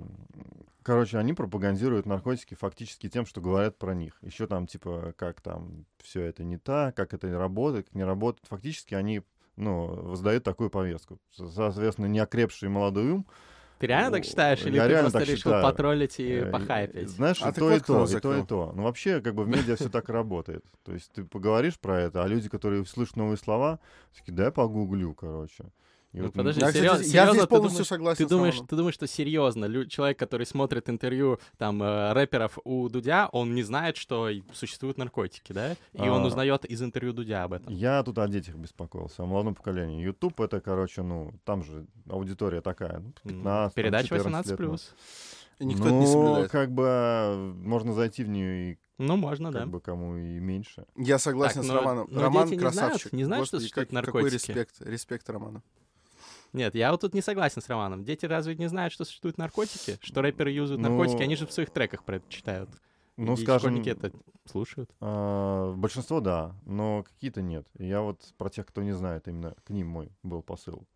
Короче, 0.82 1.18
они 1.18 1.34
пропагандируют 1.34 2.06
наркотики 2.06 2.54
фактически 2.54 3.08
тем, 3.10 3.26
что 3.26 3.40
говорят 3.42 3.76
про 3.78 3.94
них. 3.94 4.16
Еще 4.22 4.46
там, 4.46 4.66
типа, 4.66 5.12
как 5.16 5.42
там 5.42 5.84
все 6.02 6.22
это 6.22 6.42
не 6.42 6.56
так, 6.56 6.96
как 6.96 7.12
это 7.12 7.30
работает, 7.38 7.86
как 7.86 7.94
не 7.94 8.04
работает. 8.04 8.46
Фактически 8.48 8.94
они 8.94 9.22
ну, 9.56 9.86
воздают 9.86 10.42
такую 10.42 10.70
повестку. 10.70 11.18
Со- 11.32 11.48
Соответственно, 11.48 12.06
неокрепший 12.06 12.70
молодой 12.70 13.10
ум. 13.10 13.26
Ты 13.80 13.86
реально 13.86 14.10
так 14.10 14.20
Ну, 14.24 14.28
считаешь? 14.28 14.60
Или 14.60 14.76
я 14.76 14.82
ты 14.82 14.88
реально 14.90 15.04
просто 15.04 15.18
так 15.20 15.28
решил 15.28 15.38
считаю. 15.38 15.62
потроллить 15.62 16.20
и 16.20 16.32
э, 16.32 16.50
похайпить? 16.50 17.08
Знаешь, 17.08 17.40
А 17.42 17.48
и 17.48 17.52
то, 17.54 17.72
и 17.74 17.80
то, 17.80 18.04
и 18.06 18.20
то, 18.20 18.36
и 18.36 18.44
то. 18.44 18.72
Ну, 18.76 18.82
вообще, 18.82 19.22
как 19.22 19.34
бы 19.34 19.44
в 19.44 19.48
медиа 19.48 19.76
все 19.76 19.88
так 19.88 20.10
и 20.10 20.12
работает. 20.12 20.62
То 20.84 20.92
есть 20.92 21.10
ты 21.12 21.24
поговоришь 21.24 21.78
про 21.78 21.98
это, 21.98 22.22
а 22.22 22.28
люди, 22.28 22.50
которые 22.50 22.84
слышат 22.84 23.16
новые 23.16 23.38
слова, 23.38 23.80
такие, 24.14 24.34
да 24.34 24.44
я 24.44 24.50
погуглю, 24.50 25.14
короче. 25.14 25.64
И 26.12 26.18
Ну, 26.18 26.24
вот, 26.24 26.32
подожди, 26.32 26.60
Я, 26.60 26.72
серьез- 26.72 26.90
кстати, 26.92 27.06
я 27.06 27.12
серьезно, 27.12 27.32
здесь 27.34 27.42
ты 27.42 27.48
полностью 27.48 27.76
думаешь- 27.76 27.88
согласен 27.88 28.18
Ты 28.18 28.24
с 28.26 28.28
думаешь, 28.30 28.60
ты 28.68 28.76
думаешь, 28.76 28.94
что 28.94 29.06
серьезно, 29.06 29.64
лю- 29.66 29.86
человек, 29.86 30.18
который 30.18 30.44
смотрит 30.44 30.88
интервью 30.90 31.38
там 31.56 31.80
э, 31.80 32.12
рэперов 32.14 32.58
у 32.64 32.88
Дудя, 32.88 33.28
он 33.30 33.54
не 33.54 33.62
знает, 33.62 33.96
что 33.96 34.28
существуют 34.52 34.98
наркотики, 34.98 35.52
да? 35.52 35.74
И 35.92 36.00
он 36.08 36.22
А. 36.24 36.26
узнает 36.26 36.64
из 36.64 36.82
интервью 36.82 37.12
Дудя 37.12 37.44
об 37.44 37.52
этом. 37.52 37.72
Я 37.72 38.02
тут 38.02 38.18
о 38.18 38.26
детях 38.26 38.56
беспокоился, 38.56 39.22
о 39.22 39.26
молодом 39.26 39.54
поколении. 39.54 40.02
YouTube 40.02 40.40
это, 40.40 40.60
короче, 40.60 41.02
ну, 41.02 41.32
там 41.44 41.62
же 41.62 41.86
аудитория 42.08 42.60
такая, 42.60 42.98
ну, 42.98 43.06
М, 43.06 43.12
15, 43.22 43.44
там, 43.44 43.82
Передача 43.82 44.08
14 44.08 44.50
18 44.56 44.60
лет, 44.60 44.68
ну. 45.60 45.64
И 45.64 45.64
никто 45.66 45.84
это 45.84 45.92
ну, 45.94 46.00
не 46.00 46.06
соблюдает. 46.08 46.50
как 46.50 46.72
бы 46.72 46.84
э, 46.88 47.36
можно 47.36 47.92
зайти 47.92 48.24
в 48.24 48.28
нее 48.30 48.72
и 48.72 48.78
Ну, 48.98 49.16
можно, 49.16 49.52
как 49.52 49.60
да. 49.60 49.66
бы 49.66 49.80
кому 49.80 50.16
и 50.16 50.40
меньше. 50.40 50.86
Я 50.96 51.20
согласен 51.20 51.56
Так, 51.60 51.64
с 51.64 51.68
но- 51.68 51.74
Романом. 51.74 52.08
но 52.10 52.20
Роман 52.22 52.48
дети 52.48 52.54
не 52.54 52.60
знают- 52.70 52.74
красавчик. 52.94 53.12
не 53.12 53.24
знают, 53.24 53.46
что 53.46 53.58
Господи, 53.58 53.62
существуют 53.68 53.90
как- 53.90 54.04
Какой 54.06 54.22
наркотики. 54.22 54.50
респект, 54.50 54.80
респект 54.80 55.30
Роману. 55.30 55.62
Нет, 56.52 56.74
я 56.74 56.90
вот 56.90 57.00
тут 57.00 57.14
не 57.14 57.22
согласен 57.22 57.62
с 57.62 57.68
Романом. 57.68 58.04
Дети 58.04 58.26
разве 58.26 58.54
не 58.56 58.68
знают, 58.68 58.92
что 58.92 59.04
существуют 59.04 59.38
наркотики? 59.38 59.98
Что 60.00 60.20
рэперы 60.22 60.50
юзают 60.50 60.80
Ну, 60.82 60.88
наркотики? 60.88 61.22
Они 61.22 61.36
же 61.36 61.46
в 61.46 61.52
своих 61.52 61.70
треках 61.70 62.04
про 62.04 62.16
это 62.16 62.28
читают. 62.28 62.70
Ну, 63.16 63.34
И 63.34 63.36
скажем, 63.36 63.70
школьники 63.70 63.90
это 63.90 64.12
слушают. 64.46 64.90
а, 65.00 65.72
большинство 65.74 66.20
да, 66.20 66.54
но 66.64 67.02
какие-то 67.02 67.42
нет. 67.42 67.66
Я 67.78 68.00
вот 68.00 68.20
про 68.38 68.48
тех, 68.48 68.66
кто 68.66 68.82
не 68.82 68.92
знает, 68.92 69.28
именно 69.28 69.54
к 69.64 69.70
ним 69.70 69.88
мой 69.88 70.10
был 70.22 70.42
посыл. 70.42 70.86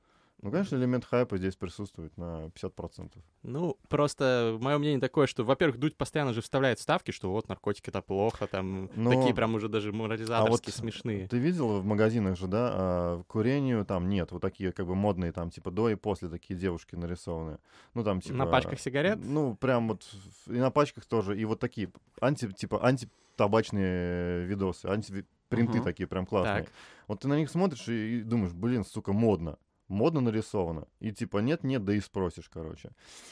Ну, 0.44 0.50
конечно, 0.50 0.76
элемент 0.76 1.06
хайпа 1.06 1.38
здесь 1.38 1.56
присутствует 1.56 2.14
на 2.18 2.50
50%. 2.54 3.12
Ну, 3.44 3.78
просто 3.88 4.58
мое 4.60 4.76
мнение 4.76 5.00
такое, 5.00 5.26
что, 5.26 5.42
во-первых, 5.42 5.78
Дудь 5.78 5.96
постоянно 5.96 6.34
же 6.34 6.42
вставляет 6.42 6.78
ставки, 6.78 7.12
что 7.12 7.30
вот 7.30 7.48
наркотики 7.48 7.88
это 7.88 8.02
плохо, 8.02 8.46
там 8.46 8.90
Но- 8.94 9.10
такие 9.10 9.34
прям 9.34 9.54
уже 9.54 9.70
даже 9.70 9.88
А 9.88 9.92
морализаторски 9.92 10.66
вот 10.66 10.74
смешные. 10.74 11.28
Ты 11.28 11.38
видел 11.38 11.80
в 11.80 11.84
магазинах 11.86 12.36
же, 12.36 12.46
да, 12.46 12.70
а, 12.74 13.22
курению 13.26 13.86
там 13.86 14.10
нет, 14.10 14.32
вот 14.32 14.42
такие 14.42 14.72
как 14.72 14.86
бы 14.86 14.94
модные 14.94 15.32
там 15.32 15.48
типа 15.48 15.70
до 15.70 15.88
и 15.88 15.94
после 15.94 16.28
такие 16.28 16.60
девушки 16.60 16.94
нарисованные. 16.94 17.58
Ну 17.94 18.04
там 18.04 18.20
типа... 18.20 18.36
На 18.36 18.44
пачках 18.44 18.78
сигарет? 18.78 19.24
Ну, 19.24 19.56
прям 19.56 19.88
вот 19.88 20.06
и 20.46 20.58
на 20.58 20.70
пачках 20.70 21.06
тоже, 21.06 21.40
и 21.40 21.46
вот 21.46 21.58
такие 21.58 21.90
анти, 22.20 22.52
типа 22.52 22.84
антитабачные 22.84 24.44
видосы, 24.44 24.84
антипринты 24.84 25.78
Мгм. 25.78 25.84
такие 25.84 26.06
прям 26.06 26.26
классные. 26.26 26.64
Так. 26.64 26.72
Вот 27.08 27.20
ты 27.20 27.28
на 27.28 27.38
них 27.38 27.48
смотришь 27.48 27.88
и 27.88 28.20
думаешь, 28.20 28.52
блин, 28.52 28.84
сука, 28.84 29.14
модно. 29.14 29.56
Модно 29.88 30.20
нарисовано. 30.20 30.86
И 31.00 31.12
типа 31.12 31.38
нет-нет, 31.38 31.84
да 31.84 31.94
и 31.94 32.00
спросишь, 32.00 32.48
короче. 32.52 32.90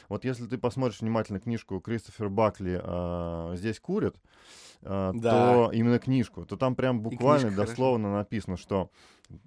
Вот 0.09 0.25
если 0.25 0.47
ты 0.47 0.59
посмотришь 0.59 1.01
внимательно 1.01 1.41
книжку 1.41 1.81
Кристофер 1.81 2.29
Бакли 2.29 2.81
а, 2.83 3.55
«Здесь 3.57 3.81
курят», 3.81 4.17
а, 4.83 5.13
Да. 5.15 5.31
то 5.31 5.71
именно 5.73 5.99
книжку, 5.99 6.45
то 6.45 6.57
там 6.57 6.75
прям 6.75 7.01
буквально 7.01 7.51
дословно 7.55 8.13
написано, 8.13 8.57
что 8.57 8.91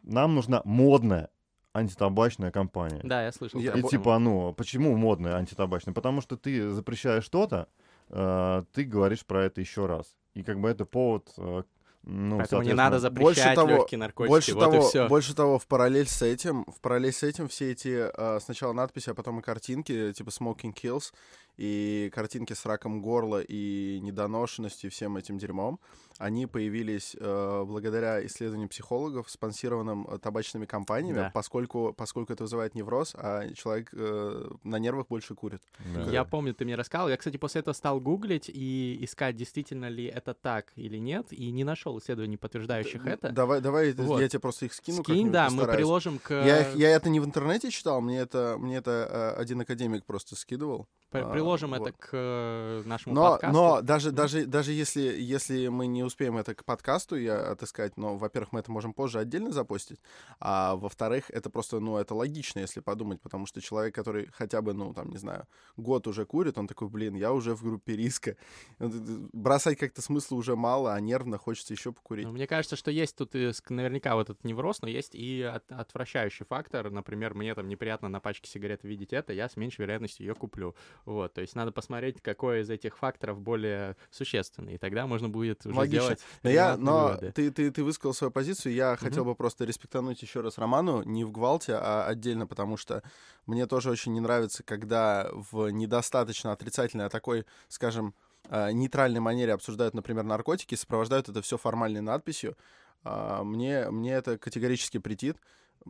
нам 0.04 0.34
нужна 0.36 0.62
модная 0.66 1.30
антитабачная 1.76 2.52
компания. 2.52 3.02
Да, 3.04 3.24
я 3.24 3.32
слышал. 3.32 3.60
Я 3.60 3.74
И 3.74 3.84
типа, 3.84 4.18
ну, 4.18 4.54
почему 4.54 4.96
модная 4.96 5.36
антитабачная? 5.36 5.94
Потому 5.94 6.22
что 6.22 6.38
ты 6.38 6.70
запрещаешь 6.72 7.26
что-то, 7.26 7.68
э, 8.10 8.64
ты 8.72 8.86
говоришь 8.86 9.26
про 9.26 9.44
это 9.44 9.60
еще 9.62 9.86
раз. 9.86 10.16
И 10.34 10.44
как 10.44 10.60
бы 10.60 10.70
это 10.70 10.86
повод, 10.86 11.34
э, 11.38 11.64
ну, 12.08 12.38
Поэтому 12.38 12.62
не 12.62 12.74
надо 12.74 12.98
больше 13.10 13.42
запрещать 13.42 13.56
того- 13.56 13.70
легкие 13.70 13.98
наркотики. 13.98 14.30
Больше 14.30 14.54
вот 14.54 14.62
и 14.68 14.72
того, 14.72 14.88
все. 14.88 15.08
больше 15.08 15.36
того, 15.36 15.58
в 15.58 15.66
параллель 15.66 16.08
с 16.08 16.22
этим, 16.22 16.64
в 16.66 16.80
параллель 16.80 17.12
с 17.12 17.24
этим 17.24 17.48
все 17.48 17.72
эти 17.72 18.10
э, 18.16 18.40
сначала 18.40 18.74
надписи, 18.74 19.10
а 19.10 19.16
потом 19.16 19.40
и 19.40 19.42
картинки, 19.42 20.14
типа 20.14 20.30
smoking 20.30 20.74
kills, 20.74 21.12
и 21.58 22.12
картинки 22.14 22.54
с 22.54 22.66
раком 22.66 23.02
горла 23.02 23.42
и 23.42 24.00
недоношенностью 24.02 24.90
и 24.90 24.92
всем 24.92 25.18
этим 25.18 25.38
дерьмом, 25.38 25.80
они 26.18 26.46
появились 26.48 27.14
э, 27.20 27.64
благодаря 27.68 28.26
исследованию 28.26 28.70
психологов, 28.70 29.30
спонсированным 29.30 30.08
э, 30.10 30.18
табачными 30.18 30.66
компаниями, 30.66 31.18
Да. 31.18 31.32
поскольку, 31.34 31.94
поскольку 31.98 32.32
это 32.32 32.44
вызывает 32.44 32.74
невроз, 32.74 33.16
а 33.16 33.50
человек 33.54 33.90
э, 33.92 34.50
на 34.64 34.78
нервах 34.80 35.08
больше 35.10 35.36
курит. 35.36 35.62
да. 35.94 36.10
Я 36.10 36.24
помню, 36.24 36.54
ты 36.54 36.64
мне 36.64 36.76
рассказал. 36.76 37.10
Я, 37.10 37.18
кстати, 37.18 37.36
после 37.36 37.60
этого 37.60 37.74
стал 37.74 38.00
гуглить 38.00 38.50
и 38.54 38.98
искать, 39.02 39.36
действительно 39.36 39.90
ли 39.90 40.06
это 40.06 40.34
так 40.34 40.72
или 40.78 40.98
нет, 40.98 41.34
и 41.34 41.52
не 41.52 41.66
нашел 41.66 42.00
исследований, 42.00 42.38
подтверждающих 42.38 43.04
Д- 43.04 43.12
это. 43.12 43.32
Давай, 43.32 43.60
давай, 43.60 43.92
Вот. 43.94 44.22
я 44.22 44.30
тебе 44.30 44.40
просто 44.40 44.66
их 44.68 44.74
скину. 44.74 45.04
Скинь, 45.04 45.32
да, 45.34 45.46
мы 45.50 45.58
постараюсь. 45.58 45.78
приложим 45.78 46.20
к... 46.20 46.32
Я, 46.32 46.70
я 46.72 46.90
это 46.92 47.10
не 47.10 47.20
в 47.20 47.26
интернете 47.26 47.70
читал, 47.72 48.00
мне 48.00 48.20
это, 48.20 48.56
мне 48.58 48.78
это 48.78 49.34
э, 49.36 49.42
один 49.42 49.60
академик 49.62 50.06
просто 50.06 50.38
скидывал. 50.38 50.88
А, 51.12 51.32
приложим 51.32 51.72
вот. 51.72 51.82
это 51.88 51.92
к 51.98 52.10
э, 52.14 52.84
нашему 52.86 53.16
Но, 53.16 53.32
подкасту. 53.32 53.54
но 53.54 53.82
даже, 53.82 54.12
Да. 54.12 54.24
даже, 54.24 54.46
даже 54.46 54.72
если, 54.74 55.02
если 55.02 55.68
мы 55.68 55.88
не 55.88 56.04
успеем 56.04 56.38
это 56.38 56.54
к 56.56 56.66
подкасту 56.66 57.16
я 57.16 57.52
отыскать, 57.52 57.96
но, 57.98 58.18
во-первых, 58.18 58.52
мы 58.52 58.60
это 58.60 58.72
можем 58.72 58.94
позже 58.94 59.20
отдельно 59.20 59.52
запостить, 59.52 60.00
а 60.40 60.76
во-вторых, 60.76 61.30
это 61.30 61.50
просто, 61.50 61.80
ну, 61.80 61.98
это 61.98 62.14
логично, 62.16 62.60
если 62.60 62.80
подумать, 62.82 63.22
потому 63.22 63.46
что 63.46 63.62
человек, 63.62 63.96
который 63.96 64.30
хотя 64.34 64.62
бы, 64.62 64.74
ну, 64.74 64.94
там, 64.94 65.10
не 65.10 65.18
знаю, 65.18 65.48
год 65.78 66.08
уже 66.08 66.26
курит, 66.26 66.58
он 66.58 66.68
такой, 66.68 66.90
блин, 66.90 67.16
я 67.16 67.32
уже 67.34 67.56
в 67.56 67.64
группе 67.64 67.96
риска. 67.96 68.36
Вот 68.80 68.94
это- 68.94 69.30
Бросать 69.34 69.78
как-то 69.78 70.02
смысла 70.02 70.36
уже 70.36 70.56
мало, 70.56 70.94
а 70.94 71.00
нервно 71.00 71.38
хочется 71.38 71.74
еще 71.74 71.92
покурить. 71.92 72.26
Ну, 72.26 72.34
Мне 72.34 72.48
кажется, 72.48 72.76
что 72.76 72.92
есть 72.92 73.16
тут 73.16 73.36
ск- 73.36 73.62
наверняка 73.70 74.16
вот 74.16 74.30
этот 74.30 74.44
невроз, 74.44 74.82
но 74.82 74.88
есть 74.90 75.16
и 75.16 75.42
от- 75.42 75.72
отвращающий 75.72 76.46
фактор. 76.46 76.90
Например, 76.92 77.34
мне 77.34 77.54
там 77.56 77.68
неприятно 77.68 78.10
на 78.10 78.20
пачке 78.20 78.50
сигарет 78.50 78.84
видеть 78.84 79.14
это, 79.14 79.34
я 79.34 79.48
с 79.50 79.56
меньшей 79.58 79.82
вероятностью 79.82 80.26
ее 80.26 80.36
куплю. 80.36 80.76
Вот, 81.06 81.34
то 81.34 81.42
есть 81.42 81.56
надо 81.56 81.72
посмотреть, 81.72 82.20
какой 82.22 82.62
из 82.62 82.70
этих 82.70 82.98
факторов 82.98 83.40
более 83.40 83.96
существенный, 84.10 84.76
и 84.76 84.78
тогда 84.80 85.06
можно 85.06 85.30
будет 85.30 85.64
уже 85.66 85.76
Логично. 85.76 86.02
сделать 86.02 86.20
Но, 86.44 86.50
я, 86.50 86.78
но 86.78 87.08
выводы. 87.10 87.32
ты, 87.32 87.52
ты, 87.52 87.72
ты 87.72 87.84
высказал 87.84 88.14
свою 88.14 88.32
позицию, 88.32 88.74
я 88.74 88.96
хотел 88.96 89.24
бы 89.24 89.36
просто 89.36 89.66
респектануть 89.66 90.22
еще 90.24 90.42
раз 90.42 90.58
Роману, 90.58 91.04
не 91.04 91.24
в 91.24 91.32
гвалте, 91.32 91.76
а 91.76 92.06
отдельно, 92.08 92.48
потому 92.48 92.76
что 92.76 93.04
мне 93.46 93.68
тоже 93.68 93.92
очень 93.92 94.14
не 94.14 94.20
нравится, 94.20 94.64
когда 94.64 95.30
в 95.32 95.70
недостаточно 95.70 96.52
отрицательной, 96.52 97.06
а 97.06 97.10
такой, 97.10 97.46
скажем, 97.68 98.16
э, 98.50 98.72
нейтральной 98.72 99.20
манере 99.20 99.54
обсуждают, 99.54 99.94
например, 99.94 100.24
наркотики, 100.24 100.74
сопровождают 100.74 101.30
это 101.30 101.42
все 101.44 101.58
формальной 101.58 102.02
надписью. 102.02 102.58
А, 103.04 103.44
Мне, 103.44 103.92
мне 103.92 104.14
это 104.14 104.38
категорически 104.40 104.98
претит. 104.98 105.38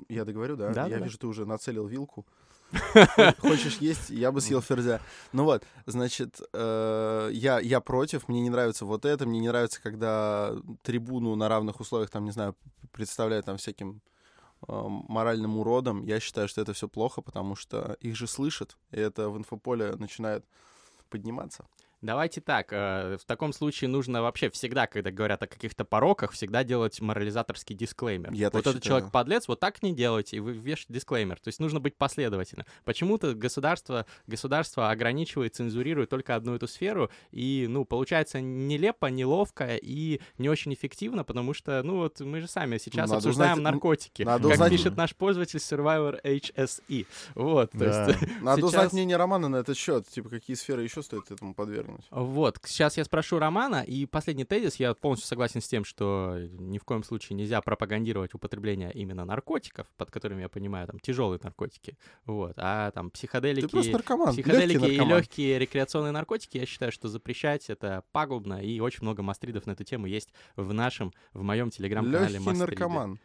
Я 0.10 0.25
договорю, 0.25 0.58
да? 0.58 0.73
Да, 0.73 0.84
я 0.84 0.89
да, 0.89 0.99
да. 0.99 1.06
вижу, 1.06 1.17
ты 1.17 1.28
уже 1.28 1.45
нацелил 1.45 1.88
вилку. 1.88 2.25
Хо- 2.75 3.33
Хочешь 3.39 3.77
есть, 3.77 4.09
я 4.09 4.31
бы 4.31 4.41
съел 4.41 4.61
ферзя. 4.61 5.01
Ну 5.33 5.43
вот, 5.43 5.63
значит, 5.85 6.41
э, 6.53 7.29
я, 7.33 7.59
я 7.59 7.79
против, 7.81 8.27
мне 8.27 8.41
не 8.41 8.49
нравится 8.49 8.85
вот 8.85 9.05
это, 9.05 9.25
мне 9.25 9.39
не 9.39 9.47
нравится, 9.47 9.81
когда 9.81 10.53
трибуну 10.83 11.35
на 11.35 11.47
равных 11.49 11.79
условиях, 11.79 12.09
там, 12.09 12.25
не 12.25 12.31
знаю, 12.31 12.55
представляют 12.91 13.45
там 13.45 13.57
всяким 13.57 14.01
э, 14.67 14.73
моральным 14.88 15.57
уродом. 15.57 16.03
Я 16.05 16.19
считаю, 16.19 16.47
что 16.47 16.61
это 16.61 16.73
все 16.73 16.88
плохо, 16.88 17.21
потому 17.21 17.55
что 17.55 17.97
их 18.01 18.15
же 18.15 18.27
слышат, 18.27 18.77
и 18.91 18.99
это 18.99 19.29
в 19.29 19.38
инфополе 19.38 19.95
начинает 19.95 20.45
подниматься. 21.09 21.65
Давайте 22.01 22.39
так, 22.41 22.67
э, 22.71 23.17
в 23.19 23.25
таком 23.25 23.51
случае 23.53 23.89
нужно 23.89 24.21
вообще 24.21 24.49
всегда, 24.51 24.86
когда 24.86 25.10
говорят 25.12 25.41
о 25.41 25.47
каких-то 25.47 25.86
пороках, 25.86 26.31
всегда 26.34 26.63
делать 26.63 27.01
морализаторский 27.01 27.75
дисклеймер. 27.75 28.31
Я 28.34 28.49
вот 28.51 28.60
этот 28.60 28.75
считаю. 28.75 28.81
человек 28.81 29.12
подлец, 29.12 29.47
вот 29.47 29.60
так 29.60 29.81
не 29.81 29.93
делайте, 29.95 30.38
и 30.38 30.39
вы 30.39 30.53
вешаете 30.53 30.93
дисклеймер. 30.93 31.39
То 31.39 31.47
есть 31.47 31.60
нужно 31.60 31.79
быть 31.79 31.95
последовательным. 31.97 32.65
Почему-то 32.84 33.34
государство, 33.34 34.05
государство 34.27 34.91
ограничивает, 34.91 35.55
цензурирует 35.55 36.10
только 36.10 36.36
одну 36.36 36.53
эту 36.55 36.67
сферу, 36.67 37.10
и, 37.31 37.65
ну, 37.69 37.86
получается 37.86 38.39
нелепо, 38.41 39.08
неловко 39.08 39.75
и 39.75 40.21
не 40.38 40.49
очень 40.49 40.73
эффективно, 40.73 41.23
потому 41.23 41.53
что, 41.53 41.81
ну, 41.81 41.97
вот 41.97 42.19
мы 42.19 42.41
же 42.41 42.47
сами 42.47 42.77
сейчас 42.77 43.10
Надо 43.10 43.17
обсуждаем 43.17 43.53
узнать- 43.60 43.73
наркотики. 43.73 44.23
надо 44.23 44.43
как 44.43 44.53
узнать- 44.53 44.71
пишет 44.71 44.95
наш 44.97 45.15
пользователь 45.15 45.60
Survivor 45.60 46.19
HSE. 46.23 47.08
Вот, 47.36 47.71
то 47.71 47.77
Да. 47.79 48.05
есть... 48.08 48.19
Надо 48.41 48.62
Сейчас- 48.62 48.69
узнать 48.69 48.93
мнение 48.93 49.17
Романа 49.17 49.47
на 49.49 49.55
этот 49.58 49.77
счет, 49.77 50.08
типа, 50.08 50.29
какие 50.29 50.55
сферы 50.55 50.84
еще 50.84 51.01
стоит 51.01 51.31
этому 51.31 51.53
подвергнуть. 51.55 51.94
Вот, 52.12 52.60
сейчас 52.65 52.97
я 52.97 53.03
спрошу 53.03 53.39
Романа, 53.39 53.84
и 53.84 54.05
последний 54.05 54.45
тезис, 54.45 54.75
я 54.75 54.93
полностью 54.93 55.27
согласен 55.27 55.62
с 55.62 55.67
тем, 55.67 55.86
что 55.86 56.38
ни 56.51 56.77
в 56.77 56.84
коем 56.84 57.03
случае 57.03 57.36
нельзя 57.36 57.62
пропагандировать 57.62 58.34
употребление 58.34 58.91
именно 58.93 59.25
наркотиков, 59.25 59.88
под 59.97 60.12
которыми 60.12 60.41
я 60.41 60.49
понимаю, 60.49 60.88
там, 60.88 60.99
тяжелые 60.99 61.39
наркотики, 61.41 61.97
вот, 62.25 62.53
а 62.58 62.91
там 62.91 63.12
психоделики... 63.12 63.65
Ты 63.65 63.69
просто 63.69 63.91
наркоман, 63.91 64.34
Психоделики 64.34 64.73
легкий 64.73 64.88
и 64.88 64.97
наркоман. 64.97 65.17
легкие 65.17 65.60
рекреационные 65.60 66.12
наркотики, 66.12 66.58
я 66.58 66.65
считаю, 66.65 66.91
что 66.91 67.08
запрещать 67.08 67.69
это 67.69 68.03
пагубно, 68.12 68.63
и 68.63 68.79
очень 68.79 69.01
много 69.01 69.21
мастридов 69.21 69.65
на 69.65 69.71
эту 69.71 69.84
тему 69.84 70.05
есть 70.08 70.29
в 70.55 70.73
нашем, 70.73 71.13
в 71.34 71.43
моем 71.43 71.69
телеграм-канале 71.69 72.39
Легкий 72.39 72.51
наркоман. 72.51 73.19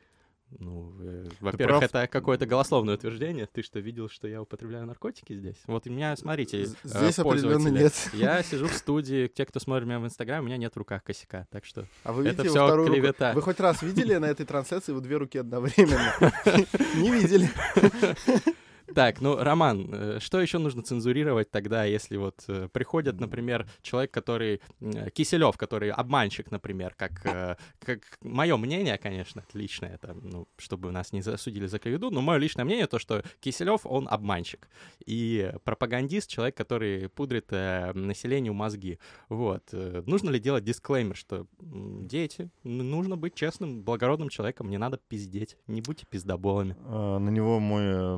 Ну, 0.59 0.95
э, 1.01 1.29
во-первых, 1.41 1.83
это 1.83 2.07
какое-то 2.07 2.47
голословное 2.47 2.95
утверждение. 2.95 3.47
Ты 3.47 3.63
что, 3.63 3.79
видел, 3.79 4.09
что 4.09 4.27
я 4.27 4.43
употребляю 4.43 4.87
наркотики 4.87 5.33
здесь? 5.33 5.57
Вот 5.67 5.87
у 5.87 5.91
меня, 5.91 6.17
смотрите, 6.17 6.63
э, 6.63 6.67
Здесь 6.85 7.19
определенно 7.19 7.69
нет. 7.69 7.93
Я 8.13 8.43
сижу 8.43 8.67
в 8.67 8.75
студии, 8.75 9.29
те, 9.29 9.47
кто 9.47 9.61
смотрит 9.61 9.87
меня 9.87 10.01
в 10.01 10.05
Инстаграме, 10.05 10.43
у 10.43 10.47
меня 10.47 10.57
нет 10.57 10.75
в 10.75 10.77
руках 10.77 11.05
косяка, 11.05 11.47
так 11.51 11.65
что... 11.65 11.87
А 12.03 12.13
вы 12.13 12.27
Это 12.27 12.43
во 12.43 12.51
вторую 12.51 12.89
руку? 12.89 12.93
клевета. 12.93 13.33
Вы 13.33 13.43
хоть 13.43 13.61
раз 13.61 13.83
видели 13.83 14.17
на 14.17 14.27
этой 14.27 14.45
трансляции 14.47 14.93
вы 14.93 15.01
две 15.01 15.17
руки 15.17 15.39
одновременно? 15.39 16.15
Не 16.97 17.11
видели. 17.11 17.49
Так, 18.95 19.21
ну, 19.21 19.37
Роман, 19.37 19.89
э, 19.93 20.19
что 20.21 20.41
еще 20.41 20.59
нужно 20.59 20.83
цензурировать 20.83 21.51
тогда, 21.51 21.85
если 21.85 22.17
вот 22.17 22.45
э, 22.49 22.69
приходит, 22.73 23.21
например, 23.21 23.69
человек, 23.83 24.11
который... 24.11 24.61
э, 24.81 25.11
Киселев, 25.11 25.57
который 25.57 25.91
обманщик, 25.91 26.51
например, 26.51 26.95
как, 26.97 27.59
как 27.79 28.01
мое 28.23 28.57
мнение, 28.57 28.99
конечно, 28.99 29.45
личное, 29.53 29.95
это, 29.95 30.15
ну, 30.15 30.49
чтобы 30.57 30.91
нас 30.91 31.13
не 31.13 31.23
засудили 31.23 31.67
за 31.67 31.79
клевету, 31.79 32.11
но 32.11 32.21
мое 32.21 32.39
личное 32.39 32.65
мнение 32.65 32.87
то, 32.87 32.99
что 32.99 33.23
Киселев, 33.41 33.81
он 33.85 34.09
обманщик. 34.11 34.69
И 35.07 35.53
пропагандист, 35.65 36.29
человек, 36.31 36.57
который 36.57 37.09
пудрит 37.09 37.47
э, 37.51 37.93
населению 37.93 38.55
мозги. 38.55 38.99
Вот. 39.29 39.73
Нужно 39.73 40.31
ли 40.31 40.41
делать 40.41 40.65
дисклеймер, 40.65 41.17
что 41.17 41.47
дети, 41.61 42.51
нужно 42.65 43.17
быть 43.17 43.35
честным, 43.35 43.83
благородным 43.83 44.29
человеком, 44.29 44.69
не 44.69 44.79
надо 44.79 44.99
пиздеть, 45.09 45.57
не 45.67 45.81
будьте 45.81 46.07
пиздоболами. 46.09 46.77
На 46.81 47.31
него 47.31 47.61
мой 47.61 47.83
э, 47.85 48.17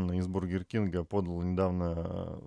дружбан 0.00 0.18
из 0.18 0.26
Burger 0.26 0.64
King 0.64 0.96
а 0.96 1.04
подал 1.04 1.42
недавно 1.42 1.94
э, 1.96 2.40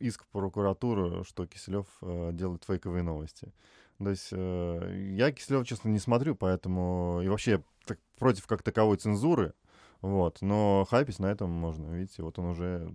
иск 0.00 0.24
в 0.24 0.28
прокуратуру, 0.28 1.24
что 1.24 1.46
Киселев 1.46 1.86
э, 2.02 2.30
делает 2.32 2.64
фейковые 2.64 3.02
новости. 3.02 3.52
То 3.98 4.10
есть 4.10 4.28
э, 4.32 5.14
я 5.16 5.32
Киселева, 5.32 5.64
честно, 5.64 5.88
не 5.88 5.98
смотрю, 5.98 6.34
поэтому 6.34 7.20
и 7.22 7.28
вообще 7.28 7.62
так, 7.86 7.98
против 8.18 8.46
как 8.46 8.62
таковой 8.62 8.96
цензуры. 8.96 9.54
Вот, 10.02 10.42
но 10.42 10.86
хайпить 10.90 11.18
на 11.18 11.26
этом 11.26 11.50
можно, 11.50 11.90
видите, 11.94 12.22
вот 12.22 12.38
он 12.38 12.46
уже, 12.46 12.92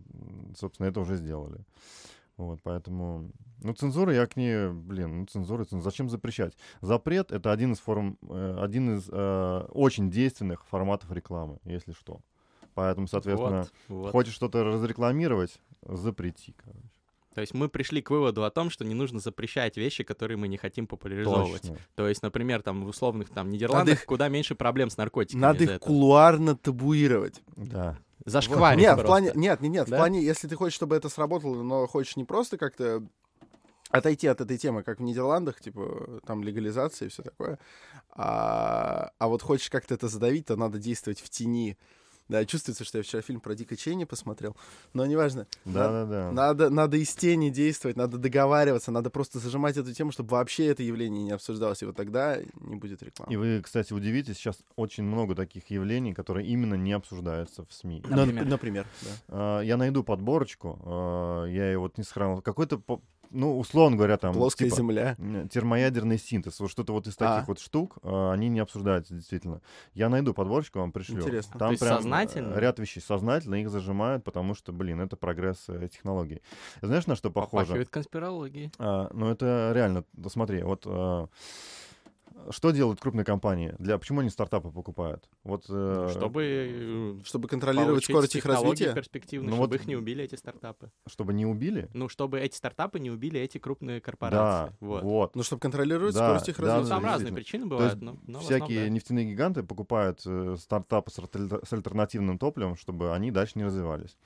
собственно, 0.56 0.88
это 0.88 1.00
уже 1.00 1.16
сделали. 1.16 1.66
Вот, 2.38 2.60
поэтому, 2.64 3.32
ну, 3.62 3.74
цензура, 3.74 4.14
я 4.14 4.26
к 4.28 4.36
ней, 4.36 4.70
блин, 4.70 5.20
ну, 5.20 5.26
цензура, 5.26 5.64
цензура, 5.64 5.84
зачем 5.84 6.10
запрещать? 6.10 6.54
Запрет— 6.82 7.32
это 7.34 7.52
один 7.52 7.74
из 7.74 7.80
форм, 7.80 8.18
один 8.30 8.98
из 8.98 9.10
э, 9.12 9.68
очень 9.72 10.10
действенных 10.12 10.66
форматов 10.66 11.12
рекламы, 11.12 11.58
если 11.66 11.94
что. 11.94 12.22
Поэтому, 12.74 13.08
соответственно, 13.08 13.68
Вот, 13.88 14.04
вот. 14.04 14.12
хочешь 14.12 14.34
что-то 14.34 14.64
разрекламировать, 14.64 15.60
запрети, 15.84 16.56
короче. 16.64 16.80
То 17.34 17.40
есть 17.42 17.54
мы 17.54 17.70
пришли 17.70 18.02
к 18.02 18.10
выводу 18.10 18.44
о 18.44 18.52
том, 18.52 18.70
что 18.70 18.84
не 18.84 18.94
нужно 18.94 19.20
запрещать 19.20 19.78
вещи, 19.78 20.04
которые 20.04 20.36
мы 20.38 20.50
не 20.50 20.58
хотим 20.58 20.86
популяризовывать. 20.86 21.62
Точно. 21.62 21.78
То 21.96 22.08
есть, 22.10 22.22
например, 22.24 22.62
там 22.62 22.84
в 22.84 22.88
условных 22.90 23.30
там 23.30 23.50
Нидерландах 23.50 24.00
их- 24.00 24.06
куда 24.06 24.28
меньше 24.28 24.54
проблем 24.54 24.90
с 24.90 24.98
наркотиками. 24.98 25.42
Надо 25.42 25.64
их 25.64 25.70
этого. 25.70 25.88
кулуарно 25.88 26.58
табуировать. 26.58 27.42
Да. 27.56 27.98
Зашкварить 28.26 28.82
Нет, 28.82 28.92
в 28.94 28.96
просто. 28.98 29.08
плане, 29.08 29.32
нет, 29.36 29.62
нет, 29.62 29.72
нет, 29.72 29.90
Да? 29.90 29.96
в 29.96 30.00
плане, 30.00 30.22
если 30.22 30.48
ты 30.50 30.56
хочешь, 30.56 30.76
чтобы 30.76 30.96
это 30.96 31.08
сработало, 31.10 31.64
но 31.64 31.88
хочешь 31.88 32.18
не 32.18 32.26
просто 32.26 32.58
как-то 32.58 33.02
отойти 33.90 34.28
от 34.28 34.42
этой 34.42 34.58
темы, 34.58 34.84
как 34.84 35.00
в 35.00 35.02
Нидерландах, 35.02 35.60
типа, 35.62 36.20
там 36.26 36.44
легализация 36.44 37.08
и 37.08 37.10
все 37.10 37.24
такое, 37.24 37.60
а, 38.12 39.12
а 39.18 39.28
вот 39.28 39.42
хочешь 39.42 39.70
как-то 39.70 39.94
это 39.94 40.08
задавить, 40.08 40.46
то 40.48 40.56
надо 40.56 40.80
действовать 40.80 41.20
в 41.22 41.30
тени. 41.30 41.78
Да, 42.32 42.46
чувствуется, 42.46 42.86
что 42.86 42.98
я 42.98 43.04
вчера 43.04 43.22
фильм 43.22 43.42
про 43.42 43.56
Дика 43.56 43.76
Чейни 43.76 44.06
посмотрел, 44.06 44.56
но 44.94 45.06
неважно. 45.06 45.48
Да, 45.66 45.92
да, 45.92 46.06
да. 46.06 46.32
Надо, 46.32 46.70
надо 46.70 46.96
из 46.96 47.14
тени 47.14 47.50
действовать, 47.50 47.98
надо 47.98 48.18
договариваться, 48.18 48.90
надо 48.90 49.10
просто 49.10 49.40
зажимать 49.40 49.76
эту 49.76 49.94
тему, 49.94 50.14
чтобы 50.14 50.30
вообще 50.30 50.68
это 50.68 50.82
явление 50.82 51.26
не 51.26 51.32
обсуждалось, 51.32 51.82
и 51.82 51.86
вот 51.86 51.98
тогда 51.98 52.38
не 52.62 52.78
будет 52.78 53.04
рекламы. 53.04 53.34
И 53.34 53.36
вы, 53.36 53.62
кстати, 53.62 53.92
удивитесь, 53.92 54.38
сейчас 54.38 54.60
очень 54.78 55.04
много 55.04 55.36
таких 55.36 55.70
явлений, 55.70 56.14
которые 56.14 56.48
именно 56.48 56.76
не 56.76 56.94
обсуждаются 56.94 57.66
в 57.66 57.74
СМИ. 57.74 58.02
Например? 58.08 58.46
например, 58.46 58.88
да. 59.02 59.10
А, 59.28 59.60
Я 59.60 59.76
найду 59.76 60.02
подборочку, 60.02 60.80
а, 60.86 61.46
я 61.48 61.66
ее 61.70 61.80
вот 61.80 61.98
не 61.98 62.06
сохранил. 62.06 62.42
Какой-то, 62.42 62.82
ну, 63.32 63.58
условно 63.58 63.98
говоря, 63.98 64.18
там... 64.18 64.34
Плоская 64.34 64.70
типа, 64.70 64.78
земля. 64.78 65.16
термоядерный 65.52 66.18
синтез, 66.18 66.60
вот 66.60 66.70
что-то 66.70 66.94
вот 66.94 67.08
из 67.08 67.16
таких 67.16 67.44
А. 67.44 67.46
вот 67.48 67.60
штук, 67.60 67.98
а, 68.04 68.32
они 68.32 68.50
не 68.50 68.60
обсуждаются 68.60 69.14
действительно. 69.14 69.62
Я 69.94 70.10
найду 70.10 70.34
подборочку, 70.34 70.80
вам 70.80 70.92
пришлю. 70.92 71.22
Интересно. 71.22 71.60
Там 71.60 71.70
То 71.70 71.72
есть 71.72 71.84
прям 71.84 71.98
сознательно? 71.98 72.54
э, 72.54 72.60
ряд 72.60 72.80
вещей 72.80 73.02
сознательно 73.02 73.56
их 73.56 73.70
зажимают, 73.70 74.24
потому 74.24 74.54
что, 74.54 74.72
блин, 74.74 75.02
это 75.02 75.16
прогресс 75.16 75.64
э, 75.68 75.88
технологий. 75.92 76.42
Знаешь, 76.82 77.08
на 77.08 77.16
что 77.16 77.32
похоже? 77.32 77.64
Попахивает 77.64 77.90
конспирологией. 77.90 78.72
А, 78.78 79.10
ну, 79.14 79.30
это 79.30 79.72
реально, 79.74 80.04
да 80.14 80.30
смотри, 80.30 80.64
вот 80.64 80.84
а, 80.86 81.28
что 82.50 82.72
делают 82.72 83.00
крупные 83.00 83.24
компании? 83.26 83.76
Для, 83.80 83.98
почему 83.98 84.22
они 84.22 84.30
стартапы 84.30 84.70
покупают? 84.72 85.30
Вот, 85.44 85.66
э, 85.70 86.08
Чтобы 86.12 86.44
э, 86.44 87.20
Чтобы 87.24 87.48
контролировать 87.48 88.04
скорость 88.04 88.36
их 88.36 88.46
развития. 88.46 88.94
перспективные, 88.94 89.50
Ну 89.50 89.56
чтобы 89.58 89.68
вот- 89.74 89.82
их 89.82 89.88
не 89.88 89.96
убили, 89.96 90.24
эти 90.24 90.36
стартапы. 90.36 90.92
чтобы 91.08 91.34
не 91.34 91.46
убили? 91.46 91.90
Ну, 91.94 92.10
чтобы 92.10 92.40
эти 92.40 92.56
стартапы 92.56 93.00
не 93.00 93.12
убили 93.12 93.40
эти 93.40 93.58
крупные 93.58 94.02
корпорации. 94.02 94.72
Да, 94.72 94.74
вот. 94.80 95.04
вот. 95.04 95.36
Ну, 95.36 95.44
чтобы 95.44 95.60
контролировать 95.60 96.14
Да, 96.16 96.26
скорость 96.28 96.50
их 96.50 96.58
да, 96.58 96.62
Ну, 96.62 96.68
развития. 96.70 96.90
там 96.90 97.04
да, 97.04 97.10
разные 97.10 97.34
причины 97.34 97.64
То 97.64 97.70
бывают, 97.70 97.94
есть 97.94 98.04
но, 98.04 98.18
но 98.28 98.40
Всякие 98.40 98.58
основном, 98.66 98.84
да. 98.84 98.90
нефтяные 98.90 99.26
гиганты 99.32 99.64
покупают 99.64 100.22
э, 100.26 100.56
стартапы 100.60 101.12
с, 101.12 101.16
с 101.18 101.74
альтернативным 101.74 102.38
топливом, 102.38 102.76
чтобы 102.76 103.14
они 103.14 103.32
дальше 103.32 103.54
не 103.56 103.64
развивались. 103.66 104.18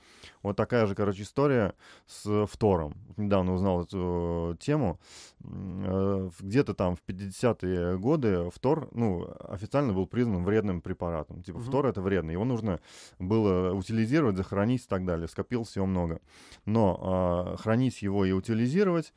Вот 0.42 0.56
такая 0.56 0.86
же, 0.86 0.94
короче, 0.94 1.22
история 1.22 1.74
с 2.06 2.46
фтором. 2.46 2.94
Вот 3.08 3.18
недавно 3.18 3.54
узнал 3.54 3.82
эту 3.82 4.52
э, 4.54 4.56
тему. 4.62 4.98
Э, 5.44 6.30
Где-то 6.40 6.74
там 6.74 6.96
в 6.96 7.02
50-е 7.06 7.95
годы 7.98 8.50
фтор, 8.50 8.88
ну, 8.92 9.26
официально 9.48 9.92
был 9.92 10.06
признан 10.06 10.44
вредным 10.44 10.80
препаратом. 10.80 11.42
Типа 11.42 11.58
Мгм. 11.58 11.66
фтор 11.66 11.86
это 11.86 12.00
вредно. 12.00 12.30
Его 12.30 12.44
нужно 12.44 12.80
было 13.18 13.72
утилизировать, 13.72 14.36
захоронить 14.36 14.84
и 14.84 14.88
так 14.88 15.04
далее. 15.04 15.28
Скопилось 15.28 15.76
его 15.76 15.86
много. 15.86 16.20
Но 16.64 16.98
а, 17.00 17.56
хранить 17.56 18.02
его 18.02 18.24
и 18.24 18.32
утилизировать 18.32 19.12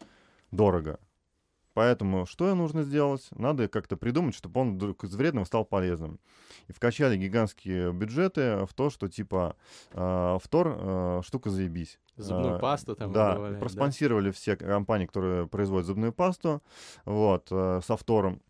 дорого. 0.51 0.99
Поэтому 1.75 2.25
что 2.25 2.53
нужно 2.55 2.83
сделать? 2.83 3.27
Надо 3.31 3.69
как-то 3.69 3.95
придумать, 3.95 4.35
чтобы 4.35 4.59
он 4.59 4.73
вдруг 4.75 5.03
из 5.05 5.15
вредного 5.15 5.45
стал 5.45 5.63
полезным. 5.63 6.19
И 6.67 6.73
вкачали 6.73 7.15
гигантские 7.15 7.93
бюджеты 7.93 8.65
в 8.65 8.73
то, 8.73 8.89
что 8.89 9.07
типа 9.07 9.55
э, 9.93 10.37
втор 10.43 10.75
э, 10.77 11.21
штука 11.23 11.49
заебись. 11.49 11.99
Зубную 12.17 12.59
пасту 12.59 12.95
там 12.97 13.13
Да, 13.13 13.29
добавляют, 13.29 13.59
да? 13.59 13.61
проспонсировали 13.61 14.31
все 14.31 14.57
компании, 14.57 15.05
которые 15.05 15.47
производят 15.47 15.85
зубную 15.87 16.11
пасту, 16.11 16.61
вот, 17.05 17.47
э, 17.49 17.79
со 17.85 17.95
втором. 17.95 18.41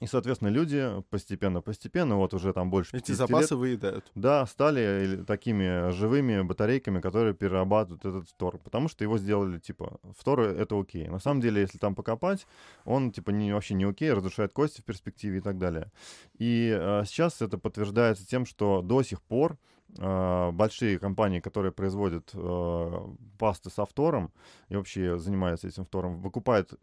И, 0.00 0.06
соответственно, 0.06 0.50
люди 0.50 1.02
постепенно-постепенно, 1.08 2.16
вот 2.16 2.34
уже 2.34 2.52
там 2.52 2.70
больше 2.70 2.94
Эти 2.94 3.06
50 3.12 3.16
запасы 3.28 3.54
лет, 3.54 3.60
выедают. 3.60 4.12
да, 4.14 4.44
стали 4.44 5.24
такими 5.26 5.90
живыми 5.90 6.42
батарейками, 6.42 7.00
которые 7.00 7.32
перерабатывают 7.32 8.04
этот 8.04 8.28
фтор, 8.28 8.58
потому 8.58 8.88
что 8.88 9.04
его 9.04 9.16
сделали, 9.16 9.58
типа, 9.58 9.98
фтор— 10.18 10.40
это 10.42 10.78
окей. 10.78 11.08
На 11.08 11.18
самом 11.18 11.40
деле, 11.40 11.62
если 11.62 11.78
там 11.78 11.94
покопать, 11.94 12.46
он, 12.84 13.10
типа, 13.10 13.30
не, 13.30 13.54
вообще 13.54 13.72
не 13.72 13.84
окей, 13.84 14.12
разрушает 14.12 14.52
кости 14.52 14.82
в 14.82 14.84
перспективе 14.84 15.38
и 15.38 15.40
так 15.40 15.56
далее. 15.56 15.90
И 16.38 16.76
э, 16.78 17.04
сейчас 17.06 17.40
это 17.40 17.56
подтверждается 17.56 18.26
тем, 18.26 18.44
что 18.44 18.82
до 18.82 19.02
сих 19.02 19.22
пор 19.22 19.56
э, 19.96 20.50
большие 20.52 20.98
компании, 20.98 21.40
которые 21.40 21.72
производят 21.72 22.30
э, 22.34 22.92
пасты 23.38 23.70
со 23.70 23.86
фтором 23.86 24.30
и 24.68 24.76
вообще 24.76 25.16
занимаются 25.16 25.68
этим 25.68 25.86
фтором, 25.86 26.20
выкупают 26.20 26.74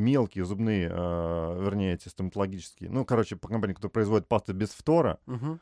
мелкие 0.00 0.44
зубные, 0.44 0.88
э, 0.90 1.62
вернее, 1.62 1.94
эти 1.94 2.08
стоматологические, 2.08 2.90
ну, 2.90 3.04
короче, 3.04 3.36
по 3.36 3.48
компании, 3.48 3.74
которые 3.74 3.92
производят 3.92 4.28
пасты 4.28 4.52
без 4.52 4.70
фтора, 4.70 5.18
Мгм. 5.26 5.60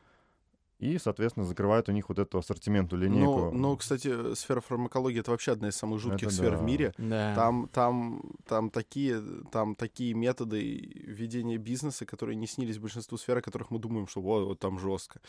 И, 0.79 0.97
соответственно, 0.97 1.45
закрывают 1.45 1.89
у 1.89 1.91
них 1.91 2.09
вот 2.09 2.19
эту 2.19 2.37
ассортименту, 2.37 2.95
Ну, 2.95 3.03
линейку. 3.03 3.51
ну, 3.51 3.75
кстати, 3.77 4.33
сфера 4.35 4.61
фармакологии 4.61 5.19
это 5.19 5.31
вообще 5.31 5.51
одна 5.51 5.67
из 5.69 5.75
самых 5.75 5.99
жутких 5.99 6.27
Это 6.27 6.35
сфер 6.35 6.51
да. 6.51 6.57
в 6.57 6.63
мире. 6.63 6.93
Да. 6.97 7.35
Там, 7.35 7.69
там, 7.73 8.21
там 8.47 8.69
такие, 8.69 9.21
там 9.51 9.75
такие 9.75 10.13
методы 10.13 10.61
ведения 11.05 11.57
бизнеса, 11.57 12.05
которые 12.05 12.35
не 12.37 12.47
снились 12.47 12.77
большинству 12.79 13.17
сфер, 13.17 13.37
о 13.37 13.41
которых 13.41 13.71
мы 13.71 13.79
думаем, 13.79 14.07
что 14.07 14.21
вот, 14.21 14.45
вот 14.45 14.59
там 14.59 14.79
жестко. 14.79 15.19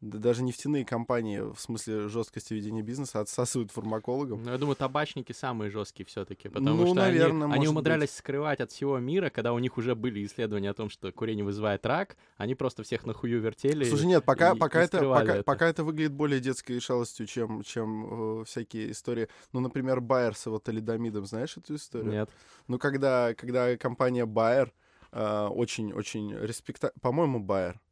Да 0.00 0.18
даже 0.18 0.42
нефтяные 0.42 0.84
компании 0.84 1.38
в 1.38 1.60
смысле 1.60 2.08
жесткости 2.08 2.54
ведения 2.54 2.82
бизнеса 2.82 3.20
отсасывают 3.20 3.70
фармакологам. 3.70 4.42
Ну, 4.42 4.50
я 4.50 4.58
думаю, 4.58 4.74
табачники 4.74 5.30
самые 5.30 5.70
жесткие 5.70 6.06
все-таки, 6.06 6.48
потому 6.48 6.76
Ну, 6.76 6.86
что 6.86 6.94
наверное, 6.96 7.46
они, 7.46 7.54
они 7.54 7.68
умудрялись 7.68 8.10
скрывать 8.10 8.60
от 8.60 8.72
всего 8.72 8.98
мира, 8.98 9.30
когда 9.30 9.52
у 9.52 9.58
них 9.60 9.78
уже 9.78 9.94
были 9.94 10.24
исследования 10.26 10.70
о 10.70 10.74
том, 10.74 10.90
что 10.90 11.12
курение 11.12 11.44
вызывает 11.44 11.86
рак, 11.86 12.16
они 12.36 12.56
просто 12.56 12.82
всех 12.82 13.06
на 13.06 13.12
хую 13.12 13.40
вертели. 13.40 13.84
Слушай, 13.84 14.06
нет, 14.06 14.24
пока, 14.24 14.52
и- 14.52 14.58
пока, 14.58 14.82
и 14.82 14.84
это, 14.86 14.91
скрывали 14.96 15.26
пока, 15.26 15.34
это. 15.34 15.44
пока 15.44 15.68
это 15.68 15.84
выглядит 15.84 16.12
более 16.12 16.40
детской 16.40 16.80
шалостью, 16.80 17.26
чем, 17.26 17.62
чем 17.62 18.40
э, 18.40 18.44
всякие 18.44 18.90
истории. 18.90 19.28
Ну, 19.52 19.60
например, 19.60 20.00
Байер 20.00 20.34
с 20.34 20.46
его 20.46 20.58
талидомидом, 20.58 21.26
знаешь 21.26 21.56
эту 21.56 21.76
историю? 21.76 22.10
Нет. 22.10 22.30
Ну, 22.68 22.78
когда, 22.78 23.34
когда 23.34 23.76
компания 23.76 24.26
Bayer 24.26 24.70
э, 25.12 25.46
очень-очень 25.46 26.34
респекта... 26.34 26.92
По-моему. 27.00 27.38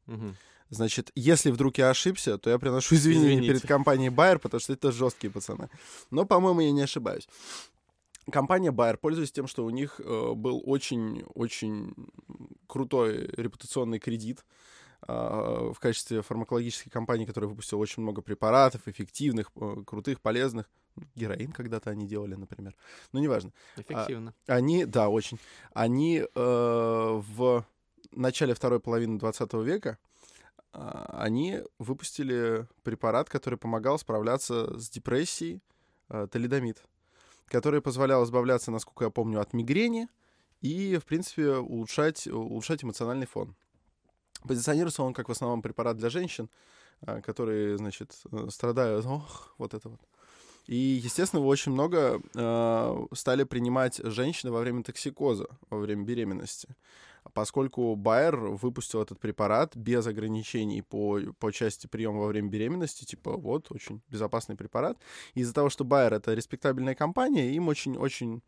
Мгм. 0.06 0.36
Значит, 0.70 1.10
если 1.16 1.50
вдруг 1.50 1.78
я 1.78 1.90
ошибся, 1.90 2.38
то 2.38 2.48
я 2.50 2.58
приношу 2.58 2.94
извинения 2.96 3.34
Извините. 3.34 3.48
перед 3.48 3.66
компанией 3.66 4.10
Bayer, 4.10 4.38
потому 4.38 4.60
что 4.60 4.72
это 4.72 4.92
жесткие 4.92 5.30
пацаны. 5.32 5.68
Но, 6.10 6.24
по-моему, 6.24 6.60
я 6.60 6.70
не 6.70 6.82
ошибаюсь. 6.82 7.28
Компания 8.30 8.70
Bayer, 8.70 8.96
пользуясь 8.96 9.32
тем, 9.32 9.48
что 9.48 9.64
у 9.64 9.70
них 9.70 10.00
э, 10.00 10.32
был 10.34 10.62
очень-очень 10.64 11.94
крутой 12.68 13.26
репутационный 13.36 13.98
кредит 13.98 14.44
в 15.06 15.76
качестве 15.80 16.22
фармакологической 16.22 16.90
компании, 16.90 17.24
которая 17.24 17.48
выпустила 17.48 17.78
очень 17.78 18.02
много 18.02 18.22
препаратов, 18.22 18.86
эффективных, 18.86 19.50
э, 19.56 19.76
крутых, 19.86 20.20
полезных. 20.20 20.68
Героин 21.14 21.52
когда-то 21.52 21.90
они 21.90 22.06
делали, 22.06 22.34
например. 22.34 22.74
Но 23.12 23.20
неважно. 23.20 23.52
Эффективно. 23.76 24.34
Они, 24.46 24.84
да, 24.84 25.08
очень. 25.08 25.38
Они 25.72 26.18
э, 26.18 26.26
в 26.34 27.64
начале 28.12 28.54
второй 28.54 28.80
половины 28.80 29.18
20 29.18 29.52
века 29.54 29.98
а, 30.72 31.22
они 31.24 31.60
выпустили 31.78 32.66
препарат, 32.82 33.28
который 33.28 33.58
помогал 33.58 33.98
справляться 33.98 34.78
с 34.78 34.88
депрессией, 34.88 35.60
а, 36.08 36.26
талидомид, 36.26 36.82
который 37.46 37.82
позволял 37.82 38.24
избавляться, 38.24 38.70
насколько 38.70 39.04
я 39.04 39.10
помню, 39.10 39.40
от 39.40 39.52
мигрени 39.52 40.08
и, 40.60 40.98
в 40.98 41.04
принципе, 41.06 41.56
улучшать, 41.56 42.26
улучшать 42.26 42.84
эмоциональный 42.84 43.26
фон. 43.26 43.54
Позиционируется 44.46 45.02
он 45.02 45.14
как 45.14 45.28
в 45.28 45.32
основном 45.32 45.62
препарат 45.62 45.96
для 45.96 46.10
женщин, 46.10 46.48
а, 47.02 47.20
которые, 47.20 47.78
значит, 47.78 48.14
э, 48.30 48.48
страдают, 48.50 49.06
ох, 49.06 49.54
вот 49.58 49.74
это 49.74 49.88
вот. 49.88 50.00
И, 50.66 50.76
естественно, 50.76 51.40
его 51.40 51.48
очень 51.48 51.72
много 51.72 52.20
э, 52.34 53.06
стали 53.12 53.44
принимать 53.44 54.00
женщины 54.04 54.52
во 54.52 54.60
время 54.60 54.84
токсикоза, 54.84 55.48
во 55.68 55.78
время 55.78 56.04
беременности. 56.04 56.76
Поскольку 57.34 57.96
Байер 57.96 58.36
выпустил 58.36 59.02
этот 59.02 59.18
препарат 59.18 59.76
без 59.76 60.06
ограничений 60.06 60.82
по, 60.82 61.20
по 61.38 61.52
части 61.52 61.86
приема 61.86 62.20
во 62.20 62.28
время 62.28 62.48
беременности, 62.48 63.04
типа 63.04 63.36
вот, 63.36 63.66
очень 63.70 64.00
безопасный 64.08 64.56
препарат. 64.56 64.96
Из-за 65.34 65.52
того, 65.52 65.70
что 65.70 65.84
Байер— 65.84 66.14
это 66.14 66.34
респектабельная 66.34 66.94
компания, 66.94 67.52
им 67.52 67.68
очень-очень 67.68 68.42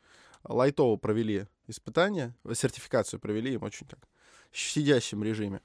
лайтово 0.45 0.97
провели 0.97 1.47
испытания, 1.67 2.35
сертификацию 2.53 3.21
провели 3.21 3.55
им 3.55 3.63
очень 3.63 3.87
так, 3.87 3.99
в 4.53 4.59
сидящем 4.59 5.25
режиме. 5.25 5.61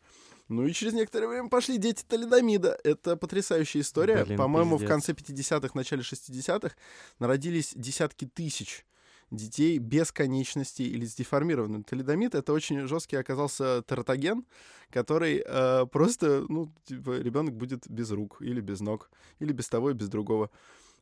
Ну 0.49 0.65
и 0.65 0.71
через 0.71 0.93
некоторое 0.93 1.27
время 1.27 1.49
пошли 1.49 1.77
дети 1.77 2.03
талидомида. 2.07 2.79
Это 2.83 3.17
потрясающая 3.17 3.81
история. 3.81 4.25
По-моему, 4.37 4.77
в 4.77 4.85
конце 4.85 5.11
50-х, 5.11 5.71
начале 5.73 6.01
60-х 6.01 6.75
народились 7.19 7.73
десятки 7.75 8.25
тысяч 8.25 8.85
детей 9.29 9.77
без 9.77 10.13
конечностей 10.13 10.87
или 10.87 11.05
с 11.05 11.15
деформированным. 11.15 11.83
Талидомид— 11.83 12.33
это 12.35 12.53
очень 12.53 12.87
жесткий 12.87 13.17
оказался 13.17 13.83
тератоген, 13.85 14.45
который 14.89 15.43
э, 15.45 15.85
просто, 15.87 16.45
ну, 16.47 16.71
типа, 16.85 17.17
ребенок 17.17 17.55
будет 17.55 17.89
без 17.89 18.09
рук 18.11 18.37
или 18.39 18.61
без 18.61 18.79
ног, 18.79 19.09
или 19.39 19.51
без 19.51 19.67
того 19.67 19.91
и 19.91 19.93
без 19.93 20.07
другого. 20.07 20.49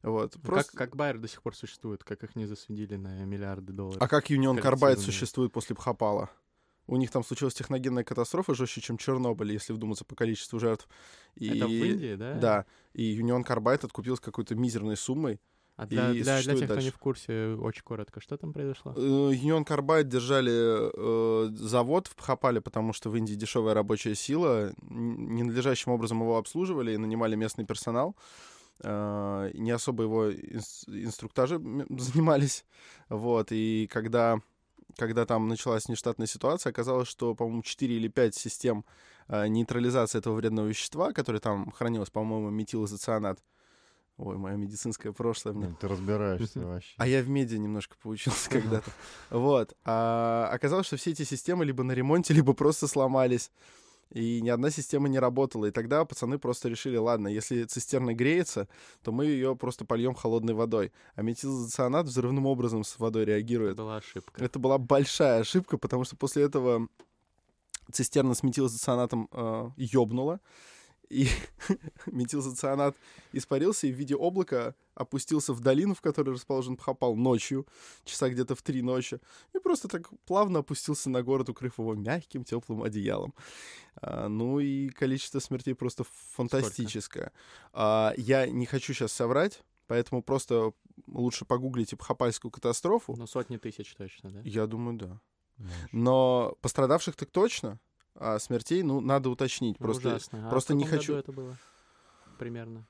Вот. 0.01 0.37
Просто... 0.41 0.71
Как, 0.71 0.89
как 0.89 0.95
Байер 0.95 1.19
до 1.19 1.27
сих 1.27 1.43
пор 1.43 1.55
существует, 1.55 2.03
как 2.03 2.23
их 2.23 2.35
не 2.35 2.47
засудили 2.47 2.95
на 2.95 3.25
миллиарды 3.25 3.73
долларов. 3.73 4.01
А 4.01 4.07
как 4.07 4.29
Carbide 4.57 4.79
коллективные. 4.79 4.97
существует 4.97 5.51
после 5.51 5.75
Бхопала? 5.75 6.31
У 6.87 6.97
них 6.97 7.11
там 7.11 7.23
случилась 7.23 7.53
техногенная 7.53 8.03
катастрофа 8.03 8.53
жестче, 8.53 8.81
чем 8.81 8.97
Чернобыль, 8.97 9.51
если 9.51 9.73
вдуматься 9.73 10.05
по 10.05 10.15
количеству 10.15 10.59
жертв. 10.59 10.87
И... 11.35 11.47
Это 11.47 11.67
в 11.67 11.71
Индии, 11.71 12.15
да? 12.15 12.33
Да. 12.33 12.65
И 12.93 13.19
Union 13.19 13.45
Carbide 13.45 13.85
откупился 13.85 14.21
какой-то 14.21 14.55
мизерной 14.55 14.97
суммой. 14.97 15.39
А 15.77 15.85
для, 15.85 16.11
и 16.11 16.21
для, 16.21 16.41
для 16.41 16.55
тех, 16.55 16.55
кто 16.55 16.61
не 16.61 16.67
дальше. 16.67 16.91
в 16.91 16.97
курсе, 16.99 17.47
очень 17.59 17.83
коротко, 17.83 18.21
что 18.21 18.37
там 18.37 18.53
произошло? 18.53 18.93
Э, 18.95 18.99
Union 18.99 19.65
Carbide 19.65 20.05
держали 20.05 20.53
э, 20.53 21.49
завод 21.53 22.07
в 22.07 22.15
Бхопале, 22.15 22.61
потому 22.61 22.93
что 22.93 23.09
в 23.09 23.17
Индии 23.17 23.33
дешевая 23.33 23.73
рабочая 23.73 24.15
сила. 24.15 24.73
Ненадлежащим 24.81 25.91
образом 25.91 26.21
его 26.21 26.37
обслуживали 26.37 26.93
и 26.93 26.97
нанимали 26.97 27.35
местный 27.35 27.65
персонал. 27.65 28.15
Э, 28.83 29.51
не 29.53 29.71
особо 29.71 30.03
его 30.03 30.31
инс- 30.31 30.87
инструктажи 30.87 31.57
занимались. 31.89 32.65
Вот. 33.09 33.47
И 33.51 33.89
когда, 33.91 34.39
когда 34.97 35.25
там 35.25 35.47
началась 35.47 35.87
нештатная 35.89 36.27
ситуация, 36.27 36.69
оказалось, 36.71 37.07
что, 37.07 37.35
по-моему, 37.35 37.61
4 37.61 37.95
или 37.95 38.07
5 38.07 38.35
систем 38.35 38.85
э, 39.27 39.47
нейтрализации 39.47 40.19
этого 40.19 40.35
вредного 40.35 40.67
вещества, 40.67 41.11
которое 41.11 41.39
там 41.39 41.71
хранилось, 41.71 42.09
по-моему, 42.09 42.49
метилизоцианат. 42.49 43.39
Ой, 44.17 44.37
мое 44.37 44.55
медицинское 44.55 45.11
прошлое 45.11 45.53
мне 45.53 45.75
Ты 45.79 45.89
разбираешься 45.89 46.61
вообще. 46.61 46.93
а 46.97 47.05
я 47.05 47.21
в 47.21 47.27
меди 47.27 47.55
немножко 47.55 47.95
поучился 48.01 48.49
когда-то. 48.49 48.89
Вот. 49.29 49.75
А 49.83 50.49
оказалось, 50.53 50.87
что 50.87 50.95
все 50.95 51.11
эти 51.11 51.23
системы 51.23 51.65
либо 51.65 51.83
на 51.83 51.91
ремонте, 51.91 52.33
либо 52.33 52.53
просто 52.53 52.87
сломались. 52.87 53.51
И 54.11 54.41
ни 54.41 54.49
одна 54.49 54.69
система 54.69 55.09
не 55.09 55.19
работала. 55.19 55.65
И 55.65 55.71
тогда 55.71 56.05
пацаны 56.05 56.37
просто 56.39 56.69
решили, 56.69 56.97
ладно, 56.97 57.27
если 57.27 57.63
цистерна 57.63 58.13
греется, 58.13 58.67
то 59.03 59.11
мы 59.11 59.25
ее 59.25 59.55
просто 59.55 59.85
польем 59.85 60.13
холодной 60.13 60.53
водой. 60.53 60.91
А 61.15 61.21
метилизоцианат 61.21 62.05
взрывным 62.05 62.45
образом 62.45 62.83
с 62.83 62.97
водой 62.99 63.23
Это 63.23 63.31
реагирует. 63.31 63.77
была 63.77 63.97
ошибка. 63.97 64.43
Это 64.43 64.59
была 64.59 64.77
большая 64.77 65.41
ошибка, 65.41 65.77
потому 65.77 66.03
что 66.05 66.15
после 66.15 66.43
этого 66.43 66.87
цистерна 67.91 68.33
с 68.33 68.43
метилизоцианатом 68.43 69.27
э, 69.31 69.69
ёбнула, 69.77 70.39
и 71.09 71.27
метилизоцианат 72.05 72.95
испарился 73.33 73.87
и 73.87 73.91
в 73.91 73.95
виде 73.95 74.15
облака 74.15 74.75
опустился 74.93 75.53
в 75.53 75.59
долину, 75.59 75.93
в 75.93 76.01
которой 76.01 76.31
расположен 76.31 76.77
Пхопал 76.77 77.15
ночью, 77.15 77.67
часа 78.03 78.29
где-то 78.29 78.55
в 78.55 78.61
три 78.61 78.81
ночи, 78.81 79.19
и 79.53 79.59
просто 79.59 79.87
так 79.87 80.09
плавно 80.25 80.59
опустился 80.59 81.09
на 81.09 81.21
город, 81.23 81.49
укрыв 81.49 81.79
его 81.79 81.93
мягким 81.95 82.43
теплым 82.43 82.83
одеялом. 82.83 83.33
А, 83.97 84.27
ну 84.27 84.59
и 84.59 84.89
количество 84.89 85.39
смертей 85.39 85.75
просто 85.75 86.05
фантастическое. 86.33 87.31
А, 87.73 88.13
я 88.17 88.47
не 88.47 88.65
хочу 88.65 88.93
сейчас 88.93 89.11
соврать, 89.11 89.63
поэтому 89.87 90.23
просто 90.23 90.73
лучше 91.07 91.45
погуглите 91.45 91.95
Пхопальскую 91.95 92.51
катастрофу. 92.51 93.15
Ну, 93.17 93.27
сотни 93.27 93.57
тысяч 93.57 93.93
точно, 93.95 94.31
да? 94.31 94.41
Я 94.43 94.67
думаю, 94.67 94.97
да. 94.97 95.21
Но 95.91 96.57
пострадавших 96.61 97.15
так 97.15 97.29
точно, 97.31 97.79
а 98.15 98.39
смертей, 98.39 98.83
ну, 98.83 99.01
надо 99.01 99.29
уточнить. 99.29 99.77
Просто, 99.77 100.09
Ужасно. 100.09 100.47
А 100.47 100.49
просто 100.49 100.73
в 100.73 100.77
не 100.77 100.85
хочу- 100.85 101.13
году 101.13 101.19
это 101.19 101.31
было? 101.31 101.57
Примерно. 102.37 102.85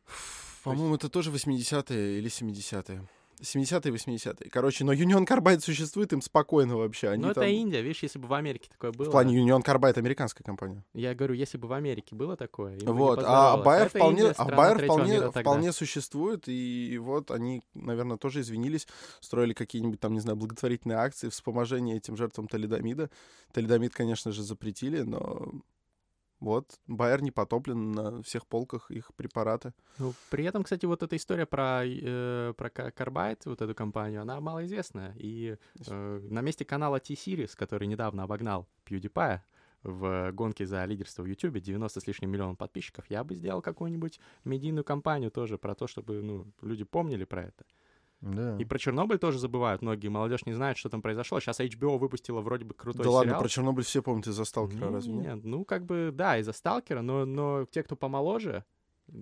по-моему, 0.64 0.96
это 0.96 1.10
тоже 1.10 1.30
80-е 1.32 2.18
или 2.18 2.30
70-е. 2.30 3.08
70-е, 3.42 3.92
80-е. 3.92 4.50
Короче, 4.50 4.84
но 4.84 4.94
Union 4.94 5.26
Carbide 5.28 5.60
существует, 5.60 6.14
им 6.14 6.22
спокойно 6.22 6.78
вообще. 6.78 7.10
Они 7.10 7.24
Ну, 7.24 7.32
это 7.32 7.42
там- 7.42 7.50
Индия, 7.50 7.82
видишь, 7.82 8.04
если 8.04 8.20
бы 8.20 8.28
в 8.28 8.34
Америке 8.34 8.70
такое 8.72 8.92
было. 8.92 9.08
В 9.08 9.12
плане 9.12 9.38
Union 9.38 9.64
Carbide 9.64 9.98
американская 9.98 10.44
компания. 10.44 10.84
Я 10.94 11.14
говорю, 11.14 11.34
если 11.36 11.58
бы 11.58 11.68
в 11.68 11.74
Америке 11.74 12.16
было 12.16 12.36
такое, 12.38 12.78
Вот, 12.84 13.22
а. 13.24 13.58
Байер 13.58 13.90
вполне, 13.90 14.22
Индия, 14.22 14.34
а 14.38 14.46
Байер 14.46 14.84
вполне, 14.84 15.32
вполне 15.32 15.72
существует, 15.72 16.48
и 16.48 16.98
вот 17.02 17.32
они, 17.32 17.62
наверное, 17.74 18.18
тоже 18.18 18.42
извинились, 18.42 18.88
строили 19.20 19.54
какие-нибудь 19.54 20.00
там, 20.00 20.14
не 20.14 20.20
знаю, 20.20 20.38
благотворительные 20.38 20.98
акции, 20.98 21.30
вспоможение 21.30 21.98
этим 21.98 22.16
жертвам 22.18 22.48
талидомида. 22.48 23.10
Талидомид, 23.52 23.94
конечно 23.94 24.32
же, 24.32 24.44
запретили, 24.44 25.02
но 25.02 25.52
вот, 26.40 26.80
Байер 26.88 27.22
не 27.22 27.32
потоплен 27.32 27.92
на 27.92 28.22
всех 28.22 28.46
полках 28.46 28.92
их 28.92 29.14
препараты. 29.16 29.74
Ну, 29.98 30.14
при 30.30 30.44
этом, 30.46 30.64
кстати, 30.64 30.86
вот 30.86 31.02
эта 31.04 31.16
история 31.16 31.46
про, 31.46 31.84
э, 31.86 32.54
про 32.58 32.70
Ка- 32.70 32.90
Carbide, 32.90 33.42
вот 33.46 33.62
эту 33.62 33.74
компанию, 33.74 34.22
она 34.22 34.40
малоизвестная. 34.40 35.16
И 35.18 35.58
э, 35.88 36.20
на 36.30 36.42
месте 36.42 36.66
канала 36.66 37.00
T-Series, 37.00 37.56
который 37.56 37.88
недавно 37.88 38.24
обогнал 38.24 38.68
PewDiePie 38.86 39.40
в 39.84 40.32
гонке 40.32 40.66
за 40.66 40.84
лидерство 40.86 41.22
в 41.24 41.28
YouTube, 41.28 41.60
90 41.60 42.02
с 42.02 42.08
лишним 42.08 42.32
миллионов 42.32 42.58
подписчиков, 42.58 43.06
я 43.10 43.24
бы 43.24 43.36
сделал 43.36 43.62
какую-нибудь 43.62 44.20
медийную 44.44 44.84
кампанию 44.84 45.32
тоже 45.32 45.58
про 45.58 45.76
то, 45.76 45.88
чтобы 45.88 46.22
ну, 46.22 46.48
люди 46.62 46.84
помнили 46.84 47.24
про 47.24 47.44
это. 47.44 47.66
Да. 48.26 48.58
И 48.58 48.66
про 48.66 48.80
Чернобыль 48.80 49.20
тоже 49.20 49.38
забывают 49.38 49.82
многие. 49.84 50.08
Молодежь 50.08 50.46
не 50.46 50.54
знает, 50.54 50.78
что 50.78 50.90
там 50.90 51.02
произошло. 51.02 51.40
Сейчас 51.40 51.60
HBO 51.60 51.98
выпустила 51.98 52.42
вроде 52.42 52.66
бы 52.66 52.74
крутой 52.74 53.04
да 53.04 53.12
ладно, 53.12 53.30
сериал. 53.30 53.42
про 53.42 53.50
Чернобыль 53.50 53.84
все 53.84 54.02
помнят 54.02 54.28
из-за 54.28 54.46
Сталкера, 54.46 54.92
разве 54.92 55.14
нет? 55.14 55.44
Ну, 55.44 55.64
как 55.64 55.86
бы, 55.86 56.10
да, 56.12 56.38
из-за 56.40 56.52
Сталкера, 56.52 57.02
но, 57.02 57.26
но 57.26 57.66
те, 57.66 57.84
кто 57.84 57.96
помоложе, 57.96 58.66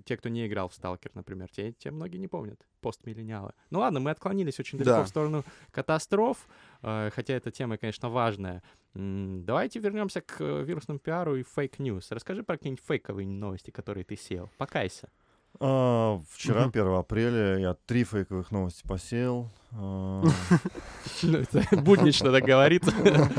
те, 0.05 0.15
кто 0.15 0.29
не 0.29 0.47
играл 0.47 0.69
в 0.69 0.73
Сталкер, 0.73 1.11
например, 1.15 1.49
те, 1.49 1.73
те 1.73 1.91
многие 1.91 2.15
не 2.17 2.29
помнят, 2.29 2.65
постмиллениалы. 2.79 3.51
Ну 3.69 3.79
ладно, 3.79 3.99
мы 3.99 4.11
отклонились 4.11 4.57
очень 4.59 4.77
далеко 4.77 4.97
Да. 4.99 5.03
в 5.03 5.09
сторону 5.09 5.43
катастроф, 5.71 6.47
э, 6.81 7.09
хотя 7.13 7.33
эта 7.33 7.51
тема, 7.51 7.77
конечно, 7.77 8.09
важная. 8.09 8.63
Давайте 8.93 9.79
вернемся 9.79 10.21
к 10.21 10.37
э, 10.39 10.63
вирусному 10.63 10.99
пиару 10.99 11.35
и 11.35 11.43
fake 11.43 11.73
news. 11.73 12.11
Расскажи 12.11 12.43
про 12.43 12.57
какие-нибудь 12.57 12.85
фейковые 12.85 13.27
новости, 13.27 13.71
которые 13.71 14.05
ты 14.05 14.15
сеял. 14.15 14.49
Покайся. 14.57 15.09
А, 15.59 16.19
вчера, 16.29 16.61
Мгм. 16.61 16.69
1 16.71 16.99
апреля, 16.99 17.57
я 17.57 17.73
три 17.85 18.03
фейковых 18.03 18.51
новости 18.51 18.85
посеял. 18.87 19.49
А, 19.71 20.23
Буднично 21.71 22.31
так 22.31 22.43
говорится. 22.43 22.91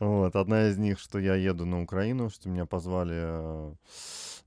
Вот, 0.00 0.34
одна 0.34 0.68
из 0.68 0.78
них, 0.78 0.98
что 0.98 1.18
я 1.18 1.34
еду 1.34 1.66
на 1.66 1.82
Украину, 1.82 2.30
что 2.30 2.48
меня 2.48 2.64
позвали, 2.64 3.74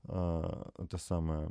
э, 0.08 0.62
это 0.78 0.98
самое, 0.98 1.48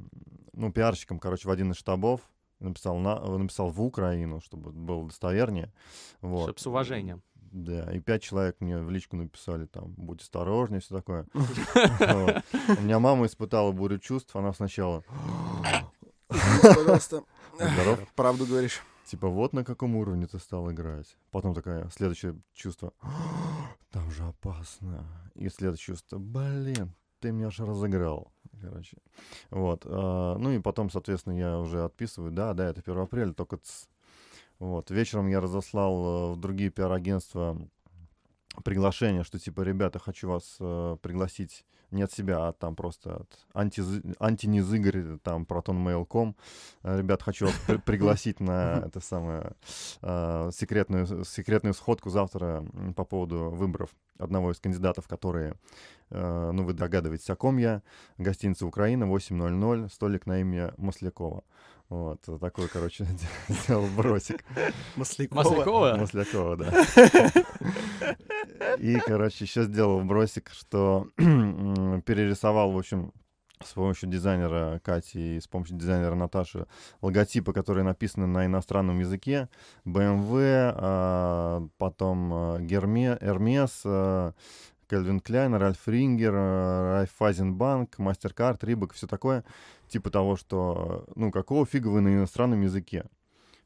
ну, 0.52 0.74
пиарщиком, 0.74 1.20
короче, 1.20 1.48
в 1.48 1.52
один 1.52 1.72
из 1.72 1.78
штабов, 1.78 2.20
написал, 2.60 2.98
на, 2.98 3.18
написал 3.38 3.70
в 3.70 3.82
Украину, 3.82 4.42
чтобы 4.42 4.74
было 4.74 5.08
достовернее. 5.08 5.72
Вот. 6.20 6.44
Чтоб 6.44 6.60
с 6.60 6.68
уважением. 6.68 7.24
Да, 7.54 7.94
и 7.94 8.00
пять 8.00 8.24
человек 8.24 8.56
мне 8.62 8.80
в 8.80 8.90
личку 8.90 9.16
написали 9.16 9.68
там, 9.68 9.94
будь 9.96 10.22
осторожнее, 10.22 10.82
все 10.82 10.96
такое. 10.96 11.28
У 11.34 12.82
меня 12.82 12.98
мама 12.98 13.28
испытала 13.28 13.72
бурю 13.72 14.00
чувств, 14.00 14.36
она 14.36 14.54
сначала, 14.54 15.04
Пожалуйста. 16.28 17.24
здоров, 17.54 18.00
Правду 18.16 18.48
говоришь. 18.48 18.82
Типа, 19.06 19.28
вот 19.28 19.54
на 19.54 19.64
каком 19.64 19.96
уровне 19.96 20.26
ты 20.26 20.40
стал 20.40 20.72
играть. 20.72 21.16
Потом 21.30 21.54
такая, 21.54 21.88
следующее 21.90 22.36
чувство. 22.54 22.92
Там 23.92 24.10
же 24.10 24.24
опасно. 24.24 25.06
И 25.36 25.48
следующее 25.50 25.96
чувство. 25.96 26.18
Блин, 26.18 26.96
ты 27.20 27.32
меня 27.32 27.52
же 27.52 27.68
разыграл. 27.68 28.34
Короче. 28.62 28.98
Вот. 29.52 29.84
а, 29.86 30.38
ну 30.40 30.52
и 30.52 30.60
потом, 30.60 30.90
соответственно, 30.90 31.38
я 31.38 31.60
уже 31.60 31.84
отписываю. 31.84 32.32
Да, 32.32 32.56
да, 32.56 32.66
это 32.70 32.82
1 32.82 32.98
апреля, 32.98 33.34
только 33.34 33.58
ц. 33.58 33.86
Вот. 34.60 34.92
Вечером 34.92 35.28
я 35.28 35.40
разослал 35.40 36.32
э, 36.32 36.34
в 36.34 36.40
другие 36.40 36.70
пиар-агентства 36.70 37.58
приглашение, 38.64 39.24
что 39.24 39.40
типа, 39.40 39.62
ребята, 39.62 40.00
хочу 40.00 40.30
вас 40.30 40.58
э, 40.60 40.98
пригласить 41.02 41.66
не 41.92 42.04
от 42.04 42.12
себя, 42.12 42.48
а 42.48 42.54
там 42.54 42.76
просто 42.76 43.18
от 43.18 43.40
антиз... 43.54 43.86
антинизыгорь, 44.20 45.18
там, 45.24 45.44
protonmail.com. 45.44 46.36
Э, 46.84 46.98
Ребят, 46.98 47.22
хочу 47.22 47.46
вас 47.46 47.56
при- 47.68 47.78
пригласить 47.78 48.40
на 48.40 48.84
это 48.86 49.00
самое 49.00 49.54
э, 50.02 50.50
секретную, 50.54 51.26
секретную 51.26 51.74
сходку 51.74 52.10
завтра 52.10 52.66
по 52.96 53.06
поводу 53.06 53.50
выборов 53.52 53.90
одного 54.18 54.52
из 54.52 54.60
кандидатов, 54.60 55.08
которые, 55.08 55.56
э, 56.10 56.52
ну, 56.54 56.64
вы 56.64 56.74
догадываетесь, 56.74 57.30
о 57.30 57.36
ком 57.36 57.58
я. 57.58 57.82
Гостиница 58.18 58.66
Украина, 58.66 59.06
8.00, 59.06 59.90
столик 59.90 60.26
на 60.26 60.42
имя 60.42 60.74
Маслякова. 60.78 61.44
Вот, 61.90 62.22
такой, 62.40 62.68
короче, 62.70 63.06
сделал 63.48 63.88
бросик. 63.96 64.44
Маслякова. 64.96 65.44
Маслякова? 65.44 65.98
Маслякова, 65.98 66.58
да. 66.58 66.86
И, 68.80 69.00
короче, 69.00 69.46
еще 69.46 69.64
сделал 69.64 70.04
бросик, 70.04 70.50
что 70.52 71.08
перерисовал, 71.18 72.72
в 72.72 72.78
общем, 72.78 73.14
с 73.66 73.74
помощью 73.74 74.10
дизайнера 74.10 74.80
Кати 74.84 75.38
и 75.38 75.40
с 75.40 75.48
помощью 75.48 75.78
дизайнера 75.78 76.16
Наташи 76.16 76.68
логотипы, 77.02 77.54
которые 77.54 77.84
написаны 77.84 78.28
на 78.28 78.46
иностранном 78.46 79.00
языке. 79.00 79.50
BMW, 79.86 80.74
а, 80.76 81.68
потом 81.78 82.34
а, 82.34 82.60
Герме, 82.60 83.18
Hermes, 83.22 83.72
а, 83.86 84.34
Кельвин 84.90 85.20
Кляйн, 85.20 85.56
Ральф 85.56 85.88
Рингер, 85.88 86.34
а, 86.36 86.94
Райффайзенбанк, 87.00 87.98
Мастеркард, 88.00 88.64
Рибок, 88.64 88.94
все 88.94 89.08
такое. 89.08 89.44
Типа 89.88 90.10
того, 90.10 90.36
что, 90.36 91.06
ну, 91.16 91.32
какого 91.32 91.66
фига 91.66 91.88
вы 91.88 92.02
на 92.02 92.10
иностранном 92.10 92.62
языке? 92.62 93.06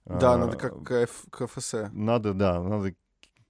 Да, 0.06 0.34
А, 0.34 0.38
надо 0.38 0.58
как 0.58 0.84
КФ, 0.84 1.26
КФС. 1.30 1.74
надо, 1.92 2.34
да, 2.34 2.62
надо 2.64 2.94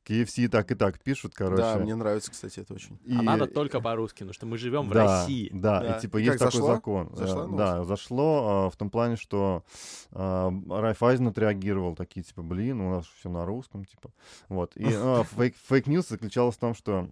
KFC 0.08 0.44
и 0.44 0.48
так 0.48 0.72
и 0.72 0.76
так 0.76 1.00
пишут, 1.00 1.34
короче. 1.36 1.62
Да, 1.62 1.78
мне 1.78 1.96
нравится, 1.96 2.32
кстати, 2.32 2.60
это 2.62 2.74
очень. 2.74 2.98
А 3.06 3.10
И- 3.10 3.26
надо 3.26 3.48
только 3.48 3.82
по-русски, 3.82 4.20
потому 4.20 4.34
что 4.34 4.46
мы 4.46 4.58
живем 4.58 4.88
в 4.90 4.94
да, 4.94 5.04
России. 5.22 5.50
Да, 5.54 5.82
Да. 5.82 5.98
и 5.98 6.02
типа 6.02 6.18
И 6.18 6.24
есть 6.24 6.38
как, 6.40 6.52
такой 6.52 6.62
зашло? 6.62 6.74
закон. 6.76 7.10
Э, 7.18 7.26
новость? 7.26 7.56
да, 7.58 7.84
зашло 7.84 8.66
а, 8.66 8.70
в 8.70 8.76
том 8.78 8.90
плане, 8.90 9.18
что 9.18 9.64
а, 10.12 10.52
Райффайзен 10.70 11.28
отреагировал, 11.28 11.96
такие 11.96 12.24
типа, 12.24 12.42
блин, 12.42 12.82
у 12.82 12.92
нас 12.92 13.06
все 13.20 13.30
на 13.30 13.46
русском, 13.46 13.86
типа. 13.86 14.12
Вот. 14.50 14.76
И 14.78 14.86
а, 14.88 15.24
фейк, 15.36 15.56
fake 15.70 15.89
news 15.89 16.08
заключалась 16.08 16.56
в 16.56 16.60
том, 16.60 16.74
что 16.74 17.00
а, 17.00 17.10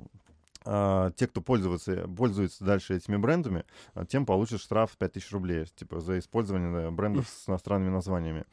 те, 0.65 1.27
кто 1.27 1.41
пользуется, 1.41 2.07
пользуется 2.07 2.63
дальше 2.63 2.95
этими 2.95 3.17
брендами, 3.17 3.65
а, 3.93 4.05
те 4.05 4.25
получат 4.25 4.61
штраф 4.61 4.97
5000 4.97 5.31
рублей, 5.31 5.65
типа, 5.75 5.99
за 5.99 6.19
использование 6.19 6.91
брендов 6.91 7.27
с 7.27 7.47
иностранными 7.49 7.91
названиями. 7.91 8.45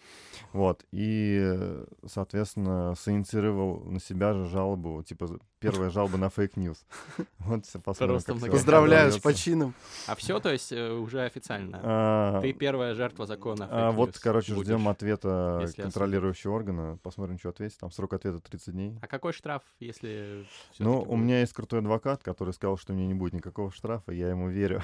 Вот. 0.52 0.84
И, 0.92 1.84
соответственно, 2.06 2.94
инициировал 2.98 3.82
на 3.84 4.00
себя 4.00 4.34
же 4.34 4.44
жалобу, 4.46 5.02
типа, 5.02 5.38
первая 5.58 5.90
жалоба 5.90 6.18
на 6.18 6.28
fake 6.28 6.53
news. 6.53 6.84
Вот 7.38 7.66
все 7.66 7.80
посмотрим, 7.80 8.50
Поздравляю 8.50 9.10
с 9.12 9.18
почином. 9.18 9.74
А 10.06 10.14
все, 10.14 10.38
то 10.38 10.50
есть, 10.50 10.72
э, 10.72 10.92
уже 10.92 11.22
официально. 11.24 11.80
А, 11.82 12.40
Ты 12.40 12.52
первая 12.52 12.94
жертва 12.94 13.26
закона. 13.26 13.68
а, 13.70 13.90
вот, 13.90 14.18
короче, 14.18 14.54
будешь. 14.54 14.66
ждем 14.66 14.88
ответа 14.88 15.68
контролирующего 15.76 16.52
органа. 16.52 16.98
Посмотрим, 17.02 17.38
что 17.38 17.48
ответит. 17.50 17.78
Там 17.78 17.90
срок 17.90 18.12
ответа 18.14 18.40
30 18.40 18.74
дней. 18.74 18.98
А 19.00 19.06
какой 19.06 19.32
штраф, 19.32 19.62
если 19.80 20.46
Ну, 20.78 21.02
у 21.02 21.16
меня 21.16 21.40
есть 21.40 21.52
крутой 21.52 21.80
адвокат, 21.80 22.01
который 22.02 22.52
сказал, 22.52 22.76
что 22.76 22.92
у 22.92 22.96
меня 22.96 23.06
не 23.06 23.14
будет 23.14 23.32
никакого 23.32 23.70
штрафа, 23.70 24.12
я 24.12 24.28
ему 24.28 24.48
верю. 24.48 24.82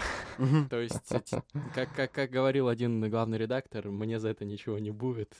То 0.70 0.80
есть, 0.80 1.12
как, 1.74 1.92
как, 1.94 2.12
как 2.12 2.30
говорил 2.30 2.68
один 2.68 3.08
главный 3.10 3.38
редактор, 3.38 3.90
мне 3.90 4.18
за 4.18 4.28
это 4.28 4.44
ничего 4.44 4.78
не 4.78 4.90
будет. 4.90 5.34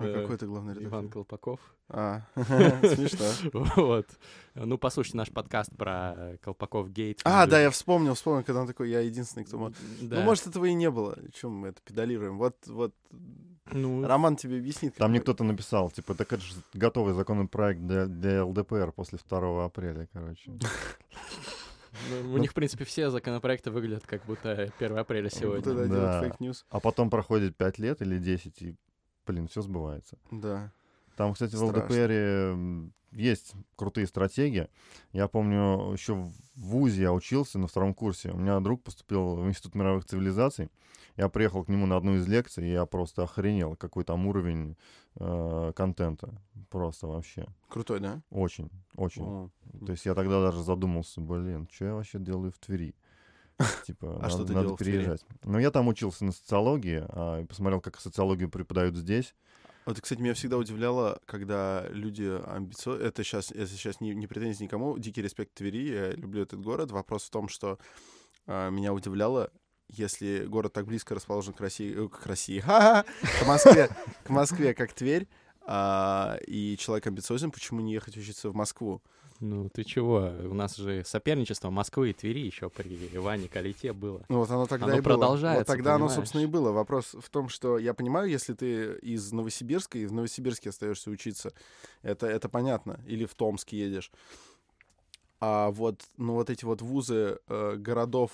А 0.00 0.06
Э, 0.06 0.22
какой 0.22 0.38
ты 0.38 0.46
главный 0.46 0.72
редактор? 0.72 0.92
Иван 0.92 1.08
Колпаков. 1.10 1.60
А, 1.88 2.22
смешно. 2.34 3.26
Вот. 3.76 4.06
Ну, 4.54 4.78
послушайте 4.78 5.18
наш 5.18 5.30
подкаст 5.30 5.76
про 5.76 6.38
Колпаков 6.42 6.90
Гейт. 6.90 7.20
А, 7.24 7.46
да, 7.46 7.60
я 7.60 7.70
вспомнил, 7.70 8.14
вспомнил, 8.14 8.42
когда 8.42 8.62
он 8.62 8.66
такой, 8.66 8.90
я 8.90 9.00
единственный, 9.00 9.44
кто 9.44 9.58
может. 9.58 9.76
Ну, 10.00 10.22
может, 10.22 10.46
этого 10.46 10.64
и 10.64 10.72
не 10.72 10.90
было. 10.90 11.18
Чем 11.34 11.52
мы 11.52 11.68
это 11.68 11.82
педалируем? 11.84 12.38
Вот, 12.38 12.56
вот, 12.66 12.94
Ну, 13.72 14.06
Роман 14.06 14.36
тебе 14.36 14.56
объяснит. 14.56 14.94
Там 14.94 15.10
мне 15.10 15.20
кто-то 15.20 15.44
написал, 15.44 15.90
типа, 15.90 16.14
так 16.14 16.32
это 16.32 16.42
же 16.42 16.54
готовый 16.72 17.12
законопроект 17.12 17.80
для, 17.80 18.06
для 18.06 18.44
ЛДПр 18.44 18.92
после 18.92 19.18
2 19.28 19.64
апреля, 19.64 20.08
короче. 20.12 20.50
ну, 22.08 22.34
у 22.34 22.38
них, 22.38 22.50
в 22.50 22.54
принципе, 22.54 22.84
все 22.84 23.10
законопроекты 23.10 23.70
выглядят 23.70 24.06
как 24.06 24.24
будто 24.24 24.72
1 24.78 24.98
апреля 24.98 25.30
сегодня. 25.30 25.88
Да. 25.88 26.32
А 26.70 26.80
потом 26.80 27.10
проходит 27.10 27.56
5 27.56 27.78
лет 27.78 28.02
или 28.02 28.18
10, 28.18 28.62
и, 28.62 28.76
блин, 29.26 29.48
все 29.48 29.62
сбывается. 29.62 30.18
Да. 30.30 30.72
Там, 31.20 31.34
кстати, 31.34 31.54
в 31.54 31.58
Страшно. 31.58 31.82
ЛДПР 31.82 32.10
м, 32.12 32.94
есть 33.12 33.52
крутые 33.76 34.06
стратегии. 34.06 34.68
Я 35.12 35.28
помню, 35.28 35.92
еще 35.92 36.14
в 36.14 36.32
ВУЗе 36.56 37.02
я 37.02 37.12
учился 37.12 37.58
на 37.58 37.66
втором 37.66 37.92
курсе. 37.92 38.30
У 38.30 38.38
меня 38.38 38.58
друг 38.60 38.82
поступил 38.82 39.36
в 39.36 39.46
Институт 39.46 39.74
мировых 39.74 40.06
цивилизаций. 40.06 40.70
Я 41.18 41.28
приехал 41.28 41.62
к 41.62 41.68
нему 41.68 41.84
на 41.84 41.98
одну 41.98 42.14
из 42.14 42.26
лекций, 42.26 42.66
и 42.66 42.72
я 42.72 42.86
просто 42.86 43.24
охренел, 43.24 43.76
какой 43.76 44.04
там 44.04 44.26
уровень 44.28 44.78
э, 45.16 45.72
контента. 45.76 46.40
Просто 46.70 47.06
вообще. 47.06 47.46
Крутой, 47.68 48.00
да? 48.00 48.22
Очень, 48.30 48.70
очень. 48.96 49.22
О. 49.22 49.50
То 49.84 49.92
есть 49.92 50.06
я 50.06 50.14
тогда 50.14 50.40
даже 50.40 50.62
задумался, 50.62 51.20
блин, 51.20 51.68
что 51.70 51.84
я 51.84 51.94
вообще 51.96 52.18
делаю 52.18 52.50
в 52.50 52.58
Твери? 52.58 52.94
Типа, 53.86 54.20
А 54.22 54.30
что 54.30 54.38
надо, 54.38 54.48
ты 54.48 54.54
надо 54.54 54.64
делал 54.64 54.76
в 54.76 54.78
переезжать. 54.78 55.26
Ну, 55.44 55.58
я 55.58 55.70
там 55.70 55.86
учился 55.88 56.24
на 56.24 56.32
социологии, 56.32 57.04
а, 57.10 57.42
и 57.42 57.44
посмотрел, 57.44 57.82
как 57.82 58.00
социологию 58.00 58.48
преподают 58.48 58.96
здесь. 58.96 59.34
Вот, 59.90 60.00
кстати, 60.00 60.20
меня 60.20 60.34
всегда 60.34 60.56
удивляло, 60.56 61.20
когда 61.26 61.84
люди 61.88 62.22
амбициозны... 62.46 63.02
Это 63.02 63.24
сейчас, 63.24 63.50
это 63.50 63.66
сейчас 63.66 64.00
не, 64.00 64.14
не 64.14 64.28
претензии 64.28 64.62
никому. 64.62 64.96
Дикий 64.96 65.20
респект 65.20 65.52
Твери, 65.54 65.92
я 65.92 66.12
люблю 66.12 66.42
этот 66.42 66.60
город. 66.60 66.92
Вопрос 66.92 67.24
в 67.24 67.30
том, 67.30 67.48
что 67.48 67.76
а, 68.46 68.70
меня 68.70 68.92
удивляло, 68.92 69.50
если 69.88 70.44
город 70.44 70.74
так 70.74 70.86
близко 70.86 71.16
расположен 71.16 71.54
к 71.54 71.60
России, 71.60 72.04
э, 72.04 72.08
к 72.08 72.24
России, 72.24 72.60
ха-ха, 72.64 73.04
к 73.42 73.46
Москве, 73.48 73.90
к 74.22 74.30
Москве, 74.30 74.74
как 74.74 74.92
Тверь, 74.92 75.26
а, 75.62 76.38
и 76.46 76.76
человек 76.76 77.08
амбициозен, 77.08 77.50
почему 77.50 77.80
не 77.80 77.92
ехать 77.92 78.16
учиться 78.16 78.48
в 78.48 78.54
Москву? 78.54 79.02
Ну, 79.40 79.70
ты 79.70 79.84
чего? 79.84 80.32
У 80.44 80.54
нас 80.54 80.76
же 80.76 81.02
соперничество 81.04 81.70
Москвы 81.70 82.10
и 82.10 82.12
Твери 82.12 82.40
еще 82.40 82.68
при 82.68 82.94
Иване 83.12 83.48
Калите 83.48 83.92
было. 83.92 84.24
Ну 84.28 84.38
вот 84.40 84.50
оно 84.50 84.66
тогда 84.66 84.86
Оно 84.86 84.94
и 84.96 85.00
было. 85.00 85.14
продолжается, 85.14 85.60
Вот 85.60 85.66
тогда 85.66 85.94
оно, 85.94 86.06
понимаешь? 86.06 86.16
собственно, 86.16 86.42
и 86.42 86.46
было. 86.46 86.72
Вопрос 86.72 87.16
в 87.18 87.28
том, 87.30 87.48
что 87.48 87.78
я 87.78 87.94
понимаю, 87.94 88.28
если 88.28 88.52
ты 88.52 88.98
из 89.00 89.32
Новосибирска 89.32 89.98
и 89.98 90.06
в 90.06 90.12
Новосибирске 90.12 90.68
остаешься 90.68 91.10
учиться, 91.10 91.52
это, 92.02 92.26
это 92.26 92.48
понятно. 92.50 93.00
Или 93.06 93.24
в 93.24 93.34
Томск 93.34 93.70
едешь. 93.72 94.12
А 95.40 95.70
вот, 95.70 96.02
ну, 96.18 96.34
вот 96.34 96.50
эти 96.50 96.66
вот 96.66 96.82
вузы 96.82 97.38
э, 97.48 97.76
городов 97.76 98.30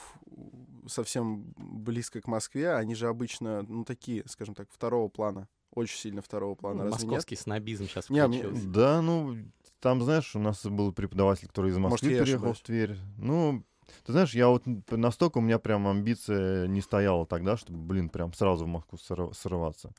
совсем 0.89 1.55
близко 1.57 2.21
к 2.21 2.27
Москве, 2.27 2.73
они 2.75 2.97
же 2.97 3.07
обычно, 3.07 3.63
ну, 3.63 3.85
такие, 3.85 4.25
скажем 4.27 4.57
так, 4.57 4.69
второго 4.73 5.09
плана. 5.09 5.49
Очень 5.73 5.99
сильно 5.99 6.21
второго 6.23 6.57
плана. 6.57 6.85
Ну, 6.85 6.91
Разве 6.91 7.05
нет? 7.05 7.13
московский 7.13 7.37
снобизм 7.37 7.87
сейчас 7.87 8.11
Не, 8.11 8.27
включился. 8.27 8.67
Да, 8.69 9.03
ну, 9.03 9.37
там, 9.81 10.03
знаешь, 10.03 10.35
у 10.35 10.39
нас 10.39 10.65
был 10.67 10.93
преподаватель, 10.93 11.49
который 11.49 11.71
из 11.71 11.79
Москвы 11.79 12.11
я 12.13 12.23
переехал 12.25 12.53
в 12.53 12.61
Тверь. 12.61 12.97
Ну, 13.19 13.63
ты 14.05 14.13
знаешь, 14.13 14.35
я 14.35 14.49
вот 14.49 14.65
настолько 14.91 15.39
у 15.39 15.41
меня 15.41 15.59
прям 15.59 15.87
амбиция 15.87 16.67
не 16.67 16.81
стояла 16.81 17.27
тогда, 17.27 17.57
чтобы, 17.57 17.79
блин, 17.79 18.09
прям 18.09 18.33
сразу 18.33 18.65
в 18.65 18.69
Москву 18.69 18.99
сры- 18.99 19.33
срываться. 19.35 19.93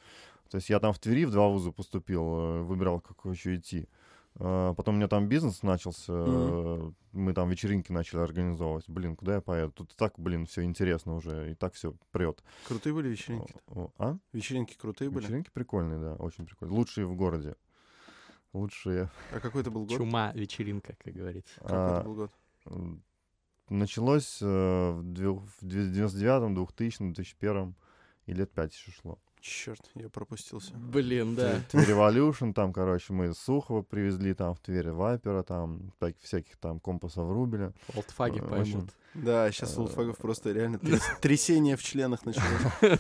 То 0.49 0.57
есть 0.57 0.69
я 0.69 0.79
там 0.79 0.93
в 0.93 0.99
Твери 0.99 1.25
в 1.25 1.31
два 1.31 1.47
вуза 1.49 1.71
поступил, 1.71 2.23
э, 2.23 2.61
выбирал, 2.63 2.99
какой 3.01 3.33
еще 3.33 3.55
идти. 3.55 3.87
А, 4.39 4.73
Потом 4.75 4.95
у 4.95 4.97
меня 4.97 5.07
там 5.07 5.27
бизнес 5.27 5.63
начался, 5.63 6.13
э, 6.13 6.91
мы 7.11 7.33
там 7.33 7.49
вечеринки 7.49 7.91
начали 7.91 8.19
организовывать. 8.19 8.87
Блин, 8.87 9.15
куда 9.15 9.35
я 9.35 9.41
поеду? 9.41 9.71
Тут 9.71 9.95
так, 9.95 10.13
блин, 10.17 10.45
все 10.45 10.63
интересно 10.63 11.15
уже, 11.15 11.51
и 11.51 11.55
так 11.55 11.73
все 11.73 11.93
прет. 12.11 12.43
Крутые 12.67 12.93
были 12.93 13.09
вечеринки? 13.09 13.55
А? 13.97 14.17
Вечеринки 14.33 14.77
крутые 14.77 15.09
были? 15.09 15.25
Вечеринки 15.25 15.49
прикольные, 15.51 15.99
да, 15.99 16.13
очень 16.15 16.45
прикольные. 16.45 16.77
Лучшие 16.77 17.07
в 17.07 17.15
городе. 17.15 17.55
Лучшие. 18.57 19.09
А 19.31 19.39
какой 19.39 19.61
это 19.61 19.71
был 19.71 19.85
год? 19.85 19.97
Чума 19.97 20.31
вечеринка, 20.33 20.95
как 21.03 21.13
говорится. 21.13 21.53
Какой 21.61 21.77
А, 21.77 21.97
это 21.99 22.07
был 22.07 22.15
год? 22.15 22.31
Началось 23.69 24.39
э, 24.41 24.91
в 24.91 25.03
две- 25.03 25.29
в 25.33 25.61
99-м, 25.61 26.55
2000-м, 26.57 27.13
2001 27.13 27.75
и 28.25 28.33
лет 28.33 28.49
пять 28.51 28.73
еще 28.73 28.91
шло. 28.91 29.19
Черт, 29.41 29.81
я 29.93 30.09
пропустился. 30.09 30.73
Блин, 30.75 31.35
да. 31.35 31.59
Тверь 31.69 31.91
Revolution, 31.91 32.53
там, 32.53 32.73
короче, 32.73 33.13
мы 33.13 33.27
из 33.27 33.37
Сухова 33.37 33.81
привезли, 33.83 34.33
там, 34.33 34.55
в 34.55 34.59
Тверь 34.59 34.89
Вайпера, 34.91 35.43
там, 35.43 35.91
так, 35.99 36.17
всяких 36.19 36.57
там 36.57 36.79
компасов 36.79 37.29
Рубеля. 37.29 37.73
Олдфаги 37.93 38.39
Э, 38.39 38.47
поймут. 38.47 38.83
общем, 38.85 38.89
Да, 39.13 39.51
сейчас 39.51 39.77
Э, 39.77 39.81
Лутфагов 39.81 40.17
просто 40.17 40.51
реально 40.53 40.77
тряс- 40.77 41.19
трясение 41.21 41.75
в 41.75 41.83
членах 41.83 42.25
началось. 42.25 42.61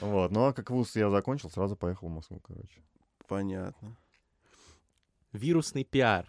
Вот, 0.00 0.30
ну 0.32 0.44
а 0.46 0.52
как 0.52 0.70
вуз 0.70 0.94
я 0.96 1.10
закончил, 1.10 1.48
сразу 1.50 1.76
поехал 1.76 2.08
в 2.08 2.12
Москву, 2.12 2.40
короче. 2.40 2.82
Понятно. 3.26 3.96
Вирусный 5.38 5.84
пиар. 5.84 6.26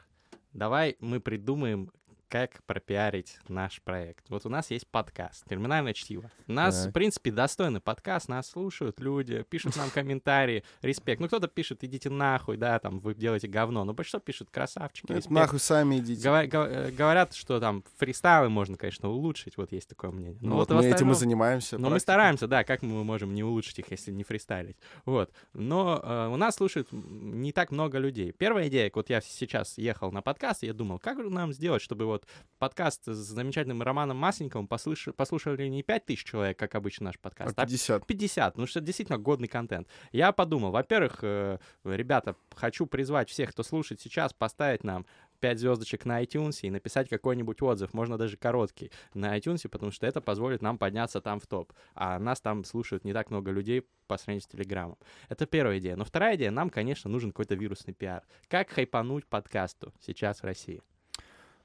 Давай 0.54 0.96
мы 1.00 1.20
придумаем 1.20 1.92
как 2.30 2.64
пропиарить 2.68 3.40
наш 3.48 3.82
проект. 3.82 4.30
Вот 4.30 4.46
у 4.46 4.50
нас 4.50 4.70
есть 4.70 4.88
подкаст 4.88 5.44
«Терминальное 5.50 5.94
чтиво». 5.94 6.30
Нас, 6.46 6.84
Так. 6.84 6.90
в 6.92 6.94
принципе, 6.94 7.32
достойный 7.32 7.82
подкаст, 7.82 8.30
нас 8.30 8.48
слушают 8.52 9.00
люди, 9.00 9.44
пишут 9.50 9.76
нам 9.76 9.90
комментарии, 9.90 10.64
респект. 10.84 11.20
Ну, 11.22 11.28
кто-то 11.28 11.48
пишет, 11.48 11.84
идите 11.84 12.12
нахуй, 12.12 12.58
да, 12.58 12.78
там, 12.78 13.00
вы 13.00 13.16
делаете 13.16 13.48
говно. 13.48 13.84
Но 13.84 13.94
большинство 13.96 14.20
пишет, 14.20 14.50
красавчики, 14.52 15.12
респект. 15.12 15.32
нахуй 15.32 15.60
сами 15.60 15.98
идите. 15.98 16.22
Гова- 16.30 16.46
гова- 16.48 16.68
э, 16.70 16.92
Говорят, 16.92 17.34
что 17.34 17.60
там 17.60 17.84
фристайлы 17.98 18.50
можно, 18.50 18.78
конечно, 18.78 19.10
улучшить, 19.10 19.58
вот 19.58 19.72
есть 19.72 19.90
такое 19.90 20.12
мнение. 20.12 20.38
Ну, 20.42 20.56
вот 20.56 20.70
в 20.70 20.76
мы 20.76 20.86
этим 20.86 21.12
и 21.12 21.16
занимаемся. 21.16 21.78
но 21.78 21.86
мы 21.86 21.90
практикой. 21.94 22.02
стараемся, 22.02 22.48
да, 22.48 22.64
как 22.64 22.84
мы 22.84 23.04
можем 23.04 23.34
не 23.34 23.44
улучшить 23.44 23.80
их, 23.80 23.90
если 23.90 24.12
не 24.12 24.24
фристайлить. 24.24 24.78
Вот. 25.06 25.32
Но 25.54 26.00
э, 26.04 26.28
у 26.28 26.36
нас 26.36 26.56
слушают 26.58 26.90
не 26.92 27.52
так 27.54 27.72
много 27.72 27.98
людей. 27.98 28.32
Первая 28.34 28.68
идея, 28.68 28.92
вот 28.94 29.10
я 29.10 29.20
сейчас 29.22 29.80
ехал 29.80 30.12
на 30.12 30.22
подкаст, 30.22 30.62
и 30.64 30.68
я 30.68 30.74
думал, 30.74 31.00
как 31.00 31.18
нам 31.18 31.54
сделать, 31.54 31.82
чтобы 31.82 32.06
вот 32.20 32.28
подкаст 32.58 33.06
с 33.06 33.16
замечательным 33.16 33.82
Романом 33.82 34.18
Масленниковым 34.18 34.68
послуш- 34.68 35.14
послушали 35.14 35.68
не 35.68 35.84
5000 35.84 36.24
человек, 36.24 36.60
как 36.60 36.76
обычно 36.76 37.06
наш 37.06 37.16
А 37.16 37.20
подкаст, 37.20 37.58
а 37.58 37.66
50. 37.66 38.06
50, 38.06 38.58
ну 38.58 38.66
что 38.66 38.82
действительно 38.82 39.18
годный 39.18 39.48
контент. 39.48 39.88
Я 40.12 40.32
подумал, 40.32 40.72
во-первых, 40.72 41.20
э, 41.22 41.60
ребята, 41.84 42.36
хочу 42.54 42.86
призвать 42.86 43.30
всех, 43.30 43.52
кто 43.52 43.64
слушает 43.64 44.02
сейчас, 44.02 44.34
поставить 44.34 44.84
нам 44.84 45.06
5 45.40 45.60
звездочек 45.60 46.06
на 46.06 46.22
iTunes 46.22 46.60
и 46.62 46.70
написать 46.70 47.08
какой-нибудь 47.08 47.62
отзыв, 47.62 47.94
можно 47.94 48.18
даже 48.18 48.36
короткий, 48.36 48.92
на 49.14 49.38
iTunes, 49.38 49.68
потому 49.70 49.92
что 49.92 50.06
это 50.06 50.20
позволит 50.20 50.62
нам 50.62 50.78
подняться 50.78 51.22
там 51.22 51.40
в 51.40 51.48
топ. 51.48 51.72
А 51.96 52.20
нас 52.20 52.42
там 52.42 52.66
слушают 52.66 53.06
не 53.06 53.14
так 53.14 53.30
много 53.30 53.52
людей 53.52 53.88
по 54.08 54.18
сравнению 54.18 54.42
с 54.42 54.48
Телеграмом. 54.48 54.98
Это 55.30 55.46
первая 55.46 55.80
идея. 55.80 55.96
Но 55.96 56.04
вторая 56.04 56.36
идея, 56.36 56.52
нам, 56.52 56.70
конечно, 56.70 57.10
нужен 57.10 57.32
какой-то 57.32 57.56
вирусный 57.56 57.94
пиар. 57.94 58.24
Как 58.50 58.70
хайпануть 58.70 59.26
подкасту 59.28 59.94
сейчас 60.02 60.42
в 60.42 60.44
России? 60.44 60.82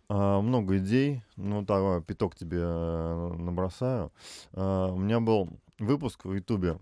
А, 0.09 0.41
много 0.41 0.79
идей. 0.79 1.23
Ну, 1.37 1.63
давай, 1.63 2.03
пяток 2.03 2.35
тебе 2.35 2.61
э, 2.61 3.35
набросаю. 3.39 4.13
А, 4.53 4.93
у 4.93 4.99
меня 4.99 5.21
был 5.21 5.49
выпуск 5.79 6.25
в 6.25 6.33
Ютубе, 6.33 6.79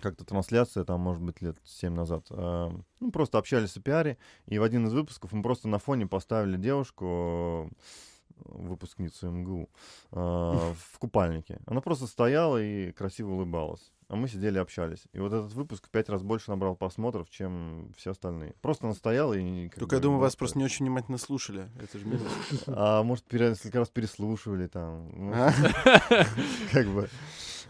как-то 0.00 0.24
трансляция, 0.24 0.84
там, 0.84 1.00
может 1.00 1.22
быть, 1.22 1.42
лет 1.42 1.56
7 1.64 1.92
назад. 1.92 2.26
А, 2.30 2.70
ну, 3.00 3.10
просто 3.10 3.38
общались 3.38 3.76
о 3.76 3.80
пиаре, 3.80 4.18
и 4.46 4.58
в 4.58 4.62
один 4.62 4.86
из 4.86 4.92
выпусков 4.92 5.32
мы 5.32 5.42
просто 5.42 5.68
на 5.68 5.78
фоне 5.78 6.06
поставили 6.06 6.56
девушку, 6.56 7.70
э, 7.70 8.44
выпускницу 8.44 9.30
МГУ, 9.30 9.68
а, 10.12 10.74
в 10.92 10.98
купальнике. 10.98 11.60
Она 11.66 11.80
просто 11.80 12.06
стояла 12.06 12.62
и 12.62 12.92
красиво 12.92 13.32
улыбалась. 13.32 13.92
А 14.08 14.16
мы 14.16 14.28
сидели 14.28 14.56
и 14.56 14.60
общались. 14.60 15.04
И 15.12 15.18
вот 15.18 15.32
этот 15.32 15.52
выпуск 15.54 15.86
в 15.86 15.90
пять 15.90 16.08
раз 16.08 16.22
больше 16.22 16.50
набрал 16.50 16.76
просмотров, 16.76 17.30
чем 17.30 17.92
все 17.96 18.10
остальные. 18.10 18.54
Просто 18.60 18.86
она 18.86 18.94
стояла 18.94 19.34
и... 19.34 19.68
Только 19.70 19.96
я 19.96 20.00
бы, 20.00 20.04
думаю, 20.04 20.20
вас 20.20 20.36
просто 20.36 20.58
не 20.58 20.64
очень 20.64 20.84
внимательно 20.84 21.18
слушали. 21.18 21.68
Это 21.80 21.98
же 21.98 22.06
минус. 22.06 22.22
а 22.66 23.02
может, 23.02 23.32
несколько 23.32 23.78
раз 23.78 23.88
переслушивали 23.88 24.66
там. 24.66 25.10
ну? 25.30 25.32
Как 26.72 26.86
бы. 26.86 27.08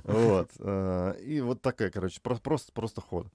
Вот. 0.05 0.51
э, 0.59 1.15
И 1.25 1.41
вот 1.41 1.63
такая, 1.63 1.91
короче, 1.91 2.21
про- 2.21 2.37
просто, 2.37 2.73
просто 2.73 3.01
ход. 3.01 3.27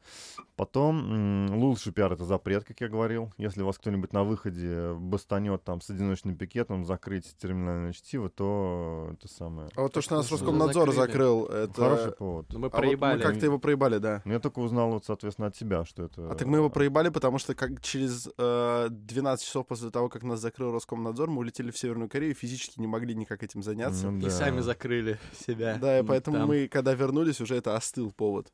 Потом 0.56 1.48
лучший 1.56 1.92
пиар— 1.94 2.14
это 2.14 2.26
запрет, 2.26 2.64
как 2.64 2.80
я 2.82 2.90
говорил. 2.90 3.32
Если 3.38 3.62
вас 3.62 3.78
кто-нибудь 3.78 4.14
на 4.14 4.24
выходе 4.24 4.94
бастанет 4.94 5.64
там 5.64 5.82
с 5.82 5.90
одиночным 5.90 6.36
пикетом 6.36 6.86
закрыть 6.86 7.36
терминальное 7.42 7.94
чтиво, 7.94 8.30
то 8.30 9.10
это 9.14 9.28
самое... 9.28 9.70
А 9.76 9.82
вот 9.84 9.94
то, 9.94 10.02
что 10.02 10.16
нас 10.16 10.32
Роскомнадзор 10.32 10.92
закрыли. 10.94 11.08
закрыл, 11.08 11.46
это... 11.46 11.74
Хороший 11.82 12.12
повод. 12.12 12.46
Ну, 12.52 12.60
мы 12.60 12.68
А 12.68 12.70
вот 12.70 12.78
проебали. 12.78 13.18
мы 13.18 13.24
как-то 13.24 13.46
его 13.46 13.60
проебали, 13.60 13.98
да. 13.98 14.22
Но 14.26 14.34
я 14.34 14.40
только 14.40 14.60
узнал, 14.60 14.92
вот, 14.92 15.06
соответственно, 15.06 15.48
от 15.48 15.56
тебя, 15.56 15.86
что 15.86 16.04
это... 16.04 16.32
А 16.32 16.36
так 16.36 16.48
мы 16.48 16.58
его 16.58 16.70
проебали, 16.70 17.10
потому 17.10 17.40
что 17.40 17.56
как 17.56 17.82
через 17.82 18.30
э, 18.38 18.88
12 18.90 19.46
часов 19.46 19.66
после 19.68 19.90
того, 19.90 20.10
как 20.10 20.24
нас 20.24 20.40
закрыл 20.40 20.72
Роскомнадзор, 20.74 21.30
мы 21.30 21.40
улетели 21.40 21.72
в 21.72 21.78
Северную 21.78 22.10
Корею, 22.10 22.36
физически 22.36 22.80
не 22.80 22.88
могли 22.88 23.16
никак 23.16 23.44
этим 23.44 23.64
заняться. 23.64 24.12
Ну 24.12 24.28
И 24.28 24.30
сами 24.30 24.60
закрыли 24.60 25.18
себя. 25.48 25.78
Да, 25.80 26.00
и 26.00 26.04
поэтому 26.04 26.38
там. 26.38 26.48
Мы, 26.60 26.68
когда 26.68 26.94
вернулись, 26.94 27.42
уже 27.42 27.56
это 27.56 27.76
остыл 27.76 28.12
повод. 28.12 28.52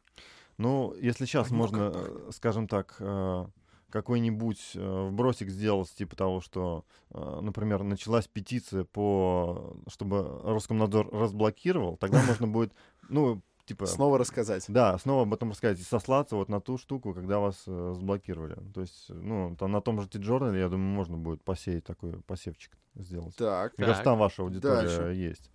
Ну, 0.57 0.93
если 1.01 1.25
сейчас 1.25 1.47
Ой, 1.47 1.51
ну 1.51 1.57
можно, 1.57 1.91
как 1.91 2.01
э, 2.05 2.31
скажем 2.31 2.67
так, 2.67 2.95
э, 2.99 3.45
какой-нибудь 3.89 4.71
э, 4.75 5.07
вбросик 5.09 5.49
сделать, 5.49 5.93
типа 5.93 6.15
того, 6.15 6.41
что, 6.41 6.85
например, 7.09 7.83
началась 7.83 8.27
петиция 8.27 8.83
по, 8.85 9.75
чтобы 9.87 10.41
Роскомнадзор 10.43 11.09
разблокировал, 11.13 11.97
тогда 11.97 12.21
можно 12.27 12.47
будет, 12.47 12.73
ну, 13.09 13.41
типа... 13.65 13.85
Снова 13.85 14.17
рассказать. 14.17 14.65
Да, 14.69 14.97
снова 14.97 15.23
об 15.23 15.33
этом 15.33 15.51
рассказать 15.51 15.79
и 15.79 15.83
сослаться 15.83 16.35
вот 16.35 16.49
на 16.49 16.61
ту 16.61 16.77
штуку, 16.77 17.13
когда 17.13 17.39
вас 17.39 17.63
э, 17.67 17.93
заблокировали. 17.95 18.57
То 18.73 18.81
есть, 18.81 19.09
ну, 19.09 19.55
там 19.57 19.71
на 19.71 19.81
том 19.81 20.01
же 20.01 20.07
T-Journal, 20.07 20.57
я 20.57 20.69
думаю, 20.69 20.87
можно 20.87 21.17
будет 21.17 21.43
посеять 21.43 21.83
такой 21.83 22.21
посевчик 22.21 22.71
сделать. 22.95 23.35
Так. 23.35 23.77
Мне 23.77 23.87
кажется, 23.87 24.03
Так. 24.03 24.11
там 24.11 24.19
ваша 24.19 24.43
аудитория 24.43 24.87
Дальше. 24.87 25.13
есть. 25.15 25.51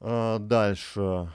А, 0.00 0.38
дальше. 0.38 1.28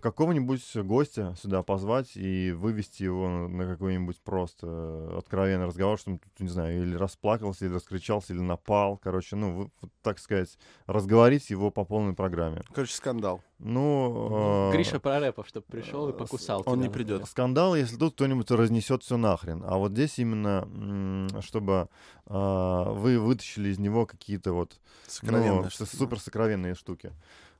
Какого-нибудь 0.00 0.62
гостя 0.76 1.34
сюда 1.40 1.62
позвать 1.62 2.16
и 2.16 2.52
вывести 2.52 3.02
его 3.02 3.28
на- 3.28 3.66
какой-нибудь 3.66 4.20
просто 4.22 5.16
откровенный 5.18 5.66
разговор, 5.66 5.98
что 5.98 6.10
он 6.12 6.18
тут, 6.18 6.40
не 6.40 6.48
знаю, 6.48 6.82
или 6.82 6.94
расплакался, 6.94 7.66
или 7.66 7.74
раскричался, 7.74 8.32
или 8.32 8.40
напал. 8.40 8.96
Короче, 8.96 9.36
ну, 9.36 9.54
вы- 9.54 9.70
вот, 9.80 9.90
так 10.02 10.18
сказать, 10.18 10.56
разговорить 10.86 11.50
его 11.50 11.70
по 11.70 11.84
полной 11.84 12.14
программе. 12.14 12.62
Короче, 12.72 12.94
скандал. 12.94 13.42
Ну, 13.58 14.70
Гриша 14.72 15.00
Прорепов, 15.00 15.48
чтобы 15.48 15.66
пришел 15.68 16.08
и 16.08 16.12
с- 16.12 16.16
покусал 16.16 16.62
он 16.66 16.78
тебя, 16.78 16.86
не 16.86 16.92
придет. 16.92 17.08
например. 17.10 17.26
Скандал, 17.26 17.74
если 17.74 17.96
тут 17.96 18.14
кто-нибудь 18.14 18.50
разнесет 18.52 19.02
все 19.02 19.16
нахрен. 19.16 19.64
А 19.66 19.78
вот 19.78 19.92
здесь 19.92 20.18
именно, 20.20 21.28
чтобы 21.42 21.88
вы 22.26 23.18
вытащили 23.18 23.70
из 23.70 23.78
него 23.78 24.06
какие-то 24.06 24.52
вот 24.52 24.78
ну, 25.22 25.70
что-то. 25.70 25.96
супер 25.96 26.20
сокровенные 26.20 26.74
штуки. 26.74 27.12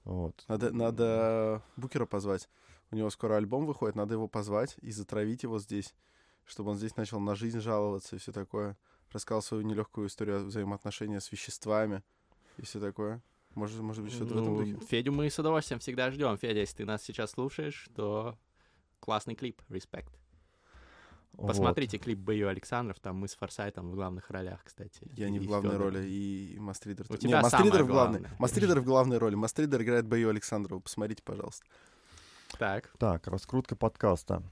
Вот. 0.08 0.42
Надо, 0.48 0.72
надо 0.72 1.62
Букера 1.76 2.06
позвать. 2.06 2.48
У 2.90 2.96
него 2.96 3.10
скоро 3.10 3.36
альбом 3.36 3.66
выходит, 3.66 3.94
надо 3.94 4.14
его 4.14 4.26
позвать 4.26 4.76
и 4.80 4.90
затравить 4.90 5.42
его 5.42 5.58
здесь, 5.58 5.94
чтобы 6.46 6.70
он 6.70 6.78
здесь 6.78 6.96
начал 6.96 7.20
на 7.20 7.34
жизнь 7.34 7.60
жаловаться 7.60 8.16
и 8.16 8.18
все 8.18 8.32
такое. 8.32 8.78
Рассказал 9.12 9.42
свою 9.42 9.64
нелегкую 9.64 10.08
историю 10.08 10.46
взаимоотношения 10.46 11.20
с 11.20 11.30
веществами 11.30 12.02
и 12.56 12.62
все 12.62 12.80
такое. 12.80 13.22
Может, 13.54 13.80
может 13.80 14.02
быть, 14.02 14.14
что-то 14.14 14.34
в 14.34 14.38
этом 14.38 14.54
Ну, 14.54 14.64
духе. 14.64 14.86
Федю 14.86 15.12
мы 15.12 15.28
с 15.28 15.38
удовольствием 15.38 15.78
всегда 15.78 16.10
ждем. 16.10 16.38
Федя, 16.38 16.60
если 16.60 16.78
ты 16.78 16.84
нас 16.86 17.02
сейчас 17.02 17.32
слушаешь, 17.32 17.90
то 17.94 18.38
классный 19.00 19.34
клип, 19.34 19.60
респект. 19.68 20.18
Вот. 21.38 21.46
Посмотрите 21.46 21.98
клип 21.98 22.18
Бою 22.18 22.48
Александров, 22.48 22.98
там 22.98 23.16
мы 23.16 23.28
с 23.28 23.34
Форсайтом 23.36 23.90
в 23.92 23.94
главных 23.94 24.28
ролях, 24.30 24.60
кстати. 24.64 25.00
Я 25.14 25.30
не 25.30 25.36
и 25.36 25.40
в 25.40 25.46
главной 25.46 25.70
Фёдор. 25.70 25.94
роли, 25.94 26.04
и 26.04 26.58
Мастридер. 26.58 27.06
У 27.08 27.12
Не, 27.12 27.18
тебя 27.18 27.40
Мастридер 27.42 27.66
самое 27.70 27.84
в 27.84 27.86
главной. 27.86 28.18
главное. 28.18 28.36
Мастридер 28.40 28.80
в 28.80 28.84
главной 28.84 29.18
роли. 29.18 29.34
Мастридер 29.36 29.80
играет 29.82 30.04
Бою 30.06 30.30
Александрова. 30.30 30.80
Посмотрите, 30.80 31.22
пожалуйста. 31.22 31.64
Так, 32.58 32.90
Так, 32.98 33.28
раскрутка 33.28 33.76
подкаста. 33.76 34.42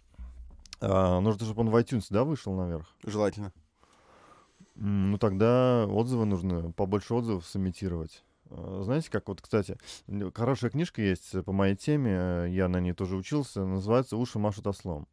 А, 0.81 1.19
нужно, 1.21 1.45
чтобы 1.45 1.63
он 1.63 1.71
в 1.71 1.77
iTunes, 1.77 2.07
да, 2.11 2.23
вышел 2.23 2.55
наверх? 2.55 2.87
Желательно. 3.05 3.53
Ну, 4.77 5.19
тогда 5.19 5.87
отзывы 5.89 6.25
нужно, 6.27 6.71
побольше 6.71 7.15
отзывов 7.15 7.47
сымитировать. 7.47 8.23
А, 8.51 8.83
Знаете, 8.85 9.11
как 9.11 9.27
вот, 9.27 9.41
кстати, 9.41 9.77
хорошая 10.35 10.71
книжка 10.71 11.03
есть 11.03 11.43
по 11.45 11.53
моей 11.53 11.75
теме, 11.75 12.13
э, 12.13 12.47
я 12.51 12.69
на 12.69 12.79
ней 12.79 12.93
тоже 12.93 13.17
учился, 13.17 13.65
называется 13.65 14.17
«Уши 14.17 14.39
машут 14.39 14.67
ослом». 14.69 15.09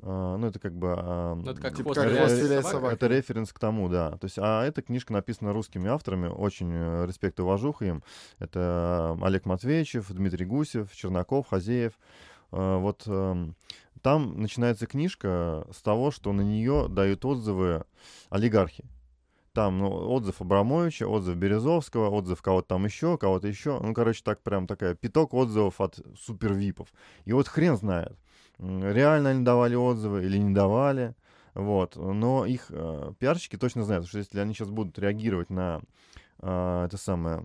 А, 0.00 0.36
Ну, 0.36 0.46
это 0.46 0.58
как 0.58 0.74
бы... 0.74 0.94
а, 0.96 1.34
Ну, 1.34 1.50
это 1.50 1.60
как 1.60 1.74
Типа 1.76 1.94
хвост 1.94 2.00
как 2.00 2.16
хвост 2.16 2.42
виляет 2.42 2.66
собака. 2.66 2.94
Это 2.94 3.06
референс 3.06 3.52
к 3.52 3.58
тому, 3.58 3.88
да. 3.88 4.12
То 4.12 4.24
есть, 4.24 4.38
а 4.38 4.64
эта 4.64 4.82
книжка 4.82 5.12
написана 5.12 5.52
русскими 5.52 5.88
авторами, 5.88 6.28
очень 6.28 6.70
э, 6.72 7.06
респект 7.06 7.38
и 7.38 7.42
уважуха 7.42 7.84
им. 7.84 8.02
Это 8.38 9.16
э, 9.20 9.24
Олег 9.24 9.46
Матвеевичев, 9.46 10.10
Дмитрий 10.12 10.46
Гусев, 10.46 10.92
Чернаков, 10.94 11.48
Хазеев. 11.48 11.92
Э, 12.52 12.78
Вот 12.78 13.04
эм, 13.06 13.54
там 14.02 14.40
начинается 14.40 14.86
книжка 14.86 15.66
с 15.72 15.80
того, 15.80 16.10
что 16.10 16.32
на 16.32 16.42
нее 16.42 16.86
дают 16.88 17.24
отзывы 17.24 17.84
олигархи. 18.30 18.84
Там 19.52 19.78
ну, 19.78 19.90
отзыв 20.10 20.40
Абрамовича, 20.40 21.06
отзыв 21.06 21.36
Березовского, 21.36 22.08
отзыв 22.08 22.40
кого-то 22.40 22.68
там 22.68 22.86
еще, 22.86 23.18
кого-то 23.18 23.46
еще. 23.48 23.78
Ну, 23.80 23.92
короче, 23.92 24.22
так 24.24 24.42
прям 24.42 24.66
такая 24.66 24.94
пяток 24.94 25.34
отзывов 25.34 25.80
от 25.80 26.00
супервипов. 26.18 26.88
И 27.26 27.32
вот 27.32 27.48
хрен 27.48 27.76
знает, 27.76 28.16
реально 28.62 29.30
они 29.30 29.44
давали 29.44 29.74
отзывы 29.74 30.24
или 30.24 30.38
не 30.38 30.54
давали. 30.54 31.14
Вот. 31.54 31.96
Но 31.96 32.46
их 32.46 32.66
э, 32.70 33.12
пиарщики 33.18 33.56
точно 33.56 33.84
знают, 33.84 34.06
что 34.06 34.18
если 34.18 34.40
они 34.40 34.54
сейчас 34.54 34.70
будут 34.70 34.98
реагировать 34.98 35.50
на 35.50 35.82
э, 36.40 36.84
это 36.86 36.96
самое, 36.96 37.44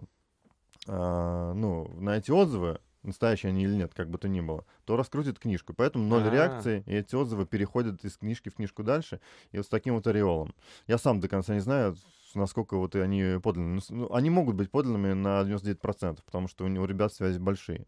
э, 0.87 1.53
ну, 1.55 1.89
на 1.99 2.17
эти 2.17 2.31
отзывы, 2.31 2.79
настоящие 3.03 3.49
они 3.49 3.63
или 3.63 3.75
нет, 3.75 3.93
как 3.93 4.09
бы 4.09 4.17
то 4.17 4.27
ни 4.27 4.41
было, 4.41 4.65
то 4.85 4.95
раскрутит 4.95 5.39
книжку. 5.39 5.73
Поэтому 5.73 6.05
ноль 6.05 6.27
А. 6.27 6.31
реакции, 6.31 6.83
и 6.85 6.95
эти 6.95 7.15
отзывы 7.15 7.45
переходят 7.45 8.03
из 8.05 8.17
книжки 8.17 8.49
в 8.49 8.55
книжку 8.55 8.83
дальше, 8.83 9.19
и 9.51 9.57
вот 9.57 9.65
с 9.65 9.69
таким 9.69 9.95
вот 9.95 10.07
ореолом. 10.07 10.53
Я 10.87 10.97
сам 10.97 11.19
до 11.19 11.27
конца 11.27 11.53
не 11.53 11.61
знаю, 11.61 11.95
насколько 12.33 12.77
вот 12.77 12.95
они 12.95 13.39
подлинны. 13.41 13.81
Ну, 13.89 13.97
Ну, 13.97 14.13
они 14.13 14.29
могут 14.29 14.55
быть 14.55 14.71
подлинными 14.71 15.13
на 15.13 15.41
99%, 15.41 16.19
потому 16.25 16.47
что 16.47 16.65
у 16.65 16.67
него 16.67 16.85
ребят 16.85 17.13
связи 17.13 17.39
большие. 17.39 17.87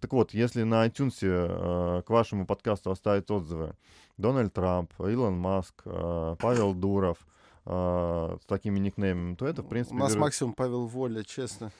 Так 0.00 0.12
вот, 0.12 0.34
если 0.34 0.62
на 0.62 0.86
iTunes 0.86 1.18
э, 1.22 2.02
к 2.02 2.10
вашему 2.10 2.46
подкасту 2.46 2.90
оставить 2.90 3.30
отзывы 3.30 3.74
Дональд 4.18 4.52
Трамп, 4.52 4.92
Илон 5.00 5.38
Маск, 5.38 5.82
э, 5.84 6.36
Павел 6.38 6.74
Дуров, 6.74 7.18
с 7.66 8.44
такими 8.46 8.78
никнеймами, 8.78 9.34
то 9.34 9.44
это, 9.46 9.62
в 9.62 9.68
принципе... 9.68 9.96
У 9.96 9.98
нас 9.98 10.12
вирус- 10.12 10.20
максимум 10.20 10.52
Павел 10.54 10.86
Воля, 10.86 11.24
честно. 11.24 11.72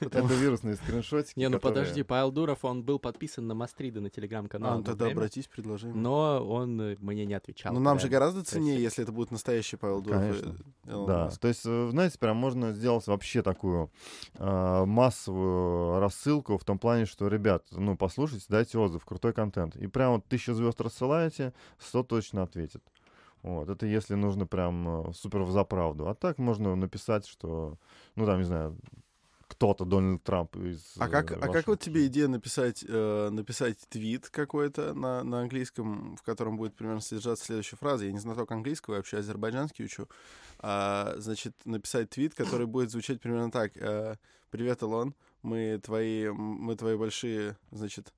Это 0.00 0.20
вирусные 0.20 0.76
скриншотики. 0.76 1.38
Не, 1.38 1.48
ну 1.48 1.58
подожди, 1.58 2.02
Павел 2.02 2.30
Дуров, 2.32 2.64
он 2.64 2.82
был 2.82 2.98
подписан 2.98 3.46
на 3.46 3.54
Мастрида 3.54 4.00
на 4.00 4.06
А, 4.06 4.10
телеграм-канал. 4.10 4.74
ну 4.74 4.78
одно 4.80 4.92
тогда 4.92 5.06
обратись, 5.06 5.46
предложи. 5.46 5.88
Но 5.88 6.44
он 6.46 6.80
э, 6.80 6.96
мне 7.00 7.26
не 7.26 7.34
отвечал. 7.34 7.72
Ну 7.72 7.80
нам 7.80 7.98
же 7.98 8.08
гораздо 8.08 8.44
ценнее, 8.44 8.80
если 8.82 9.02
это 9.02 9.12
будет 9.12 9.30
настоящий 9.30 9.76
Павел 9.76 10.00
Дуров. 10.02 10.36
Да, 10.84 11.30
то 11.30 11.48
есть, 11.48 11.62
э, 11.64 11.88
знаете, 11.90 12.18
прям 12.18 12.36
можно 12.36 12.72
сделать 12.72 13.06
вообще 13.06 13.42
такую 13.42 13.90
а, 14.34 14.84
массовую 14.84 16.00
рассылку 16.00 16.58
в 16.58 16.64
том 16.64 16.78
плане, 16.78 17.06
что, 17.06 17.28
ребят, 17.28 17.64
ну, 17.70 17.96
послушайте, 17.96 18.46
дайте 18.48 18.78
отзыв, 18.78 19.04
крутой 19.04 19.32
контент. 19.32 19.76
И 19.76 19.86
прям 19.86 20.14
вот 20.14 20.26
тысячу 20.26 20.54
звезд 20.54 20.80
рассылаете, 20.80 21.52
100 21.78 22.02
точно 22.04 22.42
ответит. 22.42 22.82
Вот, 23.42 23.68
это 23.70 23.86
если 23.86 24.14
нужно 24.14 24.46
прям 24.46 25.08
э, 25.08 25.12
супер 25.14 25.42
в 25.42 25.50
заправду. 25.50 26.08
А 26.08 26.14
так 26.14 26.38
можно 26.38 26.76
написать, 26.76 27.26
что, 27.26 27.78
ну, 28.14 28.26
там, 28.26 28.38
не 28.38 28.44
знаю, 28.44 28.76
кто-то, 29.48 29.84
Дональд 29.84 30.22
Трамп 30.22 30.56
из... 30.56 30.96
А 30.98 31.08
как, 31.08 31.32
э, 31.32 31.38
а 31.40 31.48
как 31.48 31.66
вот 31.66 31.80
тебе 31.80 32.06
идея 32.06 32.28
написать, 32.28 32.84
э, 32.86 33.28
написать 33.30 33.78
твит 33.88 34.28
какой-то 34.28 34.94
на, 34.94 35.24
на 35.24 35.40
английском, 35.40 36.16
в 36.16 36.22
котором 36.22 36.56
будет 36.56 36.74
примерно 36.74 37.00
содержаться 37.00 37.46
следующая 37.46 37.76
фраза? 37.76 38.04
Я 38.04 38.12
не 38.12 38.18
знаток 38.18 38.52
английского, 38.52 38.94
я 38.94 38.98
вообще 38.98 39.18
азербайджанский 39.18 39.86
учу. 39.86 40.06
А, 40.58 41.14
значит, 41.16 41.54
написать 41.64 42.10
твит, 42.10 42.34
который 42.34 42.66
будет 42.66 42.90
звучать 42.90 43.20
примерно 43.20 43.50
так. 43.50 43.72
э, 43.76 44.16
Привет, 44.50 44.82
Илон, 44.82 45.14
мы 45.42 45.80
твои, 45.82 46.28
мы 46.28 46.74
твои 46.74 46.96
большие, 46.96 47.56
значит, 47.70 48.12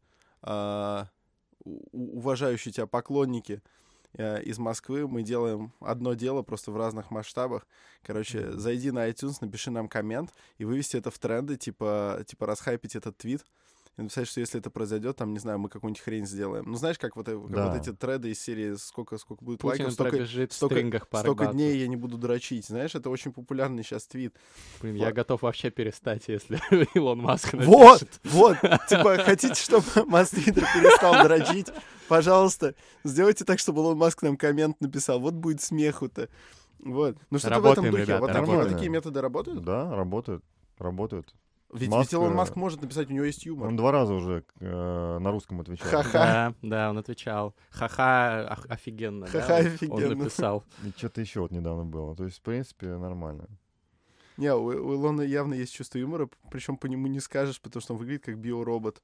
у- 1.64 2.18
уважающие 2.18 2.72
тебя 2.72 2.86
поклонники 2.86 3.52
э, 3.52 3.81
из 4.16 4.58
Москвы. 4.58 5.08
Мы 5.08 5.22
делаем 5.22 5.72
одно 5.80 6.14
дело 6.14 6.42
просто 6.42 6.70
в 6.70 6.76
разных 6.76 7.10
масштабах. 7.10 7.66
Короче, 8.02 8.52
зайди 8.52 8.90
на 8.90 9.08
iTunes, 9.08 9.38
напиши 9.40 9.70
нам 9.70 9.88
коммент 9.88 10.30
и 10.58 10.64
вывести 10.64 10.96
это 10.96 11.10
в 11.10 11.18
тренды, 11.18 11.56
типа, 11.56 12.24
типа 12.26 12.46
расхайпить 12.46 12.96
этот 12.96 13.16
твит. 13.16 13.44
И 13.98 14.02
написать, 14.02 14.26
что 14.26 14.40
если 14.40 14.58
это 14.58 14.70
произойдет, 14.70 15.16
там, 15.16 15.34
не 15.34 15.38
знаю, 15.38 15.58
мы 15.58 15.68
какую-нибудь 15.68 16.00
хрень 16.02 16.26
сделаем. 16.26 16.64
Ну, 16.66 16.76
знаешь, 16.76 16.98
как 16.98 17.14
вот, 17.14 17.28
э- 17.28 17.38
как 17.38 17.50
Да. 17.50 17.68
вот 17.68 17.76
эти 17.78 17.92
треды 17.94 18.30
из 18.30 18.40
серии 18.40 18.74
«Сколько, 18.76 19.18
сколько 19.18 19.44
будет 19.44 19.58
Путин 19.60 19.84
лайков, 19.84 19.92
столько, 19.92 20.16
в 20.24 20.52
столько- 20.54 21.06
столько 21.18 21.46
дней 21.48 21.76
я 21.76 21.86
не 21.88 21.96
буду 21.96 22.16
дрочить». 22.16 22.64
Знаешь, 22.66 22.94
это 22.94 23.10
очень 23.10 23.32
популярный 23.34 23.82
сейчас 23.84 24.06
твит. 24.06 24.34
Блин, 24.80 24.94
я 24.94 25.06
Вот. 25.06 25.14
готов 25.14 25.42
вообще 25.42 25.68
перестать, 25.70 26.26
если 26.28 26.58
Илон 26.94 27.18
Маск 27.18 27.52
Вот, 27.52 28.00
напишет. 28.00 28.20
вот, 28.24 28.56
типа, 28.88 29.18
хотите, 29.18 29.54
чтобы 29.62 29.84
Мастридер 30.06 30.64
перестал 30.74 31.22
дрочить? 31.24 31.66
Пожалуйста, 32.08 32.74
сделайте 33.04 33.44
так, 33.44 33.58
чтобы 33.58 33.82
Илон 33.82 33.98
Маск 33.98 34.22
нам 34.22 34.38
коммент 34.38 34.80
написал. 34.80 35.20
Вот 35.20 35.34
будет 35.34 35.60
смеху-то. 35.60 36.30
Вот. 36.78 37.16
Ну 37.30 37.38
что-то 37.38 37.60
в 37.60 37.66
этом 37.66 37.84
Работаем, 37.84 37.90
духе. 37.92 38.02
ребята, 38.04 38.20
вот, 38.22 38.30
вот 38.30 38.34
нормально. 38.36 38.70
такие 38.72 38.88
методы 38.90 39.20
работают? 39.20 39.62
Да, 39.64 39.94
работают, 39.94 40.42
работают. 40.78 41.34
Ведь, 41.72 41.88
Маск, 41.88 42.12
ведь 42.12 42.12
Илон 42.12 42.32
э, 42.32 42.34
Маск 42.34 42.56
может 42.56 42.82
написать, 42.82 43.08
у 43.08 43.12
него 43.14 43.24
есть 43.24 43.46
юмор. 43.46 43.68
Он 43.68 43.76
два 43.76 43.92
раза 43.92 44.12
уже 44.12 44.44
э, 44.60 45.18
на 45.18 45.30
русском 45.30 45.60
отвечал. 45.60 45.88
Ха-ха. 45.88 46.12
Да, 46.12 46.54
да, 46.68 46.90
он 46.90 46.98
отвечал. 46.98 47.54
Ха-ха, 47.70 48.46
офигенно. 48.68 49.26
да, 49.26 49.40
Ха-ха, 49.40 49.56
он- 49.60 49.66
офигенно. 49.66 50.12
Он 50.12 50.18
написал. 50.18 50.64
И 50.84 50.90
что-то 50.96 51.20
еще 51.22 51.40
вот 51.40 51.50
недавно 51.50 51.84
было. 51.86 52.14
То 52.14 52.24
есть, 52.24 52.38
в 52.38 52.42
принципе, 52.42 52.88
нормально. 52.98 53.46
Не, 54.36 54.54
у, 54.54 54.64
у 54.64 54.94
Илона 54.94 55.22
явно 55.22 55.54
есть 55.54 55.74
чувство 55.74 55.98
юмора, 55.98 56.28
причем 56.50 56.76
по 56.76 56.86
нему 56.86 57.06
не 57.06 57.20
скажешь, 57.20 57.60
потому 57.60 57.80
что 57.80 57.94
он 57.94 58.00
выглядит 58.00 58.24
как 58.24 58.38
биоробот. 58.38 59.02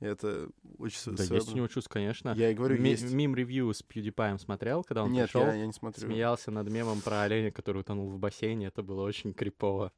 И 0.00 0.04
это 0.04 0.48
очень 0.78 1.16
Да 1.16 1.24
есть 1.24 1.52
у 1.52 1.56
него 1.56 1.68
чувство, 1.68 1.94
конечно. 1.94 2.34
Я 2.36 2.50
и 2.50 2.54
говорю, 2.54 2.78
Ми- 2.80 2.90
есть. 2.90 3.12
Мим-ревью 3.12 3.72
с 3.72 3.82
PewDiePie 3.82 4.38
смотрел, 4.38 4.84
когда 4.84 5.02
он 5.04 5.12
Нет, 5.12 5.30
пришел. 5.30 5.46
я, 5.46 5.54
я 5.54 5.66
не 5.66 5.72
смотрю. 5.72 6.06
смеялся 6.06 6.50
над 6.50 6.68
мемом 6.68 7.00
про 7.00 7.22
оленя, 7.22 7.50
который 7.50 7.80
утонул 7.80 8.10
в 8.10 8.18
бассейне. 8.18 8.66
Это 8.66 8.82
было 8.82 9.02
очень 9.02 9.32
крипово. 9.32 9.92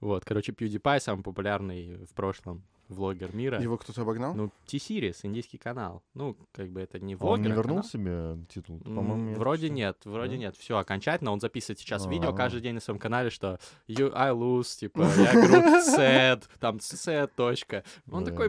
Вот, 0.00 0.24
короче, 0.24 0.52
PewDiePie 0.52 1.00
самый 1.00 1.22
популярный 1.22 1.96
в 2.04 2.14
прошлом 2.14 2.62
влогер 2.88 3.34
мира. 3.34 3.60
Его 3.60 3.76
кто-то 3.76 4.00
обогнал? 4.02 4.34
Ну, 4.34 4.50
T-Series, 4.66 5.16
индийский 5.24 5.58
канал. 5.58 6.02
Ну, 6.14 6.36
как 6.52 6.70
бы 6.70 6.80
это 6.80 6.98
не 6.98 7.14
А 7.14 7.16
он 7.16 7.20
влогер, 7.20 7.46
не 7.46 7.52
а 7.52 7.56
вернул 7.56 7.76
канал. 7.78 7.84
себе 7.84 8.38
титул? 8.48 8.78
По-моему, 8.80 9.34
Вроде 9.34 9.68
нет, 9.68 9.98
вроде 10.04 10.32
Да? 10.32 10.38
нет. 10.38 10.56
Все, 10.56 10.78
окончательно. 10.78 11.32
Он 11.32 11.40
записывает 11.40 11.78
сейчас 11.80 12.06
видео 12.06 12.30
А. 12.30 12.32
каждый 12.32 12.62
день 12.62 12.74
на 12.74 12.80
своем 12.80 12.98
канале, 12.98 13.28
что 13.28 13.58
you, 13.88 14.10
I 14.14 14.30
lose, 14.30 14.78
типа, 14.78 15.00
я 15.02 15.32
говорю 15.32 15.78
sad, 15.80 16.44
там 16.60 16.76
sad, 16.76 17.30
точка. 17.36 17.84
Он 18.10 18.24
такой 18.24 18.48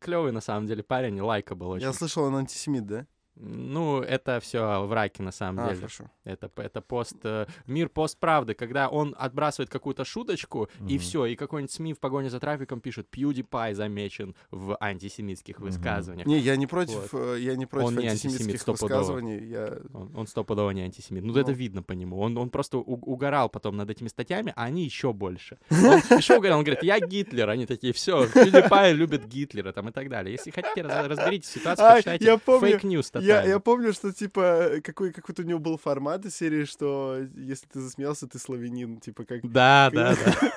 клевый 0.00 0.32
на 0.32 0.40
самом 0.40 0.66
деле 0.66 0.82
парень, 0.82 1.20
лайка 1.20 1.54
был 1.54 1.68
очень. 1.70 1.86
Я 1.86 1.92
слышал, 1.92 2.24
он 2.24 2.34
антисемит, 2.36 2.86
да? 2.86 3.06
Ну, 3.38 4.00
это 4.00 4.40
все 4.40 4.84
в 4.86 4.92
раке 4.92 5.22
на 5.22 5.30
самом 5.30 5.60
А, 5.60 5.68
деле. 5.68 5.76
хорошо. 5.76 6.10
Это, 6.24 6.50
это 6.56 6.80
пост... 6.80 7.16
э, 7.24 7.46
мир 7.66 7.88
постправды, 7.90 8.54
когда 8.54 8.88
он 8.88 9.14
отбрасывает 9.18 9.68
какую-то 9.70 10.04
шуточку, 10.04 10.68
и 10.80 10.94
Мгм. 10.94 10.98
все, 10.98 11.26
и 11.26 11.36
какой-нибудь 11.36 11.70
СМИ 11.72 11.92
в 11.92 11.98
погоне 12.00 12.30
за 12.30 12.40
трафиком 12.40 12.80
пишет 12.80 13.08
PewDiePie 13.14 13.74
замечен 13.74 14.34
в 14.50 14.76
антисемитских 14.80 15.58
Мгм. 15.58 15.66
высказываниях. 15.66 16.26
Не, 16.26 16.38
я 16.38 16.56
не 16.56 16.66
против, 16.66 17.12
э, 17.14 17.36
я 17.40 17.56
не 17.56 17.66
против 17.66 17.88
Он 17.88 17.96
не 17.98 18.08
антисемит, 18.08 18.36
антисемитских 18.40 18.68
высказываний. 18.80 19.46
Я... 19.48 19.78
Он, 19.92 20.10
он 20.16 20.26
стопудово 20.26 20.70
не 20.70 20.80
антисемит. 20.82 21.22
Ну, 21.24 21.34
Ну. 21.34 21.38
это 21.38 21.52
видно 21.52 21.82
по 21.82 21.92
нему. 21.92 22.18
Он, 22.20 22.36
он 22.38 22.48
просто 22.50 22.78
у- 22.78 22.82
угорал 22.82 23.48
потом 23.50 23.76
над 23.76 23.90
этими 23.90 24.08
статьями, 24.08 24.52
а 24.56 24.64
они 24.64 24.84
еще 24.84 25.12
больше. 25.12 25.58
Он 25.70 26.18
еще 26.18 26.38
угорал, 26.38 26.58
он 26.58 26.64
говорит, 26.64 26.82
я 26.82 26.98
Гитлер. 27.00 27.48
Они 27.50 27.66
такие, 27.66 27.92
все, 27.92 28.24
PewDiePie 28.24 28.92
любит 28.94 29.26
Гитлера 29.26 29.72
там 29.72 29.88
и 29.88 29.92
так 29.92 30.08
далее. 30.08 30.32
Если 30.32 30.50
хотите 30.50 30.82
раз- 30.82 31.06
разберитесь 31.06 31.48
в 31.50 31.52
ситуации, 31.52 31.82
А, 31.84 31.94
почитайте 31.96 32.38
fake 32.46 32.78
news 32.78 33.10
Я, 33.26 33.42
я 33.44 33.58
помню, 33.60 33.92
что 33.92 34.12
типа 34.12 34.80
какой 34.82 35.12
какой-то 35.12 35.42
у 35.42 35.44
него 35.44 35.58
был 35.58 35.78
формат 35.78 36.24
из 36.24 36.36
серии, 36.36 36.64
что 36.64 37.18
если 37.36 37.66
ты 37.66 37.80
засмеялся, 37.80 38.26
ты 38.26 38.38
славянин, 38.38 38.98
типа 39.00 39.24
как. 39.24 39.50
Да, 39.50 39.90
да, 39.92 40.14
да. 40.24 40.52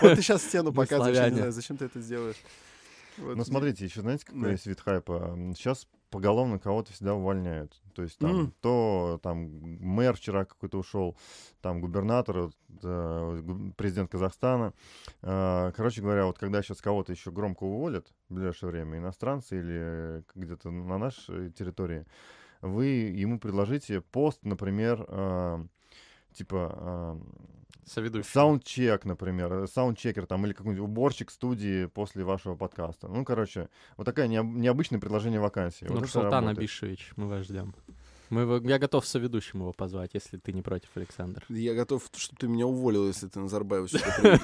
Вот 0.00 0.14
ты 0.14 0.22
сейчас 0.22 0.42
стену 0.42 0.72
показываешь, 0.72 1.30
не 1.30 1.36
знаю, 1.36 1.52
зачем 1.52 1.76
ты 1.76 1.86
это 1.86 2.00
сделаешь. 2.00 2.36
Вот. 3.18 3.36
Ну, 3.36 3.44
смотрите, 3.44 3.84
еще 3.84 4.00
знаете, 4.00 4.24
какой 4.26 4.42
Да. 4.42 4.50
есть 4.50 4.66
вид 4.66 4.80
хайпа? 4.80 5.36
Сейчас 5.54 5.86
поголовно 6.10 6.58
кого-то 6.58 6.92
всегда 6.92 7.14
увольняют. 7.14 7.80
То 7.94 8.02
есть 8.02 8.18
там 8.18 8.30
М. 8.30 8.54
то 8.60 9.18
там 9.22 9.48
мэр 9.80 10.14
вчера 10.14 10.44
какой-то 10.44 10.78
ушел, 10.78 11.16
там 11.62 11.80
губернатор, 11.80 12.50
э, 12.82 13.72
президент 13.76 14.10
Казахстана. 14.10 14.72
Э, 15.22 15.72
Короче 15.74 16.02
говоря, 16.02 16.26
вот 16.26 16.38
когда 16.38 16.62
сейчас 16.62 16.80
кого-то 16.82 17.12
еще 17.12 17.30
громко 17.30 17.64
уволят 17.64 18.12
в 18.28 18.34
ближайшее 18.34 18.70
время, 18.70 18.98
иностранцы 18.98 19.58
или 19.58 20.24
где-то 20.34 20.70
на 20.70 20.98
нашей 20.98 21.50
территории, 21.50 22.04
вы 22.60 22.84
ему 22.86 23.38
предложите 23.40 24.00
пост, 24.02 24.44
например, 24.44 25.04
э, 25.08 25.64
типа 26.34 26.74
э, 26.76 27.20
Соведущий. 27.86 28.28
Саундчек, 28.30 29.04
например, 29.04 29.52
э, 29.52 29.66
саундчекер 29.66 30.26
там 30.26 30.46
или 30.46 30.52
какой-нибудь 30.52 30.84
уборщик 30.84 31.30
студии 31.30 31.86
после 31.86 32.24
вашего 32.24 32.54
подкаста. 32.54 33.08
Ну, 33.08 33.24
короче, 33.24 33.68
вот 33.96 34.04
такое 34.04 34.28
необ- 34.28 34.44
необычное 34.54 35.00
предложение 35.00 35.40
вакансии. 35.40 35.84
Вот 35.84 35.94
Ну. 35.94 36.60
Абишевич, 36.60 37.12
мы 37.16 37.28
вас 37.28 37.44
ждем. 37.44 37.74
Мы 38.32 38.62
я 38.64 38.78
готов 38.78 39.06
соведущим 39.06 39.60
его 39.60 39.74
позвать, 39.74 40.12
если 40.14 40.38
ты 40.38 40.54
не 40.54 40.62
против, 40.62 40.88
Александр. 40.94 41.44
Я 41.50 41.74
готов, 41.74 42.08
чтобы 42.16 42.38
ты 42.40 42.48
меня 42.48 42.66
уволил, 42.66 43.06
если 43.06 43.28
ты 43.28 43.38
Назарбаева 43.40 43.86
сюда. 43.86 44.40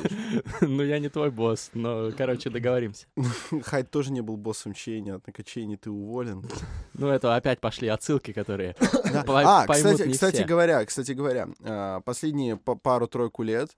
Ну, 0.61 0.83
я 0.83 0.99
не 0.99 1.09
твой 1.09 1.31
босс, 1.31 1.71
но, 1.73 2.13
короче, 2.13 2.51
договоримся. 2.51 3.07
Хайд 3.63 3.91
тоже 3.91 4.13
не 4.13 4.21
был 4.21 4.37
боссом 4.37 4.75
Чейни, 4.75 5.09
однако 5.09 5.43
Чейни 5.43 5.77
ты 5.77 5.91
уволен. 5.91 6.45
Ну, 6.93 7.09
это 7.09 7.35
опять 7.35 7.61
пошли 7.61 7.89
отсылки, 7.89 8.33
которые 8.33 8.77
А, 9.25 9.67
кстати, 9.67 10.43
говоря, 10.43 10.85
кстати 10.85 11.13
говоря, 11.13 11.49
а, 11.63 12.01
последние 12.01 12.59
па- 12.59 12.75
пару-тройку 12.75 13.43
лет 13.43 13.71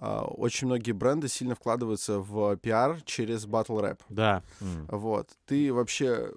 очень 0.00 0.66
многие 0.66 0.92
бренды 0.92 1.28
сильно 1.28 1.54
вкладываются 1.54 2.20
в 2.20 2.56
пиар 2.56 3.00
через 3.02 3.46
батл 3.46 3.78
рэп. 3.80 4.02
Да. 4.08 4.42
Вот. 4.88 5.30
Ты 5.46 5.72
вообще 5.72 6.32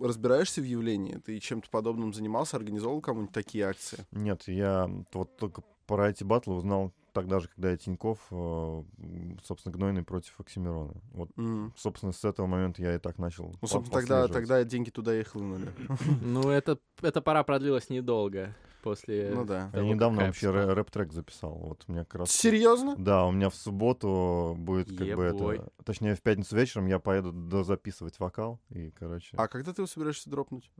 разбираешься 0.00 0.60
в 0.60 0.64
явлении? 0.64 1.18
Ты 1.24 1.38
чем-то 1.38 1.70
подобным 1.70 2.12
занимался, 2.12 2.56
организовал 2.56 3.00
кому-нибудь 3.00 3.32
такие 3.34 3.66
акции? 3.66 4.06
Нет, 4.12 4.42
я 4.46 4.90
вот 5.12 5.36
только 5.36 5.62
про 5.86 6.10
эти 6.10 6.24
батлы 6.24 6.54
узнал 6.54 6.92
тогда 7.12 7.40
же, 7.40 7.48
когда 7.48 7.70
я 7.70 7.78
Тиньков, 7.78 8.18
м, 8.30 9.38
собственно, 9.42 9.72
Гнойный 9.72 10.02
против 10.02 10.38
Оксимирона. 10.38 10.92
Вот, 11.12 11.30
М. 11.38 11.72
собственно, 11.74 12.12
с 12.12 12.22
этого 12.24 12.46
момента 12.46 12.82
я 12.82 12.94
и 12.94 12.98
так 12.98 13.16
начал 13.16 13.54
Ну, 13.62 13.68
собственно, 13.68 14.00
тогда, 14.00 14.28
тогда 14.28 14.62
деньги 14.64 14.90
туда 14.90 15.18
и 15.18 15.22
хлынули. 15.22 15.72
Ну, 16.20 16.50
это, 16.50 16.78
эта 17.00 17.22
пора 17.22 17.42
продлилась 17.42 17.88
недолго 17.88 18.54
после 18.86 19.32
Ну 19.34 19.44
да. 19.44 19.64
Я 19.72 19.80
того, 19.80 19.94
недавно 19.94 20.18
как 20.18 20.26
вообще 20.28 20.46
рэ- 20.46 20.72
рэп-трек 20.74 21.12
записал. 21.12 21.54
Вот 21.54 21.84
у 21.88 21.92
меня 21.92 22.04
как 22.04 22.20
раз... 22.20 22.30
Серьезно? 22.30 22.94
Да, 22.96 23.26
у 23.26 23.32
меня 23.32 23.50
в 23.50 23.56
субботу 23.56 24.54
будет 24.56 24.88
как 24.96 25.08
бы 25.16 25.24
Ебой. 25.24 25.56
это... 25.56 25.72
Точнее, 25.84 26.14
в 26.14 26.22
пятницу 26.22 26.54
вечером 26.54 26.86
я 26.86 27.00
поеду 27.00 27.32
дозаписывать 27.32 28.20
вокал. 28.20 28.60
И, 28.70 28.92
короче... 28.92 29.36
А 29.36 29.48
когда 29.48 29.72
ты 29.72 29.82
его 29.82 29.88
собираешься 29.88 30.30
дропнуть? 30.30 30.70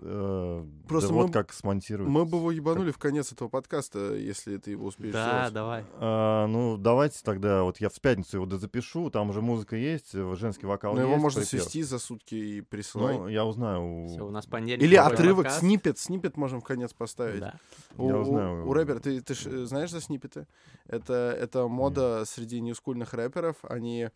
Э, 0.00 0.64
Просто 0.88 1.08
да 1.10 1.14
мы 1.14 1.22
вот 1.24 1.32
как 1.32 1.52
смонтируют. 1.52 2.10
Мы 2.10 2.24
бы 2.24 2.38
его 2.38 2.50
ебанули 2.50 2.90
в 2.90 2.98
конец 2.98 3.32
этого 3.32 3.48
подкаста, 3.48 4.14
если 4.14 4.56
ты 4.56 4.72
его 4.72 4.86
успеешь 4.86 5.12
Да, 5.12 5.32
сделать. 5.48 5.52
давай. 5.54 5.84
А, 5.94 6.46
ну, 6.46 6.76
давайте 6.76 7.20
тогда, 7.22 7.62
вот 7.62 7.78
я 7.80 7.88
в 7.88 8.00
пятницу 8.00 8.36
его 8.40 8.56
запишу, 8.56 9.10
там 9.10 9.30
уже 9.30 9.40
музыка 9.42 9.76
есть, 9.76 10.14
э, 10.14 10.34
женский 10.36 10.66
вокал 10.66 10.94
Но 10.94 11.00
есть. 11.02 11.10
его 11.10 11.20
можно 11.20 11.40
припев. 11.40 11.62
свести 11.62 11.82
за 11.82 11.98
сутки 11.98 12.34
и 12.34 12.60
присылать. 12.60 13.18
Ну, 13.18 13.28
я 13.28 13.44
узнаю. 13.44 14.04
у- 14.04 14.08
Все, 14.08 14.26
у 14.26 14.30
нас 14.30 14.46
понедельник. 14.46 14.82
Или 14.82 14.96
отрывок, 14.96 15.44
подкаст. 15.44 15.60
снипет, 15.60 15.98
снипет 15.98 16.36
можем 16.36 16.60
в 16.60 16.64
конец 16.64 16.92
поставить. 16.92 17.40
Да. 17.40 17.54
У, 17.96 18.08
Я 18.08 18.16
у- 18.16 18.20
узнаю. 18.22 18.68
у 18.68 18.72
рэпера, 18.72 18.98
ты, 19.00 19.20
ты 19.20 19.34
ж, 19.34 19.46
э, 19.46 19.64
знаешь 19.66 19.90
за 19.90 20.00
снипеты? 20.00 20.46
Это, 20.86 21.36
это 21.38 21.68
мода 21.68 22.24
среди 22.26 22.60
ньюскульных 22.60 23.12
рэперов. 23.14 23.56
Они 23.62 24.08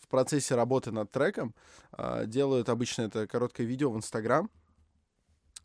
в 0.00 0.08
процессе 0.08 0.54
работы 0.54 0.90
над 0.92 1.10
треком 1.10 1.54
а, 1.92 2.26
делают 2.26 2.68
обычно 2.68 3.02
это 3.02 3.26
короткое 3.26 3.64
видео 3.66 3.90
в 3.90 3.96
Инстаграм. 3.96 4.50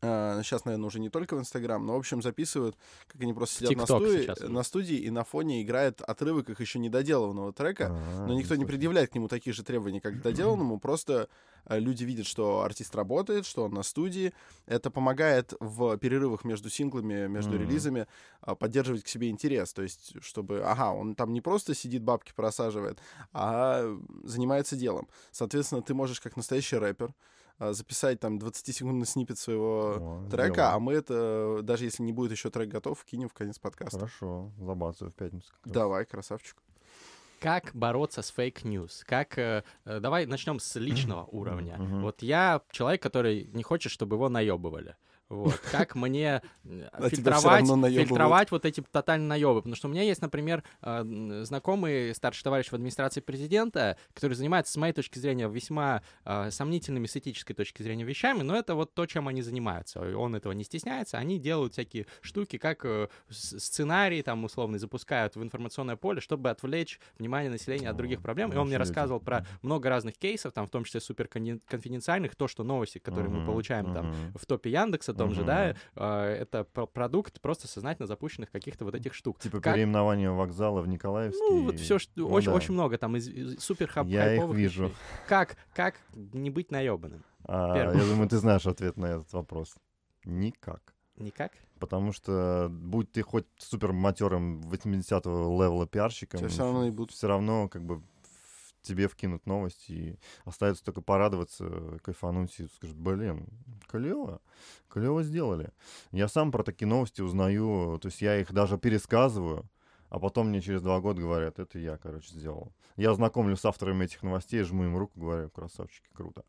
Сейчас, 0.01 0.65
наверное, 0.65 0.87
уже 0.87 0.99
не 0.99 1.09
только 1.09 1.35
в 1.35 1.39
Инстаграм, 1.39 1.85
но, 1.85 1.93
в 1.95 1.97
общем, 1.97 2.21
записывают, 2.21 2.77
как 3.07 3.21
они 3.21 3.33
просто 3.33 3.57
сидят 3.57 3.75
на, 3.75 3.85
студии, 3.85 4.21
сейчас 4.21 4.39
на 4.39 4.63
студии, 4.63 4.97
и 4.97 5.09
на 5.09 5.23
фоне 5.23 5.61
играет 5.61 6.01
отрывок 6.01 6.49
их 6.49 6.59
еще 6.61 6.79
недоделанного 6.79 7.51
трека. 7.53 7.91
А, 7.91 8.27
Но 8.27 8.33
никто 8.33 8.55
не 8.55 8.65
предъявляет 8.65 9.11
к 9.11 9.15
нему 9.15 9.27
таких 9.27 9.53
же 9.53 9.63
требований, 9.63 9.99
как 9.99 10.17
к 10.17 10.21
доделанному. 10.21 10.79
Просто 10.79 11.27
э, 11.65 11.79
люди 11.79 12.03
видят, 12.03 12.25
что 12.27 12.61
артист 12.61 12.95
работает, 12.95 13.45
что 13.45 13.63
он 13.63 13.71
на 13.73 13.83
студии. 13.83 14.33
Это 14.65 14.89
помогает 14.91 15.53
в 15.59 15.97
перерывах 15.97 16.43
между 16.43 16.69
синглами, 16.69 17.27
между 17.27 17.57
Мгм. 17.57 17.61
релизами 17.63 18.07
а, 18.41 18.55
поддерживать 18.55 19.03
к 19.03 19.07
себе 19.07 19.29
интерес. 19.29 19.73
То 19.73 19.81
есть, 19.81 20.13
чтобы, 20.21 20.61
ага, 20.63 20.91
он 20.93 21.15
там 21.15 21.33
не 21.33 21.41
просто 21.41 21.73
сидит, 21.75 22.03
бабки 22.03 22.31
просаживает, 22.35 22.99
а 23.33 23.83
занимается 24.23 24.75
делом. 24.75 25.07
Соответственно, 25.31 25.81
ты 25.81 25.93
можешь, 25.93 26.19
как 26.21 26.37
настоящий 26.37 26.77
рэпер, 26.77 27.09
а, 27.09 27.48
записать 27.59 28.19
там 28.19 28.37
20-секундный 28.37 29.05
snippet 29.05 29.37
своего 29.37 29.95
О, 29.97 30.27
трека, 30.29 30.53
сделаю. 30.53 30.73
а 30.75 30.79
мы 30.79 30.93
это, 30.93 31.59
даже 31.63 31.85
если 31.85 32.03
не 32.03 32.13
будет 32.13 32.31
еще 32.31 32.49
трек 32.49 32.69
готов, 32.69 33.03
кинем 33.05 33.29
в 33.29 33.33
конец 33.33 33.59
подкаста. 33.59 33.99
Хорошо, 33.99 34.51
забацаю 34.59 35.11
в 35.11 35.13
пятницу. 35.15 35.47
как 35.49 35.65
раз. 35.65 35.73
Давай, 35.73 36.05
красавчик. 36.05 36.57
Как 37.39 37.71
бороться 37.73 38.21
с 38.21 38.31
fake 38.31 38.64
news? 38.64 39.05
Как... 39.07 39.37
э, 39.37 39.63
э, 39.85 39.99
давай 40.01 40.25
начнем 40.25 40.59
с 40.59 40.75
личного 40.75 41.23
уровня. 41.25 41.77
Вот 41.79 42.21
я 42.21 42.61
человек, 42.71 43.01
который 43.01 43.49
не 43.53 43.63
хочет, 43.63 43.91
чтобы 43.91 44.17
его 44.17 44.27
наебывали. 44.29 44.95
Вот. 45.29 45.53
Как 45.71 45.95
мне 45.95 46.41
э, 46.65 46.89
А 46.91 47.09
фильтровать, 48.07 48.51
вот 48.51 48.65
эти 48.65 48.81
тотально 48.91 49.27
наебы? 49.27 49.59
Потому 49.61 49.75
что 49.75 49.87
у 49.87 49.91
меня 49.91 50.01
есть, 50.01 50.21
например, 50.21 50.63
э, 50.81 51.41
знакомый 51.43 52.13
старший 52.15 52.43
товарищ 52.43 52.69
в 52.69 52.73
администрации 52.73 53.21
президента, 53.21 53.97
который 54.13 54.33
занимается, 54.33 54.73
с 54.73 54.77
моей 54.77 54.93
точки 54.93 55.19
зрения, 55.19 55.47
весьма 55.47 56.01
э, 56.25 56.49
сомнительными 56.51 57.05
с 57.05 57.15
этической 57.15 57.55
точки 57.55 57.83
зрения 57.83 58.03
вещами, 58.03 58.41
но 58.41 58.55
это 58.55 58.73
вот 58.75 58.93
то, 58.93 59.05
чем 59.05 59.27
они 59.27 59.41
занимаются. 59.41 59.99
Он 60.17 60.35
этого 60.35 60.53
не 60.53 60.63
стесняется. 60.63 61.17
Они 61.17 61.37
делают 61.39 61.73
всякие 61.73 62.07
штуки, 62.21 62.57
как 62.57 62.83
с- 63.29 63.59
сценарий, 63.59 64.21
там, 64.23 64.43
условно, 64.43 64.79
запускают 64.79 65.35
в 65.35 65.43
информационное 65.43 65.95
поле, 65.95 66.21
чтобы 66.21 66.49
отвлечь 66.49 66.99
внимание 67.19 67.51
населения 67.51 67.89
от 67.89 67.95
других 67.95 68.21
проблем. 68.21 68.51
И 68.51 68.55
он 68.55 68.67
мне 68.67 68.77
рассказывал 68.79 69.19
про 69.19 69.45
много 69.61 69.89
разных 69.89 70.17
кейсов, 70.17 70.53
там, 70.53 70.65
в 70.65 70.69
том 70.71 70.83
числе 70.85 70.99
супер 71.01 71.27
конфиденциальных, 71.27 72.35
то, 72.35 72.47
что 72.47 72.63
новости, 72.63 72.97
которые 72.97 73.29
мы 73.29 73.45
получаем 73.45 73.93
там 73.93 74.13
в 74.35 74.45
топе 74.45 74.71
Яндекса, 74.71 75.13
том 75.19 75.33
же, 75.33 75.43
да, 75.43 75.75
э, 75.95 76.37
это 76.41 76.63
про- 76.63 76.87
продукт 76.87 77.39
просто 77.41 77.67
сознательно 77.67 78.07
запущенных 78.07 78.49
каких-то 78.51 78.85
вот 78.85 78.95
этих 78.95 79.13
штук. 79.13 79.39
Типа 79.39 79.61
Как- 79.61 79.75
переименование 79.75 80.31
вокзала 80.31 80.81
в 80.81 80.87
Николаевский. 80.87 81.39
Ну, 81.49 81.65
вот 81.65 81.79
все, 81.79 81.99
что 81.99 82.11
Ну 82.15 82.29
очень, 82.29 82.47
да. 82.49 82.55
очень 82.55 82.73
много 82.73 82.97
там 82.97 83.15
из, 83.15 83.27
из 83.27 83.59
супер 83.59 83.91
хап- 83.93 84.07
Я 84.07 84.33
их 84.33 84.43
вижу. 84.53 84.85
вещей. 84.85 84.95
Как, 85.27 85.57
как 85.73 85.95
не 86.13 86.49
быть 86.49 86.71
наебанным? 86.71 87.23
А, 87.45 87.73
Первый. 87.75 87.97
я 87.99 88.05
думаю, 88.05 88.27
ты 88.29 88.37
знаешь 88.37 88.65
ответ 88.67 88.97
на 88.97 89.05
этот 89.05 89.31
вопрос. 89.33 89.75
Никак. 90.25 90.93
Никак? 91.17 91.51
Потому 91.79 92.11
что 92.13 92.67
будь 92.69 93.11
ты 93.11 93.21
хоть 93.21 93.45
супер 93.57 93.93
матерым 93.93 94.61
80-го 94.61 95.61
левела 95.61 95.87
пиарщиком, 95.87 96.47
всё 96.49 96.63
равно 96.63 96.85
ебут. 96.85 97.11
все 97.11 97.27
равно 97.27 97.67
как 97.69 97.83
бы 97.83 98.01
тебе 98.81 99.07
вкинут 99.07 99.45
новости, 99.45 99.91
и 99.91 100.19
остается 100.45 100.83
только 100.83 101.01
порадоваться, 101.01 101.99
кайфануть 102.03 102.59
и 102.59 102.67
скажут, 102.67 102.97
блин, 102.97 103.47
клево, 103.87 104.41
клево 104.89 105.23
сделали. 105.23 105.71
Я 106.11 106.27
сам 106.27 106.51
про 106.51 106.63
такие 106.63 106.87
новости 106.87 107.21
узнаю, 107.21 107.99
то 108.01 108.07
есть 108.07 108.21
я 108.21 108.39
их 108.39 108.51
даже 108.51 108.77
пересказываю, 108.77 109.69
а 110.09 110.19
потом 110.19 110.49
мне 110.49 110.61
через 110.61 110.81
два 110.81 110.99
года 110.99 111.21
говорят, 111.21 111.59
это 111.59 111.79
я, 111.79 111.97
короче, 111.97 112.29
сделал. 112.29 112.73
Я 112.99 113.13
знакомлю 113.13 113.55
с 113.55 113.63
авторами 113.63 114.03
этих 114.03 114.23
новостей, 114.23 114.61
жму 114.63 114.83
им 114.83 114.97
руку, 114.97 115.17
говорю, 115.17 115.49
красавчики, 115.49 116.09
круто. 116.13 116.43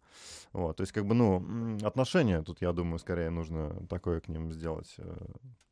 Вот, 0.53 0.77
то 0.79 0.81
есть, 0.81 0.93
как 0.93 1.07
бы, 1.07 1.15
ну, 1.15 1.79
отношение 1.83 2.43
тут, 2.43 2.61
я 2.61 2.73
думаю, 2.73 2.99
скорее 2.99 3.31
нужно 3.31 3.87
такое 3.89 4.21
к 4.21 4.27
ним 4.27 4.51
сделать. 4.51 4.93
э, 4.99 5.17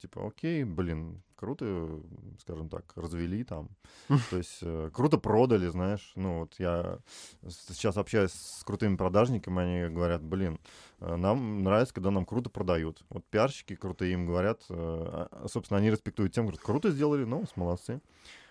Типа, 0.01 0.29
окей, 0.29 0.63
блин, 0.63 1.21
круто, 1.35 2.01
скажем 2.39 2.69
так, 2.69 2.93
развели 2.95 3.43
там. 3.43 3.71
То 4.31 4.37
есть, 4.37 4.61
э, 4.63 4.91
круто 4.93 5.19
продали, 5.19 5.67
знаешь. 5.67 6.13
Ну, 6.15 6.41
вот 6.41 6.55
я 6.59 7.01
сейчас 7.49 7.97
общаюсь 7.97 8.31
с 8.31 8.63
крутыми 8.63 8.95
продажниками, 8.95 9.61
они 9.61 9.93
говорят, 9.93 10.23
блин, 10.23 10.61
э, 11.01 11.17
нам 11.17 11.65
нравится, 11.65 11.93
когда 11.93 12.13
нам 12.13 12.25
круто 12.25 12.51
продают. 12.51 13.03
Вот 13.09 13.25
пиарщики 13.25 13.75
крутые 13.75 14.13
им 14.13 14.27
говорят, 14.27 14.63
а, 14.71 15.47
собственно, 15.51 15.79
они 15.79 15.91
респектуют 15.91 16.33
тем, 16.33 16.45
говорят, 16.45 16.63
круто 16.63 16.93
сделали, 16.93 17.25
ну, 17.25 17.45
молодцы. 17.57 18.01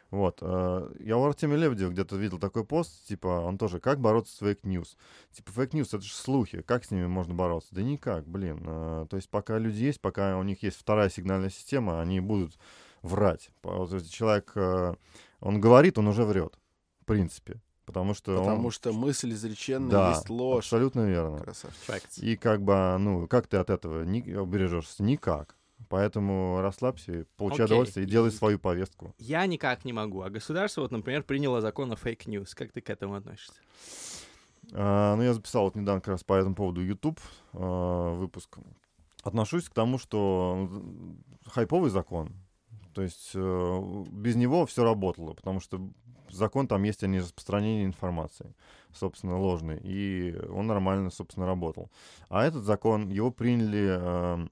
Вот. 0.10 0.39
э, 0.41 0.91
Я 0.99 1.18
у 1.18 1.24
Артемия 1.26 1.58
Лебедева 1.58 1.89
где-то 1.91 2.16
видел 2.16 2.39
такой 2.39 2.64
пост, 2.64 3.05
типа, 3.08 3.28
он 3.28 3.58
тоже, 3.58 3.80
как 3.80 3.99
бороться 3.99 4.34
с 4.36 4.39
fake 4.39 4.64
news? 4.64 4.95
Типа, 5.34 5.51
fake 5.51 5.70
news— 5.70 5.88
это 5.89 6.01
же 6.01 6.14
слухи, 6.14 6.62
как 6.62 6.86
с 6.86 6.91
ними 6.91 7.08
можно 7.08 7.34
бороться? 7.34 7.76
Да 7.76 7.82
никак, 7.82 8.26
блин. 8.28 8.64
э, 8.66 9.05
То 9.10 9.18
есть 9.18 9.30
пока 9.30 9.58
люди 9.58 9.84
есть, 9.84 9.99
пока 9.99 10.38
у 10.38 10.43
них 10.43 10.64
есть 10.64 10.78
вторая 10.78 11.10
сигнальная 11.10 11.49
система, 11.49 11.99
они 12.01 12.20
будут 12.22 12.58
врать. 13.01 13.49
Вот 13.64 13.91
если 13.91 14.08
человек, 14.10 14.51
э, 14.55 14.95
он 15.41 15.60
говорит, 15.60 15.97
он 15.97 16.08
уже 16.08 16.24
врет, 16.24 16.58
в 17.01 17.05
принципе. 17.05 17.62
Потому 17.86 18.14
что 18.14 18.36
Потому 18.38 18.66
он... 18.66 18.72
что 18.72 18.91
мысль 18.91 19.32
изреченная 19.32 19.89
Да, 19.91 20.10
есть 20.12 20.30
ложь. 20.30 20.66
абсолютно 20.66 21.08
верно. 21.08 21.39
Красавчик. 21.39 22.18
И 22.22 22.36
как 22.36 22.62
бы, 22.62 22.97
ну, 22.99 23.28
как 23.28 23.47
ты 23.47 23.55
от 23.58 23.70
этого 23.70 24.03
не 24.03 24.22
убережешься? 24.36 25.03
Никак. 25.03 25.55
Поэтому 25.89 26.59
расслабься, 26.61 27.25
получай 27.38 27.65
Окей. 27.65 27.75
удовольствие 27.75 28.05
и 28.05 28.09
делай 28.09 28.32
свою 28.32 28.59
повестку. 28.59 29.13
Я 29.19 29.45
никак 29.45 29.86
не 29.86 29.93
могу. 29.93 30.21
А 30.21 30.30
государство, 30.30 30.82
вот, 30.82 30.91
например, 30.91 31.23
приняло 31.23 31.61
закон 31.61 31.91
о 31.91 31.95
fake 31.95 32.22
news. 32.22 32.55
Как 32.55 32.71
ты 32.71 32.82
к 32.82 32.89
этому 32.89 33.15
относишься? 33.15 33.61
А, 34.73 35.15
ну, 35.15 35.23
я 35.23 35.34
записал 35.34 35.65
вот 35.65 35.75
недавно 35.75 36.01
как 36.01 36.09
раз 36.09 36.23
по 36.23 36.34
этому 36.34 36.55
поводу 36.55 36.82
YouTube 36.82 37.19
а, 37.53 38.13
выпуск. 38.15 38.57
Отношусь 39.23 39.69
к 39.69 39.73
тому, 39.73 39.97
что 39.97 40.69
хайповый 41.45 41.89
закон. 41.89 42.34
То 42.93 43.03
есть 43.03 43.32
э, 43.36 44.05
без 44.11 44.36
него 44.36 44.65
все 44.65 44.84
работало, 44.84 45.34
потому 45.34 45.59
что 45.59 45.80
закон 46.32 46.67
там 46.67 46.82
есть 46.82 47.03
о 47.03 47.07
нераспространении 47.07 47.86
информации, 47.86 48.55
собственно, 48.91 49.39
ложной, 49.39 49.80
и 49.84 50.36
он 50.49 50.65
нормально, 50.65 51.11
собственно, 51.11 51.45
работал. 51.45 51.91
А 52.30 52.43
этот 52.43 52.63
закон, 52.63 53.09
его 53.09 53.30
приняли 53.30 53.97
э, 53.99 54.47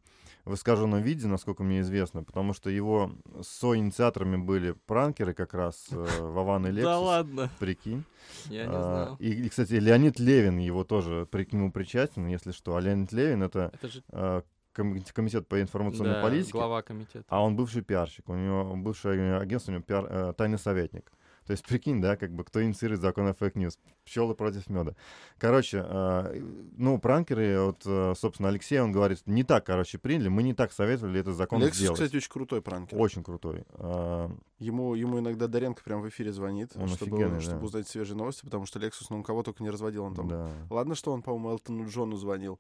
в 0.46 0.54
искаженном 0.54 1.02
виде, 1.02 1.28
насколько 1.28 1.64
мне 1.64 1.82
известно, 1.82 2.24
потому 2.24 2.54
что 2.54 2.70
его 2.70 3.12
соинициаторами 3.42 4.38
были 4.38 4.72
пранкеры 4.86 5.34
как 5.34 5.54
раз, 5.54 5.88
э, 5.92 6.06
Вован 6.22 6.68
и 6.68 6.72
Лексус, 6.72 6.84
Да 6.92 7.00
ладно. 7.00 7.50
прикинь. 7.60 8.04
Я 8.46 8.66
не 8.68 8.74
А, 8.76 8.82
знал. 8.82 9.16
И, 9.20 9.30
и, 9.32 9.50
кстати, 9.50 9.74
Леонид 9.74 10.20
Левин 10.20 10.58
его 10.60 10.84
тоже 10.84 11.28
при, 11.32 11.46
к 11.46 11.54
нему 11.54 11.72
причастен, 11.72 12.28
если 12.28 12.52
что. 12.52 12.76
А 12.76 12.82
Леонид 12.82 13.12
Левин— 13.12 13.44
это 13.44 13.72
Это 13.74 13.88
же 13.88 14.04
э, 14.12 14.42
ком- 14.74 15.02
комитет 15.14 15.48
по 15.48 15.60
информационной 15.62 16.14
да, 16.16 16.22
политике, 16.22 16.52
глава 16.54 16.82
комитета. 16.82 17.26
а 17.28 17.42
он 17.44 17.56
бывший 17.56 17.82
пиарщик. 17.82 18.30
У 18.30 18.36
него 18.36 18.76
бывшее 18.76 19.38
агентство, 19.38 19.72
у 19.72 19.76
него 19.76 19.84
пиар, 19.84 20.06
э, 20.10 20.34
тайный 20.38 20.60
советник. 20.60 21.12
То 21.46 21.52
есть, 21.52 21.66
прикинь, 21.66 22.02
да, 22.02 22.18
как 22.18 22.32
бы 22.32 22.44
кто 22.44 22.64
инициирует 22.64 23.02
закон 23.02 23.28
о 23.28 23.34
fake 23.34 23.53
news. 23.53 23.78
Пчелы 24.06 24.36
против 24.36 24.70
меда. 24.70 24.96
Короче, 25.38 25.84
э, 25.88 26.42
ну, 26.78 26.98
пранкеры, 27.00 27.60
вот, 27.60 27.82
э, 27.86 28.14
собственно, 28.18 28.50
Алексей, 28.50 28.80
он 28.80 28.92
говорит, 28.92 29.22
не 29.26 29.44
так, 29.44 29.66
короче, 29.66 29.98
приняли, 29.98 30.28
мы 30.28 30.44
не 30.44 30.54
так 30.54 30.72
советовали 30.72 31.20
этот 31.20 31.36
закон 31.36 31.62
Лексус, 31.62 31.78
сделать. 31.78 32.00
кстати, 32.00 32.16
очень 32.16 32.32
крутой 32.32 32.62
пранкер. 32.62 33.00
Очень 33.00 33.24
крутой. 33.24 33.64
А, 33.74 34.32
Ему, 34.60 34.96
ему 34.96 35.20
иногда 35.20 35.48
Доренко 35.48 35.84
прям 35.84 36.02
в 36.02 36.08
эфире 36.08 36.32
звонит, 36.32 36.72
Он 36.76 36.88
чтобы, 36.88 37.18
офигенный, 37.18 37.42
чтобы 37.42 37.60
да. 37.60 37.66
узнать 37.66 37.88
свежие 37.88 38.16
новости, 38.16 38.46
потому 38.46 38.66
что 38.66 38.80
Лексус, 38.80 39.10
ну, 39.10 39.18
он 39.18 39.24
кого 39.24 39.44
только 39.44 39.62
не 39.62 39.70
разводил. 39.70 40.06
Он 40.06 40.16
там... 40.16 40.28
да. 40.30 40.50
Ладно, 40.70 40.96
что 40.96 41.12
он, 41.12 41.22
по-моему, 41.22 41.50
Элтону 41.50 41.88
Джону 41.90 42.16
звонил, 42.16 42.60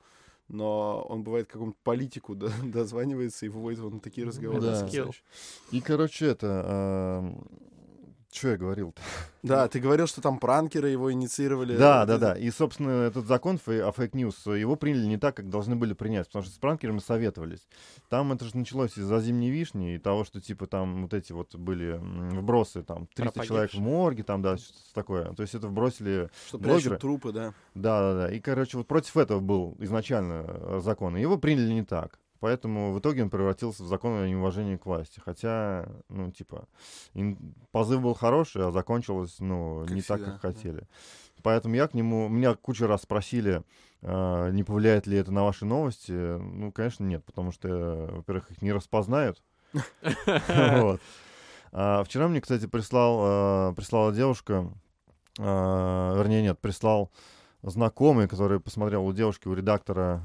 но 0.49 1.01
он 1.07 1.23
бывает 1.23 1.47
какому-то 1.47 1.77
политику 1.83 2.35
да, 2.35 2.49
дозванивается 2.63 3.45
и 3.45 3.49
выводит 3.49 3.79
на 3.79 3.99
такие 4.01 4.27
разговоры. 4.27 4.61
Да. 4.61 4.87
И, 5.71 5.79
короче, 5.79 6.27
это... 6.27 7.33
Что 8.35 8.49
я 8.49 8.57
говорил-то? 8.57 9.01
Да, 9.43 9.67
ты 9.69 9.79
говорил, 9.79 10.07
что 10.07 10.19
там 10.19 10.39
пранкеры 10.39 10.89
его 10.89 11.09
инициировали. 11.09 11.77
Да, 11.77 12.05
да, 12.05 12.17
да. 12.17 12.37
И, 12.37 12.49
собственно, 12.49 13.03
этот 13.03 13.27
закон 13.27 13.59
о 13.65 13.91
fake 13.91 14.15
news, 14.15 14.45
его 14.47 14.75
приняли 14.75 15.05
не 15.05 15.17
так, 15.17 15.37
как 15.37 15.49
должны 15.49 15.77
были 15.77 15.93
принять, 15.93 16.27
потому 16.27 16.43
что 16.43 16.53
с 16.53 16.57
пранкерами 16.57 16.99
советовались. 16.99 17.65
Там 18.09 18.33
это 18.33 18.43
же 18.43 18.57
началось 18.57 18.97
из-за 18.97 19.21
зимней 19.21 19.51
вишни 19.51 19.95
и 19.95 19.99
того, 19.99 20.25
что, 20.25 20.41
типа, 20.41 20.67
там 20.67 21.03
вот 21.03 21.13
эти 21.13 21.31
вот 21.31 21.55
были 21.55 21.97
вбросы, 22.01 22.83
там, 22.83 23.07
300 23.15 23.31
Про 23.31 23.45
человек 23.45 23.73
в 23.73 23.79
морге, 23.79 24.23
там, 24.23 24.41
да, 24.41 24.57
что-то 24.57 24.93
такое. 24.93 25.33
То 25.33 25.41
есть 25.41 25.55
это 25.55 25.67
вбросили 25.69 26.29
Что 26.47 26.57
блогеры. 26.57 26.81
прячут 26.81 26.99
трупы, 26.99 27.31
да. 27.31 27.53
Да, 27.73 28.01
да, 28.01 28.13
да. 28.27 28.33
И, 28.33 28.41
короче, 28.41 28.77
вот 28.77 28.87
против 28.87 29.15
этого 29.15 29.39
был 29.39 29.77
изначально 29.79 30.43
э, 30.45 30.79
закон. 30.83 31.15
И 31.15 31.21
его 31.21 31.37
приняли 31.37 31.71
не 31.71 31.83
так. 31.85 32.19
Поэтому 32.45 32.93
в 32.93 32.99
итоге 32.99 33.23
он 33.23 33.31
превратился 33.31 33.81
в 33.81 33.87
закон 33.87 34.19
о 34.19 34.27
неуважении 34.27 34.75
к 34.75 34.85
власти. 34.85 35.19
Хотя, 35.19 35.89
ну, 36.09 36.29
типа, 36.29 36.67
позыв 37.71 38.03
был 38.03 38.13
хороший, 38.13 38.67
а 38.67 38.71
закончилось, 38.71 39.37
ну, 39.39 39.83
Как 39.87 39.95
не 39.95 40.03
так, 40.03 40.19
всегда, 40.19 40.31
как 40.33 40.41
да. 40.41 40.47
хотели. 40.49 40.87
Поэтому 41.41 41.73
я 41.73 41.87
к 41.87 41.95
нему... 41.95 42.27
Меня 42.27 42.53
кучу 42.53 42.85
раз 42.85 43.01
спросили, 43.01 43.63
э, 44.03 44.51
не 44.51 44.63
повлияет 44.63 45.07
ли 45.07 45.17
это 45.17 45.31
на 45.31 45.43
ваши 45.43 45.65
новости. 45.65 46.11
Ну, 46.11 46.71
конечно, 46.71 47.03
нет, 47.03 47.25
потому 47.25 47.51
что, 47.51 48.11
во-первых, 48.11 48.51
их 48.51 48.61
не 48.61 48.71
распознают. 48.71 49.41
А 51.71 52.03
Вчера 52.03 52.27
мне, 52.27 52.41
кстати, 52.41 52.67
прислал, 52.67 53.71
э, 53.71 53.73
прислала 53.75 54.13
девушка, 54.13 54.71
вернее, 55.39 56.43
нет, 56.43 56.59
прислал 56.59 57.11
знакомый, 57.63 58.27
который 58.27 58.59
посмотрел 58.59 59.03
у 59.03 59.11
девушки, 59.13 59.47
у 59.47 59.53
редактора 59.55 60.23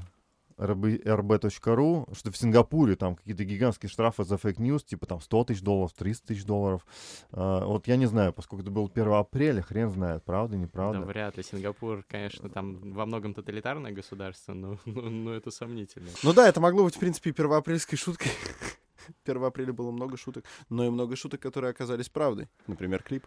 rb.ru, 0.61 2.15
что 2.15 2.31
в 2.31 2.37
Сингапуре 2.37 2.95
там 2.95 3.15
какие-то 3.15 3.43
гигантские 3.43 3.89
штрафы 3.89 4.23
за 4.23 4.37
fake 4.37 4.57
news, 4.57 4.83
типа 4.83 5.05
там 5.05 5.21
100 5.21 5.43
тысяч 5.45 5.61
долларов, 5.61 5.93
300 5.93 6.27
тысяч 6.27 6.45
долларов. 6.45 6.85
А, 7.31 7.65
Вот 7.65 7.87
я 7.87 7.95
не 7.97 8.05
знаю, 8.05 8.33
поскольку 8.33 8.61
это 8.63 8.71
было 8.71 8.89
1 8.93 9.11
апреля, 9.13 9.61
хрен 9.61 9.89
знает, 9.89 10.23
правда, 10.23 10.55
Да 10.55 10.61
неправда. 10.61 11.01
вряд 11.01 11.37
ли. 11.37 11.43
Сингапур, 11.43 12.03
конечно, 12.07 12.49
там 12.49 12.93
во 12.93 13.05
многом 13.05 13.33
тоталитарное 13.33 13.91
государство, 13.91 14.53
но, 14.53 14.77
но, 14.85 15.01
но 15.09 15.33
это 15.33 15.51
сомнительно. 15.51 16.09
Ну 16.23 16.33
да, 16.33 16.47
это 16.47 16.59
могло 16.61 16.83
быть, 16.83 16.95
в 16.95 16.99
принципе, 16.99 17.31
первоапрельской 17.31 17.97
шуткой. 17.97 18.31
1 19.25 19.43
апреля 19.43 19.73
было 19.73 19.91
много 19.91 20.15
шуток, 20.17 20.45
но 20.69 20.85
и 20.85 20.89
много 20.89 21.15
шуток, 21.15 21.41
которые 21.41 21.71
оказались 21.71 22.09
правдой. 22.09 22.47
Например, 22.67 23.01
клип. 23.03 23.25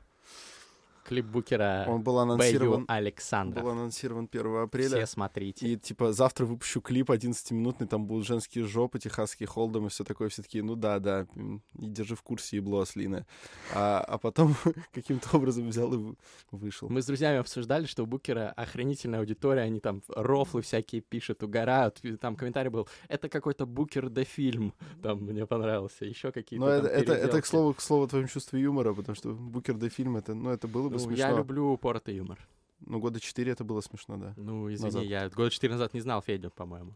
Клип 1.04 1.26
Букера 1.26 1.84
Он 1.86 2.02
был 2.02 2.18
анонсирован, 2.18 2.84
Александра. 2.88 3.60
был 3.60 3.70
анонсирован 3.70 4.28
1 4.30 4.56
апреля. 4.56 4.88
Все 4.88 5.06
смотрите. 5.06 5.66
И 5.66 5.76
типа 5.76 6.12
завтра 6.12 6.46
выпущу 6.46 6.80
клип 6.80 7.10
11-минутный, 7.10 7.86
там 7.86 8.06
будут 8.06 8.26
женские 8.26 8.64
жопы, 8.64 8.98
техасские 8.98 9.46
холдом 9.46 9.86
и 9.86 9.88
все 9.90 10.04
такое. 10.04 10.28
Все 10.28 10.42
такие, 10.42 10.64
ну 10.64 10.76
да, 10.76 10.98
да, 10.98 11.26
и 11.78 11.86
держи 11.86 12.16
в 12.16 12.22
курсе, 12.22 12.56
ебло 12.56 12.80
ослиное. 12.80 13.26
А, 13.74 14.00
а 14.00 14.18
потом 14.18 14.54
каким-то 14.92 15.36
образом 15.36 15.68
взял 15.68 15.92
и 15.92 15.96
вы- 15.96 16.16
вышел. 16.50 16.88
Мы 16.88 17.02
с 17.02 17.06
друзьями 17.06 17.38
обсуждали, 17.38 17.84
что 17.86 18.02
у 18.02 18.06
Букера 18.06 18.52
охренительная 18.56 19.20
аудитория, 19.20 19.62
они 19.62 19.80
там 19.80 20.02
рофлы 20.08 20.62
всякие 20.62 21.02
пишут, 21.02 21.42
угорают. 21.42 22.00
Там 22.20 22.36
комментарий 22.36 22.70
был, 22.70 22.88
это 23.08 23.28
какой-то 23.28 23.66
Букер 23.66 24.08
де 24.08 24.24
фильм, 24.24 24.72
там 25.02 25.24
мне 25.24 25.46
понравился, 25.46 26.04
еще 26.04 26.32
какие-то 26.32 26.64
Но 26.64 26.70
там 26.70 26.86
это, 26.86 26.88
это, 26.88 27.12
это, 27.12 27.42
к 27.42 27.46
слову, 27.46 27.74
к 27.74 27.80
слову 27.80 28.08
твоем 28.08 28.28
чувстве 28.28 28.60
юмора, 28.60 28.94
потому 28.94 29.14
что 29.14 29.32
Букер 29.34 29.74
де 29.74 29.88
фильм, 29.88 30.16
это, 30.16 30.34
ну, 30.34 30.50
это 30.50 30.66
было 30.68 30.88
бы 30.88 30.93
Ну, 30.94 30.98
смешно. 31.00 31.16
я 31.28 31.36
люблю 31.36 31.72
упоротый 31.72 32.16
юмор. 32.16 32.38
Ну, 32.80 32.98
года 32.98 33.18
четыре 33.20 33.52
это 33.52 33.64
было 33.64 33.80
смешно, 33.80 34.16
да. 34.16 34.34
Ну, 34.36 34.72
извини, 34.72 34.86
Назад. 34.86 35.04
я 35.04 35.28
года 35.30 35.50
четыре 35.50 35.72
назад 35.72 35.94
не 35.94 36.00
знал 36.00 36.20
Федю, 36.22 36.50
по-моему. 36.50 36.94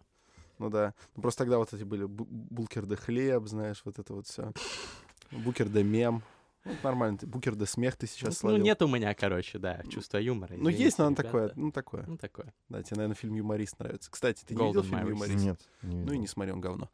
Ну 0.59 0.71
да. 0.71 0.93
Ну, 1.17 1.23
просто 1.23 1.45
тогда 1.45 1.59
вот 1.59 1.73
эти 1.73 1.85
были 1.85 2.05
бу- 2.07 2.27
Букер 2.29 2.85
де 2.87 2.97
хлеб, 2.97 3.47
знаешь, 3.47 3.81
вот 3.85 3.99
это 3.99 4.13
вот 4.13 4.27
все. 4.27 4.53
Букер 5.31 5.69
де 5.69 5.83
мем. 5.85 6.23
Ну, 6.65 6.73
нормально. 6.83 7.17
ты- 7.19 7.27
Букер 7.27 7.55
де 7.55 7.65
смех 7.65 7.97
ты 7.97 8.07
сейчас 8.07 8.43
Ну, 8.43 8.51
словил. 8.51 8.65
нет 8.65 8.83
у 8.83 8.89
меня, 8.89 9.15
короче, 9.15 9.59
да, 9.59 9.83
чувства 9.89 10.19
юмора. 10.19 10.55
Ну, 10.57 10.69
есть, 10.69 10.99
но 10.99 11.07
оно 11.07 11.15
извините, 11.15 11.23
такое, 11.23 11.53
ну, 11.55 11.71
такое. 11.71 12.05
Ну, 12.07 12.17
такое. 12.19 12.53
Да, 12.69 12.83
тебе, 12.83 12.97
наверное, 12.97 13.15
фильм 13.15 13.35
«Юморист» 13.35 13.79
нравится. 13.79 14.11
Кстати, 14.11 14.45
ты 14.45 14.55
не 14.55 14.61
Golden 14.61 14.67
видел 14.69 14.83
фильм. 14.83 15.09
«Юморист»? 15.09 15.45
Нет, 15.45 15.61
не 15.83 15.95
Ну 15.95 16.01
и 16.03 16.05
видел. 16.07 16.21
не 16.21 16.27
смотри, 16.27 16.53
он 16.53 16.61
говно. 16.61 16.91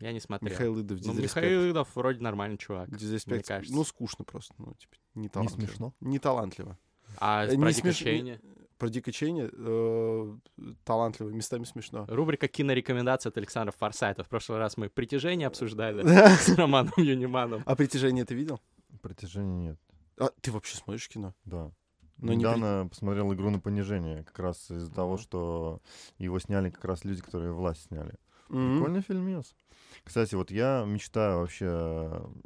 Я 0.00 0.12
не 0.12 0.20
смотрел. 0.20 0.50
Михаил 0.52 0.80
Идов, 0.80 0.98
ну, 1.00 1.12
дизреспект. 1.12 1.36
Михаил 1.36 1.70
Идов 1.70 1.88
вроде 1.94 2.20
нормальный 2.20 2.58
чувак. 2.58 2.90
Дизреспект. 2.96 3.46
кажется. 3.48 3.74
Ну, 3.74 3.84
скучно 3.84 4.24
просто. 4.24 4.54
Ну, 4.58 4.74
типа, 4.74 4.96
не 5.14 5.22
Не 5.22 5.28
талантливо. 5.28 5.66
смешно? 5.68 5.94
Не 6.00 6.18
талантливо. 6.18 6.78
А 7.18 7.44
Э, 7.44 7.48
про 7.56 7.56
не 7.56 7.72
смеш- 7.72 7.92
Чейни? 7.94 8.40
Про 8.78 8.88
Дика 8.88 9.12
Чейни 9.12 9.48
э, 9.52 10.36
талантливо, 10.84 11.30
местами 11.30 11.64
смешно. 11.64 12.06
Рубрика 12.08 12.48
«Кинорекомендация» 12.48 13.30
от 13.30 13.38
Александра 13.38 13.72
Форсайта. 13.72 14.24
В 14.24 14.28
прошлый 14.28 14.58
раз 14.58 14.76
мы 14.76 14.88
«Притяжение» 14.90 15.46
обсуждали 15.46 16.02
с 16.38 16.48
Романом 16.56 16.92
Юниманом. 16.96 17.62
А 17.66 17.76
«Притяжение» 17.76 18.24
ты 18.24 18.34
видел? 18.34 18.60
Притяжения 19.00 19.70
нет, 19.70 19.78
А, 20.18 20.28
ты 20.40 20.50
вообще 20.50 20.76
смотришь 20.76 21.08
кино? 21.08 21.34
да. 21.44 21.70
Но 22.18 22.32
не 22.32 22.44
при- 22.44 22.48
Недавно 22.50 22.88
посмотрел 22.88 23.32
«Игру 23.34 23.50
на 23.50 23.58
понижение», 23.60 24.22
как 24.24 24.38
раз 24.38 24.70
из-за 24.70 24.90
того, 24.92 25.16
что 25.18 25.80
его 26.18 26.38
сняли 26.38 26.70
как 26.70 26.84
раз 26.84 27.04
люди, 27.04 27.20
которые 27.22 27.52
власть 27.52 27.82
сняли. 27.88 28.14
Мгм. 28.48 28.76
Прикольный 28.76 29.00
фильмец. 29.02 29.54
Кстати, 30.02 30.34
вот 30.34 30.50
я 30.50 30.84
мечтаю 30.86 31.40
вообще 31.40 31.68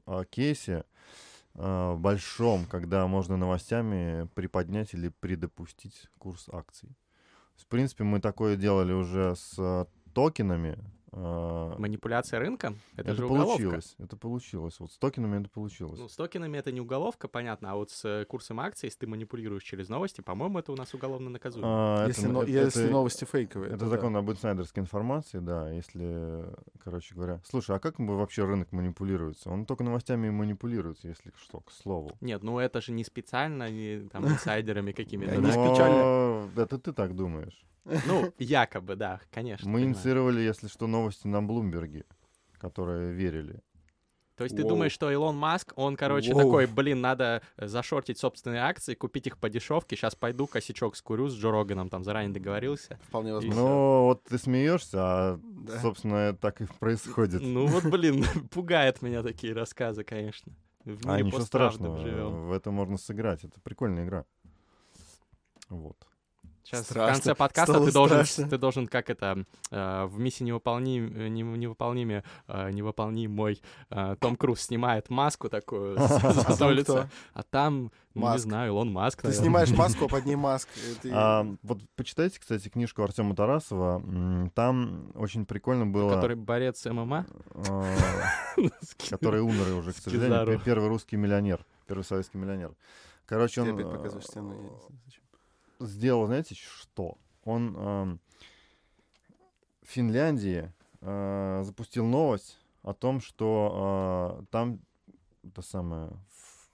о 0.07 0.25
кейсе 0.25 0.85
э, 1.55 1.95
большом, 1.97 2.67
когда 2.67 3.07
можно 3.07 3.37
новостями 3.37 4.29
приподнять 4.35 4.95
или 4.95 5.09
предопустить 5.09 6.09
курс 6.19 6.49
акций. 6.51 6.97
В 7.57 7.67
принципе, 7.67 8.05
мы 8.05 8.21
такое 8.21 8.57
делали 8.57 8.93
уже 8.93 9.35
с 9.35 9.55
э, 9.59 9.87
токенами. 10.15 10.79
Э, 11.13 11.75
Манипуляция 11.79 12.39
рынком? 12.41 12.79
Это, 12.97 13.11
это 13.11 13.15
же 13.15 13.27
уголовка. 13.27 13.63
получилось. 13.63 13.95
Это 13.99 14.17
получилось. 14.17 14.81
Вот 14.81 14.93
с 14.93 14.99
токенами 14.99 15.41
это 15.41 15.49
получилось. 15.51 15.99
Ну, 15.99 16.09
с 16.09 16.17
токенами 16.17 16.59
это 16.59 16.73
не 16.73 16.81
уголовка, 16.81 17.29
понятно, 17.29 17.73
а 17.73 17.77
вот 17.77 17.91
с 17.91 18.05
э, 18.05 18.25
курсом 18.25 18.61
акций, 18.61 18.87
если 18.87 19.01
ты 19.01 19.07
манипулируешь 19.07 19.63
через 19.63 19.89
новости, 19.89 20.21
по-моему, 20.21 20.59
это 20.59 20.73
у 20.73 20.77
нас 20.77 20.93
уголовно 20.95 21.31
наказуемо. 21.31 21.69
А, 21.69 22.01
это- 22.03 22.09
Если, 22.11 22.27
но- 22.27 22.43
это- 22.43 22.51
если 22.51 22.85
это- 22.85 22.93
новости 22.93 23.25
фейковые. 23.25 23.71
Это 23.71 23.85
да. 23.85 23.89
закон 23.89 24.17
об 24.17 24.31
инсайдерской 24.31 24.83
информации, 24.83 25.39
да, 25.39 25.71
если, 25.71 26.45
короче 26.83 27.15
говоря. 27.15 27.41
Слушай, 27.45 27.77
а 27.77 27.79
как 27.79 27.99
вообще 27.99 28.45
рынок 28.45 28.73
манипулируется? 28.73 29.51
Он 29.51 29.65
только 29.67 29.85
новостями 29.85 30.29
и 30.29 30.31
манипулируется, 30.31 31.09
если 31.09 31.33
что, 31.37 31.61
к 31.61 31.71
слову. 31.71 32.11
Нет, 32.21 32.43
ну 32.43 32.59
это 32.59 32.81
же 32.81 32.93
не 32.93 33.05
специально, 33.05 33.71
не 33.71 34.09
там 34.09 34.25
инсайдерами 34.53 34.93
какими-то, 34.93 35.33
Это 36.57 36.79
ты 36.79 36.93
так 36.93 37.15
думаешь. 37.15 37.65
Ну, 38.07 38.33
якобы, 38.39 38.97
да, 38.97 39.21
конечно. 39.31 39.69
Мы 39.69 39.79
понимаю. 39.79 39.95
инициировали, 39.95 40.41
если 40.41 40.69
что, 40.69 40.87
новости 40.87 41.27
на 41.27 41.43
Блумберге, 41.43 42.05
которые 42.59 43.13
верили. 43.13 43.61
То 44.37 44.45
есть 44.45 44.55
ты 44.55 44.63
думаешь, 44.63 44.93
что 44.93 45.11
Илон 45.11 45.37
Маск, 45.37 45.73
он, 45.75 45.97
короче, 45.97 46.33
Воу. 46.33 46.43
такой, 46.45 46.67
блин, 46.67 47.01
надо 47.01 47.43
э, 47.57 47.67
зашортить 47.67 48.19
собственные 48.19 48.61
акции, 48.61 48.95
купить 48.95 49.27
их 49.27 49.37
по 49.37 49.51
дешевке, 49.51 49.97
сейчас 49.97 50.15
пойду 50.15 50.47
косячок 50.47 50.95
скурю 50.95 51.27
с 51.29 51.35
Джо 51.35 51.51
Роганом, 51.51 51.89
там 51.91 52.05
заранее 52.05 52.33
договорился. 52.33 53.01
Вполне 53.09 53.33
возможно. 53.35 53.61
Ну, 53.61 54.05
вот 54.05 54.23
ты 54.23 54.39
смеешься, 54.39 54.99
а, 55.01 55.41
Да. 55.43 55.81
собственно, 55.81 56.35
так 56.35 56.61
и 56.61 56.67
происходит. 56.79 57.43
Ну 57.43 57.67
вот, 57.67 57.83
блин, 57.87 58.23
пугает 58.53 59.03
меня 59.03 59.25
такие 59.25 59.55
рассказы, 59.55 60.05
конечно. 60.05 60.53
В 60.85 61.09
А 61.09 61.15
мире 61.17 61.25
ничего 61.25 61.39
постправды 61.41 61.75
страшного, 61.79 61.99
живем. 61.99 62.47
в 62.47 62.53
это 62.53 62.71
можно 62.71 62.97
сыграть. 62.97 63.43
Это 63.43 63.61
прикольная 63.61 64.05
игра. 64.05 64.25
Вот. 65.69 65.97
Сейчас 66.65 66.83
в 66.83 66.91
Страшно. 66.91 67.13
конце 67.15 67.35
подкаста 67.35 67.73
Стало 67.73 67.87
ты 67.87 67.93
должен, 67.93 68.25
страшно. 68.27 68.51
ты 68.51 68.59
должен, 68.59 68.87
как 68.87 69.09
это, 69.09 69.45
э, 69.71 70.05
в 70.05 70.19
миссии 70.19 70.45
невыполним, 70.45 71.13
э, 71.17 71.29
не- 71.29 71.41
невыполниме, 71.43 72.25
э, 72.47 72.71
невыполнимой, 72.73 73.63
э, 73.89 74.17
Том 74.21 74.37
Круз 74.37 74.61
снимает 74.61 75.09
маску 75.09 75.49
такую 75.49 75.97
с- 75.99 76.01
А 76.61 76.83
кто? 76.83 77.07
а 77.33 77.43
там, 77.45 77.91
ну, 78.15 78.31
не 78.33 78.39
знаю, 78.39 78.69
Илон 78.73 78.93
Маск, 78.93 79.23
Ты 79.23 79.29
наверное. 79.29 79.45
снимаешь 79.45 79.71
маску, 79.71 80.05
а 80.05 80.09
под 80.09 80.27
ней 80.27 80.37
маск. 80.37 80.69
ты- 81.01 81.11
А, 81.13 81.47
вот 81.63 81.81
почитайте, 81.97 82.39
кстати, 82.39 82.69
книжку 82.69 83.03
Артема 83.03 83.35
Тарасова. 83.35 84.03
Там 84.55 85.11
очень 85.15 85.47
прикольно 85.47 85.87
было... 85.87 86.11
который 86.15 86.37
борец 86.37 86.85
ММА. 86.85 87.25
а, 87.71 87.85
который 89.09 89.41
умер 89.41 89.73
уже, 89.75 89.93
к 89.93 89.97
сожалению, 89.97 90.61
первый 90.65 90.89
русский 90.89 91.17
миллионер, 91.17 91.65
первый 91.87 92.03
советский 92.03 92.37
миллионер. 92.37 92.73
Короче, 93.27 93.63
Ты 93.63 93.71
он 93.71 93.75
опять 93.79 93.87
э, 93.87 93.91
показываешь 93.91 94.25
сцену. 94.27 94.53
я 94.53 94.59
не 94.59 94.69
знаю, 94.69 94.81
зачем. 95.05 95.23
Сделал, 95.81 96.27
знаете, 96.27 96.55
что? 96.55 97.17
Он 97.45 97.77
эм, 97.77 98.21
в 99.83 99.89
Финляндии 99.89 100.73
э, 101.01 101.63
запустил 101.65 102.05
новость 102.07 102.59
о 102.83 102.93
том, 102.93 103.21
что 103.21 104.39
э, 104.41 104.45
там 104.51 104.81
это 105.45 105.63
самое, 105.63 106.09
ф- 106.09 106.71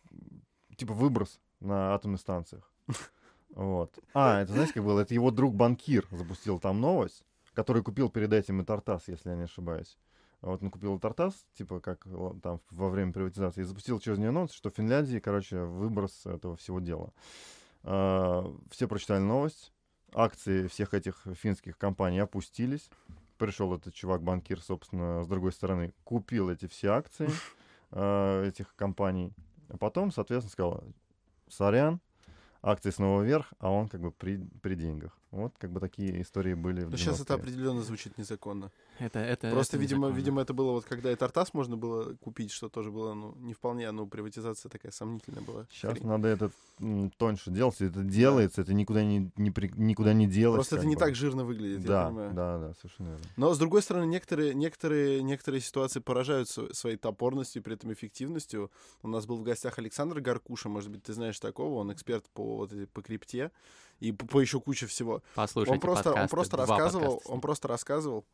типа 0.76 0.94
выброс 0.94 1.40
на 1.60 1.94
атомных 1.94 2.20
станциях. 2.20 2.70
Вот. 3.50 3.96
А, 4.14 4.42
это 4.42 4.52
знаете, 4.52 4.72
как 4.72 4.84
было? 4.84 5.00
Это 5.00 5.14
его 5.14 5.30
друг 5.30 5.54
банкир 5.54 6.08
запустил 6.10 6.58
там 6.58 6.80
новость, 6.80 7.24
который 7.52 7.82
купил 7.82 8.10
перед 8.10 8.32
этим 8.32 8.60
и 8.60 8.64
Тартас, 8.64 9.06
если 9.06 9.30
я 9.30 9.36
не 9.36 9.44
ошибаюсь. 9.44 9.96
Вот 10.40 10.62
он 10.62 10.70
купил 10.70 10.98
Тартас, 10.98 11.46
типа 11.56 11.80
как 11.80 12.04
л- 12.06 12.38
там 12.42 12.60
во 12.70 12.90
время 12.90 13.12
приватизации, 13.12 13.60
и 13.60 13.64
запустил 13.64 14.00
через 14.00 14.18
нее 14.18 14.30
анонс, 14.30 14.52
что 14.52 14.70
в 14.70 14.74
Финляндии, 14.74 15.20
короче, 15.20 15.60
выброс 15.60 16.26
этого 16.26 16.56
всего 16.56 16.80
дела. 16.80 17.12
А, 17.84 18.50
Все 18.70 18.88
прочитали 18.88 19.20
новость, 19.20 19.72
акции 20.14 20.66
всех 20.68 20.94
этих 20.94 21.26
финских 21.34 21.78
компаний 21.78 22.18
опустились. 22.18 22.90
Пришел 23.38 23.74
этот 23.74 23.94
чувак-банкир, 23.94 24.60
собственно, 24.60 25.24
с 25.24 25.28
другой 25.28 25.52
стороны, 25.52 25.92
купил 26.04 26.50
эти 26.50 26.66
все 26.66 26.92
акции 26.92 27.28
э, 27.90 28.44
этих 28.48 28.74
компаний. 28.76 29.32
А 29.68 29.76
потом, 29.76 30.12
соответственно, 30.12 30.52
сказал, 30.52 30.84
сорян, 31.48 32.00
акции 32.62 32.90
снова 32.90 33.22
вверх, 33.22 33.52
а 33.58 33.70
он 33.70 33.88
как 33.88 34.00
бы 34.00 34.12
при, 34.12 34.38
при 34.62 34.76
деньгах. 34.76 35.18
Вот 35.34 35.52
как 35.58 35.70
бы 35.72 35.80
такие 35.80 36.22
истории 36.22 36.54
были 36.54 36.84
в 36.84 36.90
Но 36.90 36.96
сейчас 36.96 37.20
это 37.20 37.34
90-е. 37.34 37.40
определенно 37.40 37.82
звучит 37.82 38.16
незаконно. 38.18 38.70
Это, 39.00 39.18
это, 39.18 39.50
Просто, 39.50 39.76
это 39.76 39.82
видимо, 39.82 40.02
незаконно. 40.06 40.16
видимо, 40.16 40.42
это 40.42 40.54
было 40.54 40.70
вот 40.70 40.84
когда 40.84 41.10
и 41.10 41.16
Тартас 41.16 41.52
можно 41.54 41.76
было 41.76 42.14
купить, 42.14 42.52
что 42.52 42.68
тоже 42.68 42.92
было, 42.92 43.14
ну, 43.14 43.34
не 43.38 43.52
вполне, 43.52 43.90
ну, 43.90 44.06
приватизация 44.06 44.70
такая 44.70 44.92
сомнительная 44.92 45.42
была. 45.42 45.66
Сейчас 45.72 45.94
Хрень. 45.94 46.06
надо 46.06 46.28
это 46.28 46.50
м, 46.78 47.10
тоньше 47.16 47.50
делать. 47.50 47.80
Это 47.80 48.02
делается, 48.04 48.60
это 48.62 48.72
никуда 48.74 49.02
не, 49.04 49.30
не 49.36 49.50
при- 49.50 49.72
никуда 49.76 50.12
не 50.12 50.26
делается. 50.28 50.58
Просто 50.58 50.76
это 50.76 50.86
не 50.86 50.94
бы. 50.94 51.00
так 51.00 51.16
жирно 51.16 51.44
выглядит, 51.44 51.80
я 51.80 51.86
Да, 51.88 52.06
понимаю. 52.06 52.32
да, 52.34 52.58
да, 52.58 52.74
совершенно 52.80 53.08
верно. 53.08 53.24
Но, 53.36 53.54
с 53.54 53.58
другой 53.58 53.82
стороны, 53.82 54.06
некоторые, 54.06 54.54
некоторые, 54.54 55.22
некоторые 55.22 55.60
ситуации 55.60 55.98
поражают 55.98 56.48
св- 56.48 56.72
своей 56.76 56.96
топорностью 56.96 57.60
и 57.60 57.64
при 57.64 57.74
этом 57.74 57.92
эффективностью. 57.92 58.70
У 59.02 59.08
нас 59.08 59.26
был 59.26 59.36
в 59.36 59.42
гостях 59.42 59.78
Александр 59.80 60.20
Гаркуша, 60.20 60.68
может 60.68 60.90
быть, 60.90 61.02
ты 61.02 61.12
знаешь 61.12 61.40
такого, 61.40 61.80
он 61.80 61.92
эксперт 61.92 62.24
по, 62.34 62.56
вот, 62.58 62.70
по 62.92 63.02
крипте 63.02 63.50
и 64.00 64.12
по, 64.12 64.26
по 64.26 64.40
еще 64.40 64.60
куче 64.60 64.86
всего. 64.86 65.22
Послушайте 65.34 65.74
он 65.74 65.80
просто, 65.80 66.08
он 66.10 66.14
подкасты, 66.14 66.36
просто 66.36 66.56
два 66.56 66.66
рассказывал, 66.66 67.10
подкаста 67.12 67.32
он 67.32 67.40
просто 67.40 67.68
рассказывал, 67.68 68.24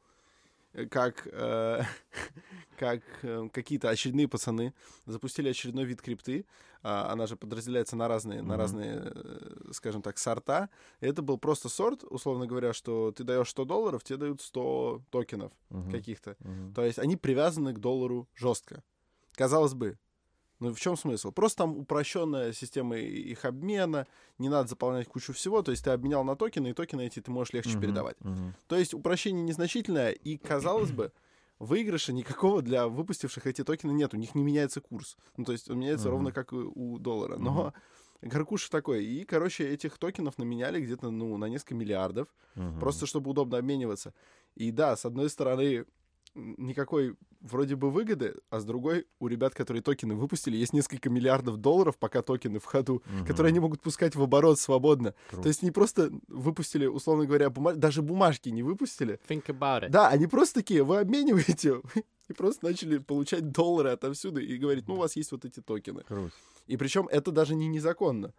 э, 0.72 0.86
как, 0.86 1.26
э, 1.30 1.82
как 2.78 3.02
э, 3.22 3.48
какие-то 3.52 3.88
очередные 3.90 4.28
пацаны 4.28 4.74
запустили 5.06 5.48
очередной 5.50 5.84
вид 5.84 6.00
крипты. 6.02 6.44
А, 6.82 7.12
она 7.12 7.26
же 7.26 7.36
подразделяется 7.36 7.94
на 7.94 8.08
разные, 8.08 8.40
на 8.40 8.54
Мгм. 8.54 8.56
разные, 8.56 9.02
э, 9.04 9.70
скажем 9.72 10.00
так, 10.00 10.16
сорта. 10.16 10.70
И 11.00 11.06
это 11.06 11.20
был 11.20 11.36
просто 11.36 11.68
сорт, 11.68 12.04
условно 12.04 12.46
говоря, 12.46 12.72
что 12.72 13.12
ты 13.12 13.22
даешь 13.22 13.50
100 13.50 13.64
долларов, 13.66 14.02
тебе 14.02 14.16
дают 14.16 14.40
100 14.40 15.02
токенов 15.10 15.52
Мгм, 15.68 15.90
каких-то. 15.90 16.36
мгм. 16.40 16.72
То 16.72 16.84
есть 16.84 16.98
они 16.98 17.16
привязаны 17.16 17.74
к 17.74 17.78
доллару 17.80 18.26
жестко. 18.34 18.82
Казалось 19.34 19.74
бы. 19.74 19.98
Ну 20.60 20.74
в 20.74 20.78
чем 20.80 20.96
смысл? 20.96 21.32
Просто 21.32 21.58
там 21.58 21.76
упрощенная 21.78 22.52
система 22.52 22.96
их 22.96 23.44
обмена, 23.44 24.06
не 24.38 24.48
надо 24.50 24.68
заполнять 24.68 25.08
кучу 25.08 25.32
всего, 25.32 25.62
то 25.62 25.70
есть 25.70 25.84
ты 25.84 25.90
обменял 25.90 26.22
на 26.22 26.36
токены, 26.36 26.68
и 26.68 26.72
токены 26.74 27.06
эти 27.06 27.20
ты 27.20 27.30
можешь 27.30 27.54
легче 27.54 27.76
Мгм, 27.76 27.80
передавать. 27.80 28.16
мгм. 28.20 28.54
То 28.68 28.76
есть 28.76 28.92
упрощение 28.94 29.42
незначительное, 29.42 30.10
и, 30.10 30.36
казалось 30.36 30.92
бы, 30.92 31.12
выигрыша 31.58 32.12
никакого 32.12 32.62
для 32.62 32.88
выпустивших 32.88 33.46
эти 33.46 33.64
токены 33.64 33.92
нет, 33.92 34.14
у 34.14 34.16
них 34.18 34.34
не 34.34 34.42
меняется 34.42 34.80
курс. 34.80 35.16
Ну, 35.36 35.44
то 35.44 35.52
есть 35.52 35.70
он 35.70 35.78
меняется 35.78 36.08
Мгм. 36.08 36.10
ровно 36.10 36.32
как 36.32 36.52
у 36.52 36.98
доллара. 36.98 37.36
Но 37.38 37.72
Гаркуш 38.22 38.68
такой. 38.68 39.04
И, 39.04 39.24
короче, 39.24 39.66
этих 39.68 39.98
токенов 39.98 40.38
наменяли 40.38 40.80
где-то, 40.80 41.10
ну, 41.10 41.36
на 41.36 41.46
несколько 41.46 41.74
миллиардов, 41.74 42.28
Мгм. 42.54 42.78
просто 42.78 43.06
чтобы 43.06 43.30
удобно 43.30 43.58
обмениваться. 43.58 44.14
И 44.54 44.70
да, 44.72 44.96
с 44.96 45.04
одной 45.04 45.30
стороны, 45.30 45.86
никакой 46.34 47.16
вроде 47.40 47.74
бы 47.76 47.90
выгоды, 47.90 48.34
а 48.50 48.60
с 48.60 48.64
другой, 48.64 49.06
у 49.18 49.26
ребят, 49.26 49.54
которые 49.54 49.82
токены 49.82 50.14
выпустили, 50.14 50.56
есть 50.56 50.72
несколько 50.72 51.08
миллиардов 51.10 51.56
долларов, 51.56 51.96
пока 51.98 52.22
токены 52.22 52.58
в 52.58 52.64
ходу, 52.64 53.02
Мгм. 53.06 53.26
которые 53.26 53.50
они 53.50 53.60
могут 53.60 53.80
пускать 53.80 54.14
в 54.14 54.22
оборот 54.22 54.58
свободно. 54.58 55.14
Круто. 55.30 55.42
То 55.44 55.48
есть 55.48 55.62
не 55.62 55.70
просто 55.70 56.10
выпустили, 56.28 56.86
условно 56.86 57.24
говоря, 57.26 57.48
бума- 57.48 57.74
даже 57.74 58.02
бумажки 58.02 58.48
не 58.50 58.62
выпустили. 58.62 59.18
Think 59.28 59.46
about 59.46 59.84
it. 59.84 59.88
Да, 59.90 60.08
они 60.08 60.26
просто 60.26 60.60
такие, 60.60 60.82
вы 60.84 60.98
обмениваете, 60.98 61.80
и 62.28 62.32
просто 62.32 62.66
начали 62.66 62.98
получать 62.98 63.50
доллары 63.50 63.90
отовсюду 63.90 64.40
и 64.40 64.56
говорить, 64.58 64.86
ну, 64.86 64.94
у 64.94 64.98
вас 64.98 65.16
есть 65.16 65.32
вот 65.32 65.44
эти 65.44 65.60
токены. 65.60 66.02
Круто. 66.06 66.30
И 66.66 66.76
причем 66.76 67.08
это 67.08 67.32
даже 67.32 67.54
не 67.56 67.66
незаконно, 67.68 68.32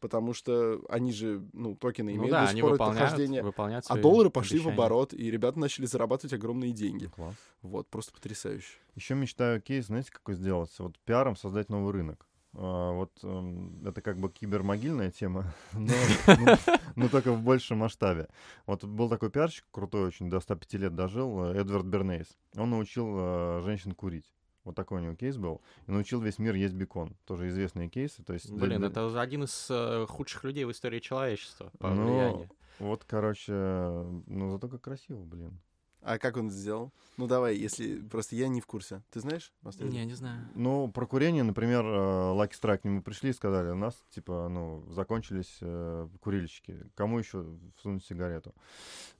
потому 0.00 0.32
что 0.32 0.80
они 0.88 1.12
же, 1.12 1.42
ну, 1.52 1.74
токены 1.76 2.10
Ну 2.12 2.16
имеют 2.16 2.30
да, 2.32 2.44
до 2.44 2.50
они 2.50 2.56
сих 2.56 2.62
пор 2.62 2.72
выполняют, 2.72 2.98
прохождение. 3.10 3.42
выполняют 3.42 3.84
А 3.88 3.96
доллары 3.98 4.30
пошли 4.30 4.58
в 4.58 4.62
обещания. 4.62 4.74
оборот, 4.74 5.12
и 5.14 5.30
ребята 5.30 5.58
начали 5.58 5.86
зарабатывать 5.86 6.32
огромные 6.32 6.72
деньги. 6.72 7.06
Класс. 7.06 7.34
Вот, 7.62 7.88
просто 7.88 8.12
потрясающе. 8.12 8.74
Еще 8.96 9.14
мечтаю 9.14 9.60
кейс, 9.60 9.86
знаете, 9.86 10.10
какой 10.10 10.34
сделать? 10.34 10.70
Вот 10.78 10.98
пиаром 11.04 11.36
создать 11.36 11.68
новый 11.68 11.92
рынок. 11.92 12.26
А, 12.52 12.92
вот 12.92 13.12
эм, 13.22 13.86
это 13.86 14.02
как 14.02 14.16
бы 14.18 14.28
кибермогильная 14.28 15.12
тема, 15.12 15.54
но, 15.72 15.92
но- 16.26 16.56
но 16.96 17.08
только 17.08 17.32
в 17.32 17.42
большем 17.42 17.78
масштабе. 17.78 18.26
Вот 18.66 18.84
был 18.84 19.08
такой 19.08 19.30
пиарщик 19.30 19.64
крутой 19.70 20.06
очень, 20.08 20.28
до 20.28 20.40
105 20.40 20.74
лет 20.74 20.94
дожил, 20.96 21.44
э, 21.44 21.60
Эдвард 21.60 21.86
Бернейс. 21.86 22.26
Он 22.56 22.70
научил 22.70 23.06
э, 23.16 23.60
женщин 23.64 23.92
курить. 23.92 24.26
Вот 24.64 24.74
такой 24.74 25.00
у 25.00 25.04
него 25.04 25.14
кейс 25.14 25.36
был. 25.36 25.62
И 25.86 25.90
научил 25.92 26.20
весь 26.20 26.38
мир 26.38 26.54
есть 26.54 26.74
бекон. 26.74 27.16
Тоже 27.24 27.48
известные 27.48 27.88
кейсы. 27.88 28.22
То 28.22 28.34
есть 28.34 28.50
Блин, 28.50 28.80
для- 28.80 28.88
это 28.88 29.20
один 29.20 29.44
из 29.44 29.68
э, 29.70 30.06
худших 30.08 30.44
людей 30.44 30.64
в 30.64 30.70
истории 30.70 31.00
человечества 31.00 31.70
по 31.78 31.88
Ну, 31.88 32.04
влиянию. 32.04 32.50
Вот, 32.78 33.04
короче, 33.04 33.52
ну 33.52 34.50
зато 34.50 34.68
как 34.68 34.80
красиво, 34.82 35.22
блин. 35.24 35.58
А 36.02 36.18
как 36.18 36.36
он 36.38 36.46
это 36.48 36.56
сделал? 36.56 36.92
Ну, 37.18 37.26
давай, 37.26 37.54
если... 37.56 38.00
Просто 38.00 38.34
я 38.34 38.48
не 38.48 38.60
в 38.62 38.66
курсе. 38.66 39.02
Ты 39.10 39.20
знаешь? 39.20 39.52
Мастерин? 39.60 39.92
Не, 39.92 40.04
не 40.06 40.14
знаю. 40.14 40.48
Ну, 40.54 40.88
про 40.90 41.06
курение, 41.06 41.42
например, 41.42 41.84
э, 41.84 41.88
Lucky 41.88 42.52
Strike 42.58 42.78
к 42.78 42.84
нему 42.84 43.02
пришли 43.02 43.30
и 43.30 43.34
сказали, 43.34 43.68
у 43.70 43.74
нас, 43.76 43.94
типа, 44.10 44.48
ну, 44.48 44.82
закончились 44.90 45.58
э, 45.60 46.08
курильщики. 46.20 46.86
Кому 46.94 47.18
еще 47.18 47.44
всунуть 47.76 48.04
сигарету 48.06 48.54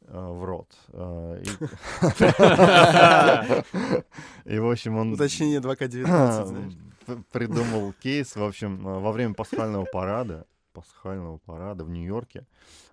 э, 0.02 0.18
в 0.18 0.42
рот? 0.44 0.74
Э, 0.88 1.42
И, 4.46 4.58
в 4.58 4.70
общем, 4.70 4.96
он 4.96 5.12
Уточнение 5.12 5.60
2К19, 5.60 6.44
знаешь? 6.46 6.72
п- 7.06 7.22
придумал 7.32 7.92
кейс, 8.02 8.34
в 8.36 8.42
общем, 8.42 8.82
во 8.82 9.12
время 9.12 9.34
пасхального 9.34 9.84
парада, 9.84 10.46
пасхального 10.72 11.38
парада 11.38 11.84
в 11.84 11.90
Нью-Йорке, 11.90 12.46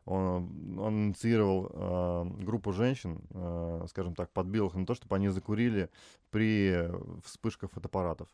он, 0.07 0.79
он 0.79 1.07
инициировал 1.07 1.69
э, 1.71 2.43
группу 2.43 2.71
женщин, 2.71 3.21
э, 3.31 3.85
скажем 3.89 4.15
так, 4.15 4.31
подбил 4.31 4.67
их 4.67 4.75
на 4.75 4.85
то, 4.85 4.95
чтобы 4.95 5.15
они 5.15 5.27
закурили 5.29 5.89
при 6.31 6.89
вспышках 7.23 7.71
фотоаппаратов. 7.71 8.29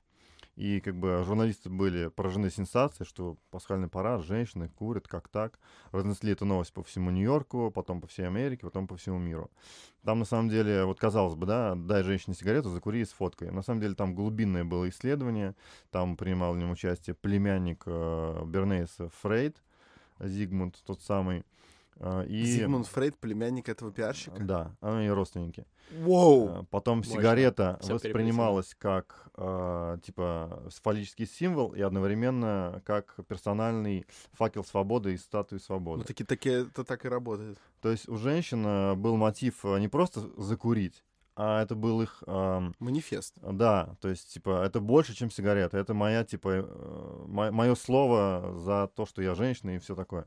И 0.56 0.82
как 0.82 0.96
бы 0.96 1.24
журналисты 1.26 1.70
были 1.70 2.10
поражены 2.10 2.52
сенсацией, 2.52 3.08
что 3.08 3.38
пасхальный 3.50 3.88
парад, 3.88 4.24
женщины 4.24 4.70
курят, 4.70 5.08
как 5.08 5.28
так. 5.28 5.60
Разнесли 5.92 6.32
эту 6.32 6.46
новость 6.46 6.74
по 6.74 6.84
всему 6.84 7.10
Нью-Йорку, 7.10 7.72
потом 7.72 8.02
по 8.02 8.08
всей 8.08 8.28
Америке, 8.28 8.62
потом 8.62 8.88
по 8.88 8.96
всему 8.96 9.18
миру. 9.18 9.50
Там 10.04 10.20
на 10.20 10.26
самом 10.26 10.50
деле, 10.50 10.86
вот 10.86 11.00
казалось 11.00 11.34
бы, 11.34 11.48
да, 11.48 11.74
дай 11.76 12.04
женщине 12.04 12.36
сигарету, 12.36 12.70
закури 12.70 13.02
и 13.02 13.06
сфоткай. 13.06 13.50
На 13.50 13.64
самом 13.64 13.82
деле 13.82 13.96
там 13.96 14.14
глубинное 14.14 14.64
было 14.64 14.88
исследование, 14.90 15.56
там 15.90 16.16
принимал 16.18 16.54
в 16.54 16.58
нем 16.58 16.70
участие 16.70 17.16
племянник 17.16 17.84
э, 17.88 18.44
Бернейса 18.46 19.10
Фрейд, 19.22 19.58
Зигмунд 20.20 20.84
тот 20.86 21.02
самый. 21.02 21.44
Э, 21.98 22.26
и... 22.28 22.44
Зигмунд 22.44 22.88
Фрейд, 22.88 23.18
племянник 23.18 23.70
этого 23.70 23.92
пиарщика. 23.92 24.38
Да, 24.40 24.76
они 24.82 25.10
родственники. 25.10 25.66
Воу! 25.92 26.50
Э, 26.50 26.64
Потом 26.70 27.00
Мощно. 27.00 27.14
сигарета 27.14 27.78
Всё 27.82 27.94
воспринималась 27.96 28.76
как 28.78 29.28
э, 29.36 29.98
типа 30.04 30.64
фаллический 30.82 31.26
символ 31.26 31.74
и 31.74 31.82
одновременно 31.82 32.82
как 32.86 33.16
персональный 33.28 34.06
факел 34.34 34.64
свободы 34.64 35.14
и 35.14 35.18
статуи 35.18 35.58
свободы. 35.58 36.00
Ну, 36.00 36.04
таки, 36.06 36.24
таки, 36.24 36.50
это 36.50 36.84
так 36.84 37.06
и 37.06 37.10
работает. 37.10 37.58
То 37.82 37.92
есть 37.92 38.08
у 38.10 38.18
женщин 38.18 39.00
был 39.00 39.18
мотив 39.18 39.64
не 39.64 39.88
просто 39.88 40.22
закурить, 40.38 41.04
а 41.36 41.62
это 41.64 41.76
был 41.76 42.02
их 42.02 42.24
эм, 42.28 42.76
Манифест. 42.80 43.36
да, 43.42 43.96
то 44.02 44.10
есть, 44.10 44.34
типа, 44.34 44.64
это 44.64 44.80
больше, 44.80 45.14
чем 45.16 45.32
сигарета. 45.32 45.78
Это 45.78 45.94
моя, 45.94 46.24
типа, 46.24 46.68
мое 47.28 47.76
слово 47.76 48.54
за 48.60 48.88
то, 48.96 49.06
что 49.06 49.22
я 49.22 49.34
женщина 49.36 49.76
и 49.76 49.80
все 49.80 49.96
такое. 49.96 50.26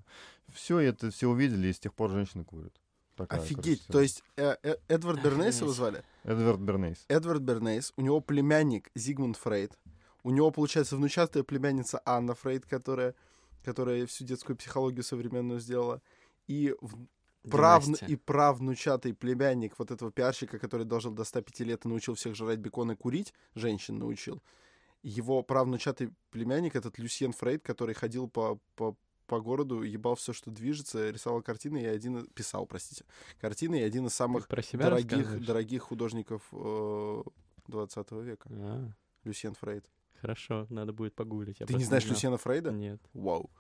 Все 0.52 0.78
это 0.80 1.10
все 1.10 1.28
увидели, 1.28 1.68
и 1.68 1.72
с 1.72 1.78
тех 1.78 1.94
пор 1.94 2.10
женщины 2.10 2.44
курят. 2.44 2.72
Такая, 3.16 3.40
Офигеть. 3.40 3.80
короче, 3.86 3.92
То 3.92 4.00
есть 4.00 4.22
э, 4.36 4.56
э, 4.62 4.76
Эдвард 4.88 5.22
Бернейс 5.22 5.60
его 5.60 5.70
звали? 5.72 6.02
Эдвард 6.24 6.60
Бернейс. 6.60 7.04
Эдвард 7.08 7.40
Бернейс, 7.42 7.92
у 7.96 8.02
него 8.02 8.20
племянник 8.20 8.90
Зигмунд 8.94 9.36
Фрейд, 9.38 9.78
у 10.22 10.30
него, 10.30 10.50
получается, 10.50 10.96
внучатая 10.96 11.42
племянница 11.42 12.02
Анна 12.04 12.34
Фрейд, 12.34 12.66
которая, 12.66 13.14
которая 13.64 14.04
всю 14.06 14.24
детскую 14.24 14.56
психологию 14.56 15.02
современную 15.02 15.60
сделала, 15.60 16.02
и, 16.46 16.74
в- 16.80 17.06
правну, 17.50 17.96
и 18.06 18.16
правнучатый 18.16 19.14
племянник 19.14 19.78
вот 19.78 19.90
этого 19.90 20.10
пиарщика, 20.10 20.58
который 20.58 20.86
дожил 20.86 21.12
до 21.12 21.24
105 21.24 21.60
лет 21.60 21.84
и 21.84 21.88
научил 21.88 22.14
всех 22.14 22.34
жрать 22.34 22.58
бекон 22.58 22.92
и 22.92 22.96
курить, 22.96 23.32
женщин 23.54 23.98
научил, 23.98 24.42
его 25.02 25.42
правнучатый 25.42 26.12
племянник, 26.30 26.74
этот 26.74 26.98
Люсьен 26.98 27.32
Фрейд, 27.32 27.62
который 27.62 27.94
ходил 27.94 28.28
по, 28.28 28.58
по, 28.74 28.96
по 29.26 29.40
городу, 29.40 29.82
ебал 29.82 30.16
все, 30.16 30.32
что 30.32 30.50
движется, 30.50 31.10
рисовал 31.10 31.42
картины 31.42 31.78
и 31.82 31.86
один... 31.86 32.26
Писал, 32.28 32.66
простите. 32.66 33.04
Картины 33.40 33.80
и 33.80 33.82
один 33.82 34.06
из 34.06 34.14
самых 34.14 34.48
дорогих, 34.48 35.44
дорогих 35.44 35.82
художников 35.82 36.42
э, 36.52 37.22
20 37.68 38.10
века. 38.12 38.48
А, 38.50 38.90
Люсьен 39.24 39.54
Фрейд. 39.54 39.84
хорошо, 40.20 40.66
надо 40.70 40.92
будет 40.92 41.14
погуглить. 41.14 41.58
Ты 41.58 41.74
не 41.74 41.84
знаешь 41.84 42.04
знал. 42.04 42.14
Люсьена 42.14 42.38
Фрейда? 42.38 42.72
Нет. 42.72 43.00
Вау. 43.12 43.50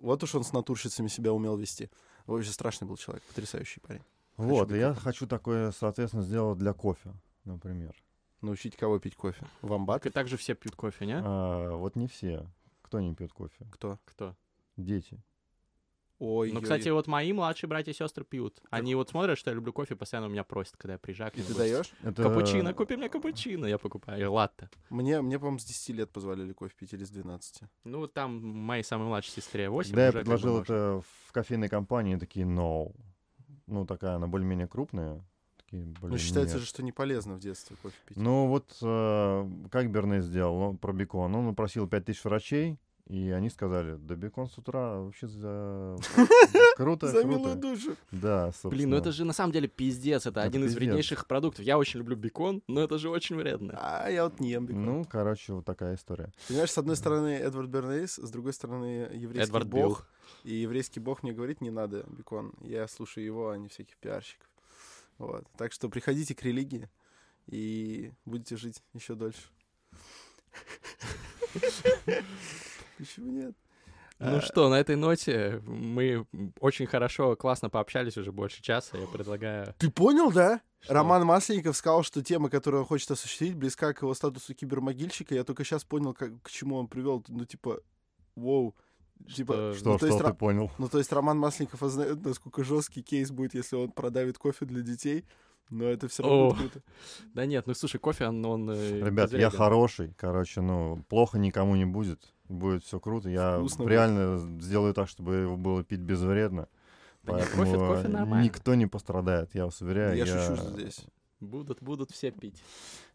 Вот 0.00 0.22
уж 0.22 0.34
он 0.34 0.44
с 0.44 0.52
натурщицами 0.52 1.08
себя 1.08 1.32
умел 1.32 1.56
вести. 1.56 1.90
Вообще 2.26 2.50
страшный 2.50 2.86
был 2.86 2.96
человек, 2.96 3.22
потрясающий 3.24 3.80
парень. 3.80 4.02
Вот, 4.36 4.70
и 4.70 4.78
я 4.78 4.90
бекон. 4.90 5.02
хочу 5.02 5.26
такое, 5.26 5.72
соответственно, 5.72 6.22
сделать 6.22 6.58
для 6.58 6.72
кофе, 6.72 7.12
например. 7.44 7.94
Научить 8.40 8.76
кого 8.76 8.98
пить 8.98 9.16
кофе? 9.16 9.44
Вамбат? 9.62 10.06
Так 10.12 10.28
же 10.28 10.36
все 10.36 10.54
пьют 10.54 10.76
кофе, 10.76 11.06
не? 11.06 11.20
А, 11.20 11.74
вот 11.74 11.96
не 11.96 12.06
все. 12.06 12.46
Кто 12.82 13.00
не 13.00 13.14
пьет 13.14 13.32
кофе? 13.32 13.66
Кто? 13.72 13.98
Кто? 14.04 14.36
Дети. 14.76 15.20
Ой, 16.18 16.50
Ну, 16.52 16.60
кстати, 16.60 16.88
вот 16.88 17.06
мои 17.06 17.32
младшие 17.32 17.68
братья 17.68 17.92
и 17.92 17.94
сестры 17.94 18.24
пьют. 18.24 18.60
Они 18.70 18.94
вот 18.94 19.08
смотрят, 19.08 19.38
что 19.38 19.50
я 19.50 19.54
люблю 19.54 19.72
кофе, 19.72 19.94
постоянно 19.94 20.26
у 20.26 20.30
меня 20.30 20.42
просят, 20.42 20.76
когда 20.76 20.94
я 20.94 20.98
приезжаю. 20.98 21.30
к 21.30 21.36
и 21.36 21.42
ты 21.42 21.54
даешь? 21.54 21.90
Это... 22.02 22.22
Капучино, 22.22 22.74
купи 22.74 22.96
мне 22.96 23.08
капучино, 23.08 23.66
я 23.66 23.78
покупаю, 23.78 24.20
и 24.20 24.24
латте. 24.24 24.68
Мне, 24.90 25.20
мне, 25.20 25.38
по-моему, 25.38 25.58
с 25.58 25.64
10 25.64 25.88
лет 25.90 26.10
позволили 26.10 26.52
кофе 26.52 26.74
пить 26.76 26.92
или 26.92 27.04
с 27.04 27.10
12. 27.10 27.62
Ну, 27.84 28.06
там 28.08 28.40
моей 28.42 28.82
самой 28.82 29.06
младшей 29.08 29.32
сестре 29.32 29.70
8 29.70 29.90
Когда 29.90 30.06
я 30.06 30.12
предложил 30.12 30.60
это 30.60 31.02
в 31.26 31.32
кофейной 31.32 31.68
компании, 31.68 32.16
такие, 32.16 32.46
no. 32.46 32.94
Ну, 33.66 33.86
такая, 33.86 34.16
она 34.16 34.26
более-менее 34.26 34.66
крупная. 34.66 35.24
Такие, 35.58 35.84
блин, 35.84 35.96
Ну, 36.10 36.18
считается 36.18 36.56
нет. 36.56 36.62
же, 36.62 36.68
что 36.68 36.82
не 36.82 36.90
полезно 36.90 37.34
в 37.34 37.40
детстве 37.40 37.76
кофе 37.80 37.96
пить. 38.06 38.16
Ну, 38.16 38.48
вот 38.48 38.76
э, 38.82 39.50
как 39.70 39.90
Берне 39.90 40.22
сделал 40.22 40.58
ну, 40.72 40.78
про 40.78 40.92
бекон? 40.92 41.34
Он 41.34 41.54
просил 41.54 41.86
5000 41.86 42.24
врачей, 42.24 42.78
и 43.08 43.30
они 43.30 43.48
сказали, 43.48 43.96
да 43.96 44.16
бекон 44.16 44.50
с 44.50 44.58
утра 44.58 44.98
вообще 44.98 45.28
за... 45.28 45.96
круто, 46.76 47.06
За 47.06 47.22
круто. 47.22 47.26
милую 47.26 47.56
душу. 47.56 47.96
Да, 48.12 48.52
собственно. 48.52 48.70
Блин, 48.70 48.90
ну 48.90 48.96
это 48.96 49.12
же 49.12 49.24
на 49.24 49.32
самом 49.32 49.52
деле 49.52 49.66
пиздец, 49.66 50.26
это, 50.26 50.40
Это 50.40 50.42
один 50.42 50.64
из 50.64 50.74
вреднейших 50.74 51.26
продуктов. 51.26 51.64
Я 51.64 51.78
очень 51.78 52.00
люблю 52.00 52.16
бекон, 52.16 52.62
но 52.66 52.82
это 52.82 52.98
же 52.98 53.08
очень 53.08 53.36
вредно. 53.36 53.78
А 53.80 54.10
я 54.10 54.24
вот 54.24 54.40
не 54.40 54.50
ем 54.50 54.66
бекон. 54.66 54.84
Ну, 54.84 55.04
короче, 55.06 55.54
вот 55.54 55.64
такая 55.64 55.94
история. 55.94 56.30
Понимаешь, 56.48 56.70
с 56.70 56.76
одной 56.76 56.96
стороны 56.96 57.28
Эдвард 57.28 57.70
Бернейс, 57.70 58.16
с 58.16 58.30
другой 58.30 58.52
стороны 58.52 59.08
еврейский 59.14 59.48
Эдвард 59.48 59.68
бог. 59.68 59.80
Билл. 59.80 59.98
И 60.44 60.54
еврейский 60.56 61.00
бог 61.00 61.22
мне 61.22 61.32
говорит, 61.32 61.62
не 61.62 61.70
надо 61.70 62.04
бекон. 62.08 62.52
Я 62.60 62.86
слушаю 62.88 63.24
его, 63.24 63.48
а 63.48 63.56
не 63.56 63.68
всяких 63.68 63.96
пиарщиков. 63.96 64.46
Вот. 65.16 65.46
Так 65.56 65.72
что 65.72 65.88
приходите 65.88 66.34
к 66.34 66.42
религии 66.42 66.90
и 67.46 68.12
будете 68.26 68.58
жить 68.58 68.82
еще 68.92 69.14
дольше. 69.14 69.48
Почему 72.98 73.30
нет? 73.32 73.54
Ну 74.20 74.38
А, 74.38 74.40
что, 74.40 74.68
на 74.68 74.74
этой 74.80 74.96
ноте 74.96 75.62
мы 75.64 76.26
очень 76.58 76.86
хорошо, 76.86 77.36
классно 77.36 77.70
пообщались 77.70 78.16
уже 78.16 78.32
больше 78.32 78.60
часа. 78.62 78.98
Я 78.98 79.06
предлагаю... 79.06 79.72
Ты 79.78 79.90
понял, 79.90 80.32
да? 80.32 80.60
что- 80.80 80.92
Роман 80.94 81.24
Масленников 81.24 81.76
сказал, 81.76 82.02
что 82.02 82.20
тема, 82.22 82.50
которую 82.50 82.80
он 82.82 82.86
хочет 82.88 83.08
осуществить, 83.12 83.54
близка 83.54 83.92
к 83.92 84.02
его 84.02 84.12
статусу 84.14 84.54
кибермогильщика. 84.54 85.36
Я 85.36 85.44
только 85.44 85.62
сейчас 85.64 85.84
понял, 85.84 86.14
как, 86.14 86.42
к 86.42 86.50
чему 86.50 86.76
он 86.76 86.88
привел. 86.88 87.24
Ну, 87.28 87.44
типа, 87.44 87.80
воу. 88.34 88.74
Типа, 89.34 89.52
Что- 89.54 89.74
Что, 89.74 89.84
ну, 89.86 89.92
то 89.92 89.98
что 89.98 90.06
есть 90.06 90.18
ты 90.18 90.24
Ра- 90.24 90.34
понял? 90.34 90.70
Ну, 90.78 90.88
то 90.88 90.98
есть 90.98 91.12
Роман 91.12 91.38
Масленников 91.38 91.80
знает, 91.88 92.24
насколько 92.24 92.64
жесткий 92.64 93.02
кейс 93.02 93.30
будет, 93.30 93.54
если 93.54 93.76
он 93.76 93.92
продавит 93.92 94.36
кофе 94.38 94.64
для 94.66 94.82
детей. 94.82 95.24
Но 95.70 95.84
это 95.84 96.08
все 96.08 96.22
равно 96.22 96.48
О. 96.48 96.50
будет 96.50 96.72
круто. 96.72 96.80
Да 97.34 97.46
нет, 97.46 97.66
ну 97.66 97.74
слушай, 97.74 97.98
кофе, 97.98 98.26
он... 98.28 98.44
он 98.44 98.70
э, 98.70 99.00
Ребят, 99.00 99.32
я 99.32 99.50
хороший, 99.50 100.14
короче, 100.16 100.60
ну, 100.60 101.04
плохо 101.08 101.38
никому 101.38 101.76
не 101.76 101.84
будет. 101.84 102.32
Будет 102.48 102.84
все 102.84 102.98
круто. 102.98 103.28
Я 103.28 103.58
Вкусно 103.58 103.84
будет. 103.84 103.92
реально 103.92 104.38
сделаю 104.60 104.94
так, 104.94 105.08
чтобы 105.08 105.34
его 105.34 105.56
было 105.56 105.84
пить 105.84 106.00
безвредно. 106.00 106.68
Да 107.22 107.34
нет, 107.34 107.48
Поэтому 107.56 107.64
кофе- 107.64 107.86
кофе 107.86 108.06
э, 108.06 108.08
нормально. 108.08 108.44
никто 108.44 108.74
не 108.74 108.86
пострадает, 108.86 109.54
я 109.54 109.66
вас 109.66 109.80
уверяю. 109.82 110.16
Я 110.16 110.26
шучу 110.26 110.62
здесь. 110.70 111.04
Будут, 111.40 111.82
будут 111.82 112.10
все 112.10 112.30
пить. 112.30 112.62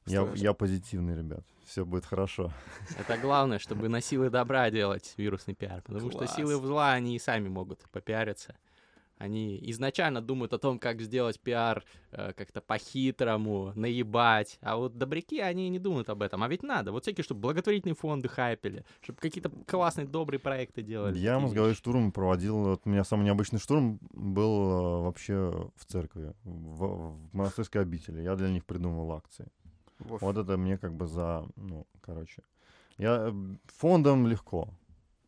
Я, 0.05 0.21
Страшно. 0.21 0.43
я 0.43 0.53
позитивный, 0.53 1.17
ребят. 1.17 1.43
Все 1.65 1.83
будет 1.85 2.05
хорошо. 2.05 2.53
Это 2.99 3.17
главное, 3.17 3.57
чтобы 3.59 3.89
на 3.89 4.01
силы 4.01 4.29
добра 4.29 4.69
делать 4.69 5.13
вирусный 5.17 5.55
пиар. 5.55 5.81
Потому 5.81 6.09
Класс. 6.09 6.29
что 6.29 6.35
силы 6.37 6.55
зла, 6.55 6.91
они 6.93 7.15
и 7.15 7.19
сами 7.19 7.49
могут 7.49 7.79
попиариться. 7.91 8.55
Они 9.23 9.57
изначально 9.71 10.21
думают 10.21 10.51
о 10.51 10.57
том, 10.57 10.77
как 10.79 10.99
сделать 10.99 11.39
пиар 11.39 11.85
э, 12.11 12.33
как-то 12.33 12.59
по-хитрому, 12.59 13.71
наебать. 13.73 14.59
А 14.61 14.75
вот 14.75 14.97
добряки, 14.97 15.39
они 15.39 15.69
не 15.69 15.79
думают 15.79 16.09
об 16.09 16.21
этом. 16.21 16.43
А 16.43 16.49
ведь 16.49 16.61
надо. 16.61 16.91
Вот 16.91 17.03
всякие, 17.03 17.23
чтобы 17.23 17.39
благотворительные 17.39 17.95
фонды 17.95 18.27
хайпели, 18.27 18.83
чтобы 18.99 19.19
какие-то 19.19 19.49
классные, 19.65 20.07
добрые 20.07 20.41
проекты 20.41 20.81
делали. 20.81 21.17
Я 21.17 21.39
мозговой 21.39 21.73
штурм 21.73 22.11
проводил. 22.11 22.57
Вот 22.57 22.81
у 22.83 22.89
меня 22.89 23.05
самый 23.05 23.23
необычный 23.23 23.59
штурм 23.59 23.97
был 24.11 24.71
э, 24.71 25.03
вообще 25.03 25.69
в 25.77 25.85
церкви, 25.85 26.33
в, 26.43 26.85
в 26.85 27.33
монастырской 27.33 27.81
обители. 27.81 28.21
Я 28.21 28.35
для 28.35 28.49
них 28.49 28.65
придумывал 28.65 29.13
акции. 29.13 29.47
Вов. 29.99 30.21
Вот 30.21 30.35
это 30.35 30.57
мне 30.57 30.77
как 30.77 30.93
бы 30.93 31.07
за, 31.07 31.47
ну, 31.55 31.87
короче. 32.01 32.43
Я 32.97 33.29
э, 33.29 33.33
фондом 33.67 34.27
легко. 34.27 34.67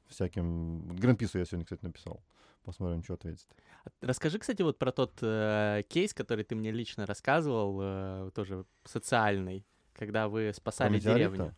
Всяким. 0.09 0.95
Гринпису 0.97 1.39
я 1.39 1.45
сегодня, 1.45 1.63
кстати, 1.63 1.85
написал. 1.85 2.19
Посмотрим, 2.65 3.03
что 3.03 3.13
ответит. 3.13 3.47
А 3.85 3.89
Расскажи, 4.01 4.39
кстати, 4.39 4.63
вот 4.63 4.79
про 4.79 4.91
тот 4.91 5.19
э, 5.21 5.83
кейс, 5.87 6.13
который 6.13 6.43
ты 6.43 6.55
мне 6.55 6.71
лично 6.71 7.05
рассказывал, 7.05 7.79
э, 7.81 8.31
тоже 8.33 8.65
социальный, 8.83 9.65
когда 9.93 10.27
вы 10.27 10.51
спасали 10.53 10.99
деревню. 10.99 11.55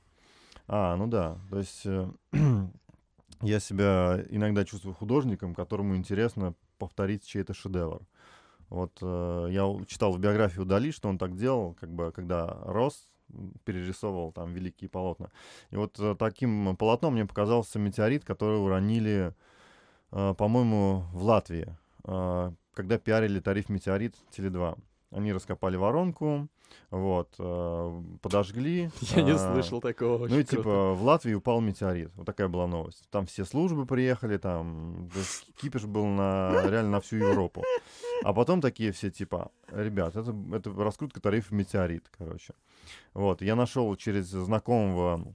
А, 0.68 0.96
ну 0.98 1.08
да. 1.08 1.38
То 1.50 1.60
есть 1.60 1.86
э, 1.86 2.12
я 3.42 3.60
себя 3.60 4.22
иногда 4.30 4.66
чувствую 4.66 4.94
художником, 4.94 5.56
которому 5.56 5.96
интересно 5.96 6.54
повторить 6.78 7.26
чей-то 7.26 7.54
шедевр. 7.54 8.02
Вот 8.70 8.98
э, 9.02 9.48
я 9.52 9.64
читал 9.88 10.12
в 10.12 10.20
биографию 10.20 10.66
Дали, 10.66 10.92
что 10.92 11.08
он 11.08 11.18
так 11.18 11.38
делал, 11.38 11.74
как 11.80 11.90
бы, 11.90 12.12
когда 12.12 12.58
рос, 12.66 13.08
перерисовывал 13.64 14.32
там 14.32 14.54
великие 14.54 14.90
полотна. 14.90 15.32
И 15.72 15.76
вот 15.78 16.00
э, 16.00 16.16
таким 16.18 16.76
полотном 16.76 17.14
мне 17.14 17.26
показался 17.26 17.80
метеорит, 17.80 18.26
который 18.26 18.62
уронили, 18.62 19.34
по-моему, 20.12 21.04
в 21.14 21.24
Латвии, 21.24 21.76
э, 22.06 22.52
когда 22.74 22.98
пиарили 22.98 23.40
тариф 23.40 23.70
метеорит 23.70 24.16
Теле2. 24.36 24.78
Они 25.12 25.32
раскопали 25.32 25.78
воронку, 25.78 26.48
вот, 26.90 27.34
э, 27.40 28.04
подожгли. 28.22 28.90
Я 29.02 29.22
не 29.22 29.32
а, 29.32 29.38
слышал 29.38 29.82
такого. 29.82 30.28
ну 30.28 30.40
и 30.40 30.44
типа 30.44 30.94
в 30.94 31.04
Латвии 31.04 31.34
упал 31.34 31.60
метеорит. 31.62 32.12
Вот 32.16 32.26
такая 32.26 32.48
была 32.48 32.68
новость. 32.68 33.08
Там 33.10 33.26
все 33.26 33.46
службы 33.46 33.86
приехали, 33.86 34.38
там 34.38 35.10
кипиш 35.62 35.86
был 35.86 36.06
на 36.06 36.52
реально 36.70 36.92
на 36.92 37.02
всю 37.02 37.18
Европу. 37.18 37.64
А 38.24 38.34
потом 38.34 38.62
такие 38.62 38.92
все 38.92 39.10
типа, 39.10 39.52
ребят, 39.72 40.16
это, 40.16 40.36
это 40.54 40.72
раскрутка 40.72 41.22
тарифа 41.22 41.54
метеорит, 41.54 42.10
короче. 42.18 42.54
Вот, 43.14 43.42
я 43.42 43.56
нашел 43.56 43.96
через 43.96 44.28
знакомого 44.28 45.34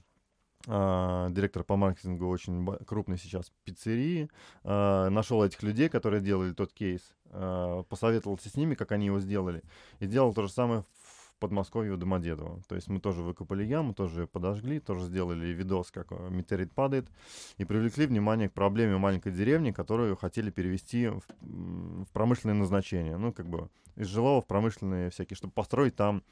а, 0.66 1.28
директора 1.30 1.64
по 1.64 1.76
маркетингу 1.76 2.28
очень 2.28 2.66
крупной 2.86 3.18
сейчас 3.18 3.50
пиццерии, 3.64 4.28
а, 4.64 5.08
нашел 5.10 5.44
этих 5.44 5.62
людей, 5.62 5.88
которые 5.88 6.22
делали 6.22 6.52
тот 6.52 6.72
кейс, 6.72 7.00
а, 7.30 7.82
посоветовался 7.84 8.48
с 8.48 8.54
ними, 8.54 8.74
как 8.74 8.92
они 8.92 9.06
его 9.06 9.20
сделали, 9.20 9.62
и 9.98 10.06
сделал 10.06 10.32
то 10.34 10.42
же 10.42 10.48
самое 10.48 10.84
в 11.02 11.38
Подмосковье 11.40 11.92
у 11.92 11.96
Домодедово. 11.96 12.62
То 12.68 12.76
есть 12.76 12.88
мы 12.88 13.00
тоже 13.00 13.22
выкопали 13.22 13.64
яму, 13.64 13.94
тоже 13.94 14.28
подожгли, 14.28 14.78
тоже 14.78 15.06
сделали 15.06 15.46
видос, 15.48 15.90
как 15.90 16.12
э, 16.12 16.28
метеорит 16.30 16.72
падает, 16.72 17.08
и 17.58 17.64
привлекли 17.64 18.06
внимание 18.06 18.48
к 18.48 18.52
проблеме 18.52 18.96
маленькой 18.96 19.32
деревни, 19.32 19.72
которую 19.72 20.16
хотели 20.16 20.50
перевести 20.50 21.08
в, 21.08 21.22
в 21.40 22.06
промышленное 22.12 22.54
назначение. 22.54 23.16
Ну, 23.16 23.32
как 23.32 23.48
бы 23.48 23.68
из 23.96 24.06
жилого 24.06 24.40
в 24.40 24.46
промышленные 24.46 25.10
всякие, 25.10 25.36
чтобы 25.36 25.52
построить 25.52 25.96
там 25.96 26.22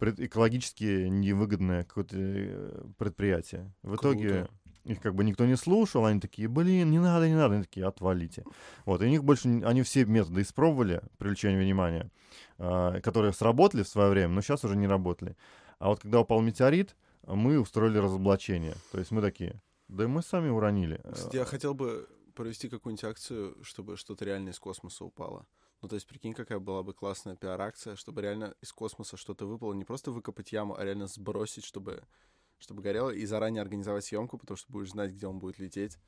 экологически 0.00 1.08
невыгодное 1.08 1.84
какое-то 1.84 2.16
э, 2.18 2.84
предприятие. 2.96 3.72
В 3.82 3.96
итоге 3.96 4.28
Круто. 4.28 4.50
их 4.84 5.00
как 5.00 5.14
бы 5.14 5.24
никто 5.24 5.46
не 5.46 5.56
слушал, 5.56 6.06
они 6.06 6.20
такие, 6.20 6.48
блин, 6.48 6.90
не 6.90 6.98
надо, 6.98 7.28
не 7.28 7.34
надо, 7.34 7.54
они 7.54 7.64
такие, 7.64 7.86
отвалите. 7.86 8.44
Вот, 8.84 9.02
и 9.02 9.06
у 9.06 9.08
них 9.08 9.24
больше, 9.24 9.48
они 9.64 9.82
все 9.82 10.04
методы 10.04 10.42
испробовали, 10.42 11.02
привлечения 11.18 11.60
внимания, 11.60 12.10
а, 12.58 13.00
которые 13.00 13.32
сработали 13.32 13.82
в 13.82 13.88
свое 13.88 14.10
время, 14.10 14.28
но 14.28 14.40
сейчас 14.40 14.64
уже 14.64 14.76
не 14.76 14.86
работали. 14.86 15.36
А 15.78 15.88
вот 15.88 16.00
когда 16.00 16.20
упал 16.20 16.40
метеорит, 16.40 16.96
мы 17.26 17.60
устроили 17.60 17.98
разоблачение. 17.98 18.74
То 18.92 18.98
есть 18.98 19.10
мы 19.10 19.20
такие, 19.20 19.60
да 19.88 20.08
мы 20.08 20.22
сами 20.22 20.48
уронили. 20.48 21.00
Кстати, 21.12 21.36
я 21.36 21.44
хотел 21.44 21.74
бы 21.74 22.08
провести 22.34 22.68
какую-нибудь 22.68 23.04
акцию, 23.04 23.56
чтобы 23.62 23.96
что-то 23.96 24.24
реально 24.24 24.50
из 24.50 24.58
космоса 24.58 25.04
упало. 25.04 25.46
Ну, 25.80 25.88
то 25.88 25.94
есть, 25.94 26.06
прикинь, 26.06 26.34
какая 26.34 26.58
была 26.58 26.82
бы 26.82 26.92
классная 26.92 27.36
пиар-акция, 27.36 27.94
чтобы 27.94 28.20
реально 28.20 28.54
из 28.60 28.72
космоса 28.72 29.16
что-то 29.16 29.46
выпало. 29.46 29.74
Не 29.74 29.84
просто 29.84 30.10
выкопать 30.10 30.52
яму, 30.52 30.76
а 30.76 30.84
реально 30.84 31.06
сбросить, 31.06 31.64
чтобы, 31.64 32.02
чтобы 32.58 32.82
горело, 32.82 33.10
и 33.10 33.24
заранее 33.26 33.62
организовать 33.62 34.04
съемку, 34.04 34.38
потому 34.38 34.56
что 34.56 34.72
будешь 34.72 34.90
знать, 34.90 35.12
где 35.12 35.26
он 35.26 35.38
будет 35.38 35.58
лететь. 35.58 35.98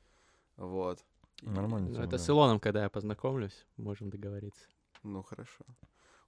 Вот. 0.57 1.03
И- 1.41 1.47
Нормально. 1.47 1.87
Ну, 1.87 1.93
тема, 1.93 2.05
это 2.05 2.17
да. 2.17 2.23
с 2.23 2.29
Илоном, 2.29 2.59
когда 2.59 2.83
я 2.83 2.89
познакомлюсь, 2.89 3.65
можем 3.77 4.09
договориться. 4.09 4.67
Ну, 5.03 5.23
хорошо. 5.23 5.63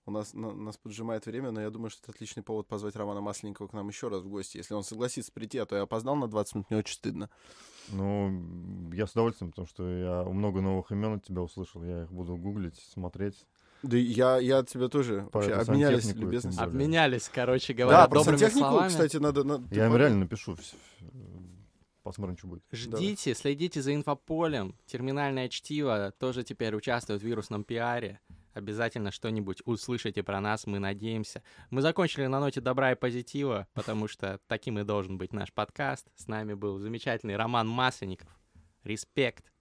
У 0.06 0.12
нас, 0.12 0.34
на- 0.34 0.52
нас 0.54 0.76
поджимает 0.78 1.26
время, 1.26 1.52
но 1.52 1.62
я 1.62 1.70
думаю, 1.70 1.90
что 1.90 2.02
это 2.04 2.12
отличный 2.12 2.44
повод 2.44 2.68
позвать 2.68 2.96
Романа 2.98 3.22
Масленникова 3.22 3.68
к 3.68 3.74
нам 3.74 3.88
еще 3.88 4.10
раз 4.10 4.22
в 4.24 4.28
гости. 4.28 4.58
Если 4.58 4.74
он 4.74 4.84
согласится 4.84 5.32
прийти, 5.32 5.58
а 5.60 5.66
то 5.66 5.78
я 5.78 5.84
опоздал 5.84 6.16
на 6.18 6.28
20 6.28 6.56
минут, 6.56 6.70
мне 6.70 6.80
очень 6.80 6.96
стыдно. 6.96 7.30
Ну, 7.90 8.92
я 8.94 9.08
с 9.08 9.12
удовольствием, 9.12 9.52
потому 9.52 9.68
что 9.68 9.88
я 9.88 10.24
много 10.24 10.60
новых 10.62 10.92
имен 10.92 11.14
от 11.14 11.24
тебя 11.24 11.42
услышал. 11.42 11.84
Я 11.86 12.04
их 12.04 12.12
буду 12.12 12.36
гуглить, 12.36 12.78
смотреть. 12.92 13.46
Да 13.82 13.98
я, 13.98 14.38
я 14.40 14.60
от 14.60 14.70
тебя 14.70 14.88
тоже 14.90 15.28
По 15.32 15.40
вообще 15.40 15.54
обменялись 15.54 16.14
любезностью. 16.14 16.64
Обменялись, 16.64 17.30
короче 17.34 17.74
говоря, 17.74 18.00
Да, 18.04 18.08
про 18.08 18.24
сантехнику, 18.24 18.60
словами. 18.68 18.88
кстати, 18.90 19.18
надо... 19.18 19.44
надо- 19.44 19.76
Я 19.76 19.88
им 19.88 19.96
реально 19.96 20.20
напишу. 20.20 20.58
Посмотрим, 22.04 22.38
что 22.38 22.48
будет. 22.48 22.64
Ждите, 22.72 23.34
следите 23.34 23.82
за 23.82 23.96
инфополем. 23.96 24.76
Терминальное 24.86 25.48
чтиво 25.48 26.14
тоже 26.20 26.44
теперь 26.44 26.76
участвует 26.76 27.22
в 27.22 27.26
вирусном 27.26 27.64
пиаре. 27.64 28.20
Обязательно 28.54 29.12
что-нибудь 29.12 29.62
услышите 29.66 30.22
про 30.24 30.40
нас, 30.40 30.68
мы 30.68 30.80
надеемся. 30.80 31.42
Мы 31.70 31.82
закончили 31.82 32.28
на 32.28 32.40
ноте 32.40 32.62
добра 32.62 32.92
и 32.92 32.96
позитива, 32.96 33.68
потому 33.74 34.08
что 34.08 34.40
таким 34.48 34.78
и 34.80 34.84
должен 34.84 35.18
быть 35.18 35.34
наш 35.34 35.52
подкаст. 35.52 36.08
С 36.16 36.28
нами 36.28 36.54
был 36.54 36.78
замечательный 36.78 37.36
Роман 37.36 37.68
Масленников. 37.68 38.30
Респект. 38.84 39.52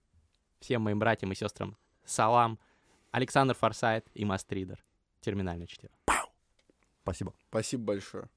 Всем 0.60 0.82
моим 0.82 0.98
братьям 0.98 1.32
и 1.32 1.34
сестрам 1.34 1.76
салам. 2.04 2.58
Александр 3.10 3.54
Форсайт 3.54 4.06
и 4.14 4.24
Мастридер. 4.24 4.84
Терминальное 5.20 5.66
чтиво. 5.66 5.92
Спасибо. 7.02 7.34
Спасибо 7.48 7.84
большое. 7.84 8.28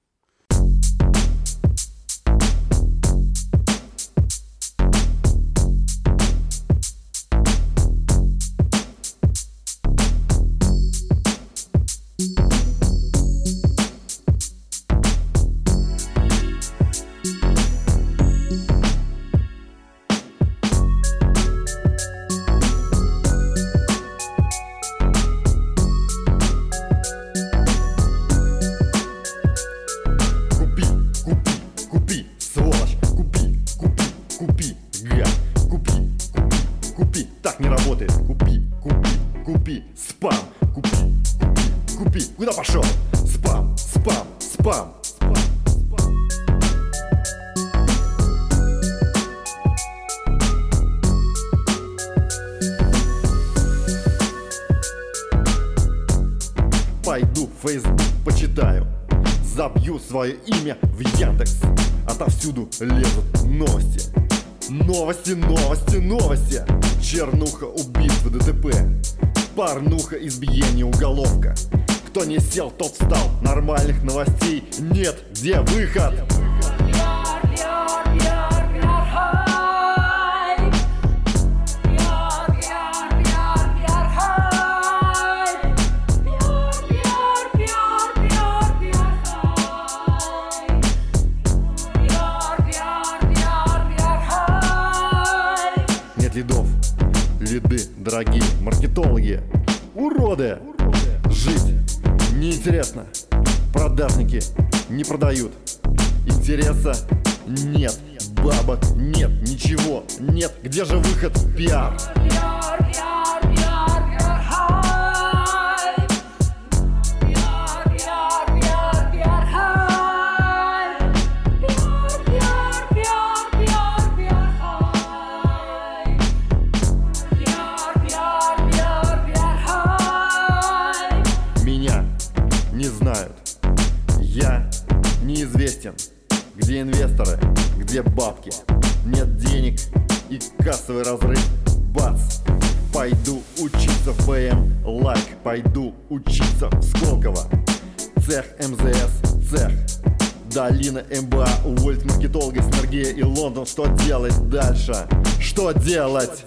Что 153.76 153.88
делать 153.88 154.50
дальше? 154.50 154.96
Что 155.42 155.74
делать? 155.74 156.46